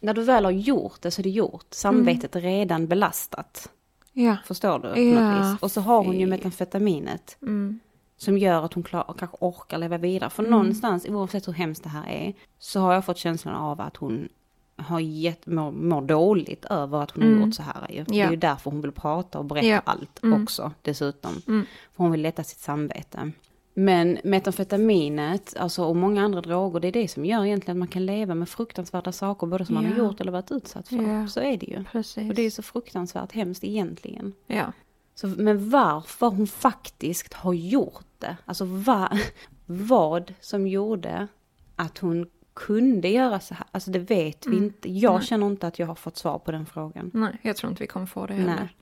när 0.00 0.14
du 0.14 0.22
väl 0.22 0.44
har 0.44 0.52
gjort 0.52 1.02
det 1.02 1.10
så 1.10 1.20
är 1.20 1.22
det 1.22 1.30
gjort, 1.30 1.66
samvetet 1.70 2.36
är 2.36 2.40
redan 2.40 2.86
belastat. 2.86 3.70
Ja. 4.12 4.36
Förstår 4.46 4.78
du? 4.78 5.00
Ja. 5.02 5.56
Och 5.60 5.70
så 5.70 5.80
har 5.80 6.04
hon 6.04 6.20
ju 6.20 6.26
metamfetaminet. 6.26 7.36
Mm. 7.42 7.80
Som 8.16 8.38
gör 8.38 8.64
att 8.64 8.72
hon 8.72 8.82
klar, 8.82 9.14
kanske 9.18 9.36
orkar 9.40 9.78
leva 9.78 9.98
vidare. 9.98 10.30
För 10.30 10.42
någonstans, 10.42 11.06
oavsett 11.08 11.48
hur 11.48 11.52
hemskt 11.52 11.82
det 11.82 11.88
här 11.88 12.08
är, 12.08 12.34
så 12.58 12.80
har 12.80 12.94
jag 12.94 13.04
fått 13.04 13.18
känslan 13.18 13.54
av 13.54 13.80
att 13.80 13.96
hon 13.96 14.28
har 14.76 15.00
gett, 15.00 15.46
mår, 15.46 15.70
mår 15.72 16.02
dåligt 16.02 16.64
över 16.64 17.02
att 17.02 17.10
hon 17.10 17.22
har 17.22 17.46
gjort 17.46 17.54
så 17.54 17.62
här. 17.62 17.86
Ju. 17.90 18.04
Det 18.04 18.20
är 18.20 18.24
Ja. 18.24 18.30
ju 18.30 18.36
därför 18.36 18.70
hon 18.70 18.80
vill 18.80 18.92
prata 18.92 19.38
och 19.38 19.44
berätta 19.44 19.66
Ja. 19.66 19.80
allt 19.84 20.22
Mm. 20.22 20.42
också 20.42 20.72
dessutom. 20.82 21.42
Mm. 21.48 21.66
För 21.96 22.02
hon 22.04 22.12
vill 22.12 22.22
lätta 22.22 22.44
sitt 22.44 22.58
samvete. 22.58 23.30
Men 23.78 24.18
metamfetaminet, 24.24 25.56
alltså 25.56 25.84
och 25.84 25.96
många 25.96 26.24
andra 26.24 26.40
droger, 26.40 26.80
det 26.80 26.88
är 26.88 26.92
det 26.92 27.08
som 27.08 27.24
gör 27.24 27.44
egentligen 27.44 27.76
att 27.76 27.78
man 27.78 27.88
kan 27.88 28.06
leva 28.06 28.34
med 28.34 28.48
fruktansvärda 28.48 29.12
saker, 29.12 29.46
både 29.46 29.64
som 29.64 29.74
man 29.74 29.84
har 29.84 29.92
Ja. 29.92 29.98
gjort 29.98 30.20
eller 30.20 30.32
varit 30.32 30.50
utsatt 30.50 30.88
för. 30.88 30.96
Ja. 31.02 31.28
Så 31.28 31.40
är 31.40 31.56
det 31.56 31.66
ju. 31.66 31.84
Precis. 31.84 32.28
Och 32.28 32.34
det 32.34 32.42
är 32.42 32.50
så 32.50 32.62
fruktansvärt 32.62 33.32
hemskt 33.32 33.64
egentligen. 33.64 34.32
Ja. 34.46 34.72
Så, 35.14 35.26
men 35.26 35.70
varför 35.70 36.26
hon 36.26 36.46
faktiskt 36.46 37.34
har 37.34 37.52
gjort 37.52 38.06
det, 38.18 38.36
alltså 38.44 38.64
va, 38.64 39.18
vad 39.66 40.34
som 40.40 40.66
gjorde 40.66 41.28
att 41.76 41.98
hon 41.98 42.26
kunde 42.56 43.08
göra 43.08 43.40
så 43.40 43.54
här, 43.54 43.66
alltså 43.72 43.90
det 43.90 43.98
vet 43.98 44.46
vi 44.46 44.56
inte. 44.56 44.90
Jag 44.92 45.14
Nej. 45.14 45.22
känner 45.26 45.46
inte 45.46 45.66
att 45.66 45.78
jag 45.78 45.86
har 45.86 45.94
fått 45.94 46.16
svar 46.16 46.38
på 46.38 46.50
den 46.52 46.66
frågan. 46.66 47.10
Nej, 47.14 47.38
jag 47.42 47.56
tror 47.56 47.70
inte 47.70 47.82
vi 47.82 47.86
kommer 47.86 48.06
få 48.06 48.26
det 48.26 48.34
heller. 48.34 48.56
Nej. 48.56 48.76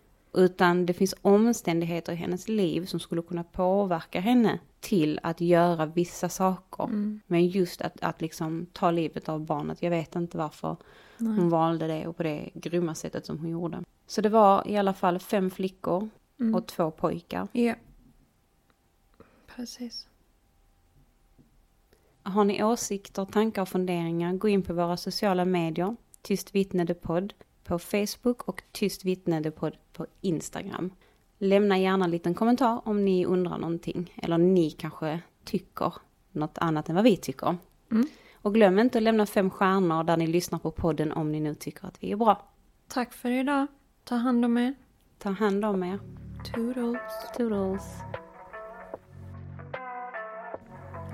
Utan 0.44 0.86
det 0.86 0.92
finns 0.92 1.14
omständigheter 1.22 2.12
i 2.12 2.16
hennes 2.16 2.48
liv 2.48 2.86
som 2.86 3.00
skulle 3.00 3.22
kunna 3.22 3.44
påverka 3.44 4.20
henne 4.20 4.58
till 4.80 5.20
att 5.22 5.40
göra 5.40 5.86
vissa 5.86 6.28
saker. 6.28 6.84
Mm. 6.84 7.20
Men 7.26 7.46
just 7.46 7.80
att, 7.80 8.02
att 8.02 8.20
liksom 8.20 8.66
ta 8.72 8.90
livet 8.90 9.28
av 9.28 9.40
barnet, 9.44 9.82
jag 9.82 9.90
vet 9.90 10.16
inte 10.16 10.38
varför 10.38 10.76
hon 11.18 11.48
valde 11.50 11.86
det 11.86 12.06
och 12.06 12.16
på 12.16 12.22
det 12.22 12.50
grymma 12.54 12.94
sättet 12.94 13.26
som 13.26 13.38
hon 13.38 13.50
gjorde. 13.50 13.84
Så 14.06 14.20
det 14.20 14.28
var 14.28 14.68
i 14.68 14.76
alla 14.76 14.94
fall 14.94 15.18
fem 15.18 15.50
flickor 15.50 16.08
Mm. 16.40 16.54
och 16.54 16.66
två 16.66 16.90
pojkar. 16.90 17.48
Ja. 17.52 17.74
Precis. 19.56 20.08
Har 22.26 22.44
ni 22.44 22.64
åsikter, 22.64 23.24
tankar 23.24 23.62
och 23.62 23.68
funderingar, 23.68 24.32
gå 24.32 24.48
in 24.48 24.62
på 24.62 24.72
våra 24.72 24.96
sociala 24.96 25.44
medier. 25.44 25.96
Tyst 26.22 26.54
vittnedepodd 26.54 27.34
på 27.64 27.78
Facebook 27.78 28.48
och 28.48 28.62
Tyst 28.72 29.04
vittnedepodd 29.04 29.76
på 29.92 30.06
Instagram. 30.20 30.90
Lämna 31.38 31.78
gärna 31.78 32.04
en 32.04 32.10
liten 32.10 32.34
kommentar 32.34 32.80
om 32.84 33.04
ni 33.04 33.26
undrar 33.26 33.58
någonting. 33.58 34.14
Eller 34.16 34.38
ni 34.38 34.70
kanske 34.70 35.20
tycker 35.44 35.92
något 36.32 36.58
annat 36.58 36.88
än 36.88 36.94
vad 36.94 37.04
vi 37.04 37.16
tycker. 37.16 37.56
Mm. 37.90 38.06
Och 38.34 38.54
glöm 38.54 38.78
inte 38.78 38.98
att 38.98 39.04
lämna 39.04 39.26
fem 39.26 39.50
stjärnor 39.50 40.04
där 40.04 40.16
ni 40.16 40.26
lyssnar 40.26 40.58
på 40.58 40.70
podden 40.70 41.12
om 41.12 41.32
ni 41.32 41.40
nu 41.40 41.54
tycker 41.54 41.86
att 41.86 42.02
vi 42.02 42.12
är 42.12 42.16
bra. 42.16 42.48
Tack 42.88 43.12
för 43.12 43.30
idag. 43.30 43.66
Ta 44.04 44.14
hand 44.14 44.44
om 44.44 44.58
er. 44.58 44.74
Ta 45.18 45.30
hand 45.30 45.64
om 45.64 45.82
er. 45.82 45.98
Toodles. 46.44 47.00
Toodles. 47.36 47.84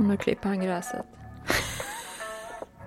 Och 0.00 0.06
nu 0.06 0.16
klipper 0.16 0.48
han 0.48 0.60
gräset. 0.60 1.06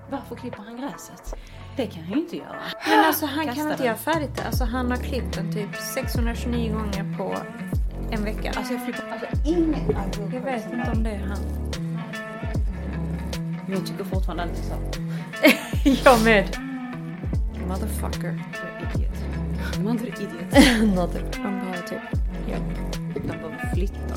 Varför 0.09 0.35
klipper 0.35 0.63
han 0.63 0.77
gräset? 0.77 1.35
Det 1.77 1.87
kan 1.87 2.03
han 2.03 2.13
ju 2.13 2.19
inte 2.19 2.37
göra. 2.37 2.55
Men 2.89 3.05
alltså 3.05 3.25
han 3.25 3.45
Kasta 3.45 3.61
kan 3.61 3.71
inte 3.71 3.77
den. 3.77 3.85
göra 3.87 3.97
färdigt 3.97 4.35
det. 4.35 4.43
Alltså 4.43 4.63
han 4.63 4.91
har 4.91 4.97
klippt 4.97 5.35
den 5.35 5.53
typ 5.53 5.75
629 5.75 6.73
gånger 6.73 7.17
på 7.17 7.37
en 8.11 8.23
vecka. 8.23 8.53
Alltså 8.57 8.73
jag 8.73 8.83
flippar, 8.83 9.07
alltså 9.11 9.27
ingen 9.45 9.95
jag 10.33 10.41
vet 10.41 10.73
inte 10.73 10.91
om 10.91 11.03
det 11.03 11.09
är 11.09 11.19
han. 11.27 11.37
Jag 13.67 13.85
tycker 13.85 14.03
fortfarande 14.03 14.43
är 14.43 14.55
så. 14.55 14.75
jag 16.09 16.23
med. 16.23 16.57
Motherfucker. 17.67 18.43
Idiot. 18.95 19.17
Mother 19.83 20.07
idiot. 20.07 20.81
Another. 20.81 21.23
Han 21.43 21.59
behöver 21.59 21.87
typ 21.87 22.22
hjälp. 22.49 22.63
De 23.13 23.19
behöver 23.19 23.71
flytta. 23.73 24.15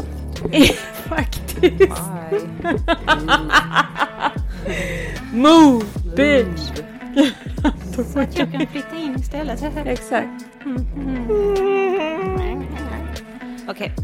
Faktiskt. 1.09 2.03
Move 5.33 5.85
bitch. 6.16 6.72
Så 8.12 8.20
att 8.20 8.39
jag 8.39 8.53
kan 8.53 8.66
flytta 8.66 8.97
in 8.97 9.14
istället. 9.14 9.62
Exakt. 9.87 10.45
Okej. 13.68 13.95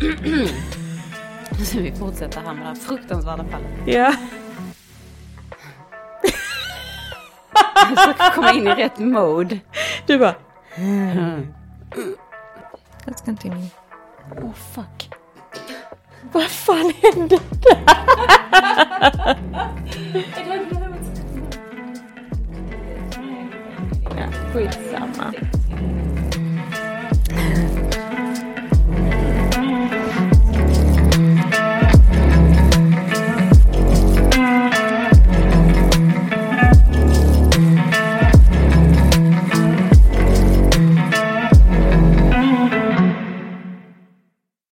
Så 1.65 1.79
vi 1.79 1.93
fortsätter 1.93 2.41
här 2.41 2.55
med 2.55 2.63
det 2.63 2.69
här 2.69 2.75
fruktansvärda 2.75 3.45
fallet. 3.45 3.71
Ja. 3.85 4.15
Jag 7.89 7.99
ska 7.99 8.31
komma 8.35 8.53
in 8.53 8.67
i 8.67 8.71
rätt 8.71 8.99
mode. 8.99 9.59
Du 10.07 10.19
bara. 10.19 10.35
Let's 13.05 13.25
continue. 13.25 13.82
Oh, 14.41 14.53
fuck. 14.53 15.11
Vad 16.33 16.45
fan 16.51 16.93
hände 17.03 17.39
där? 17.61 17.85
ja, 24.17 24.27
skitsamma. 24.53 25.33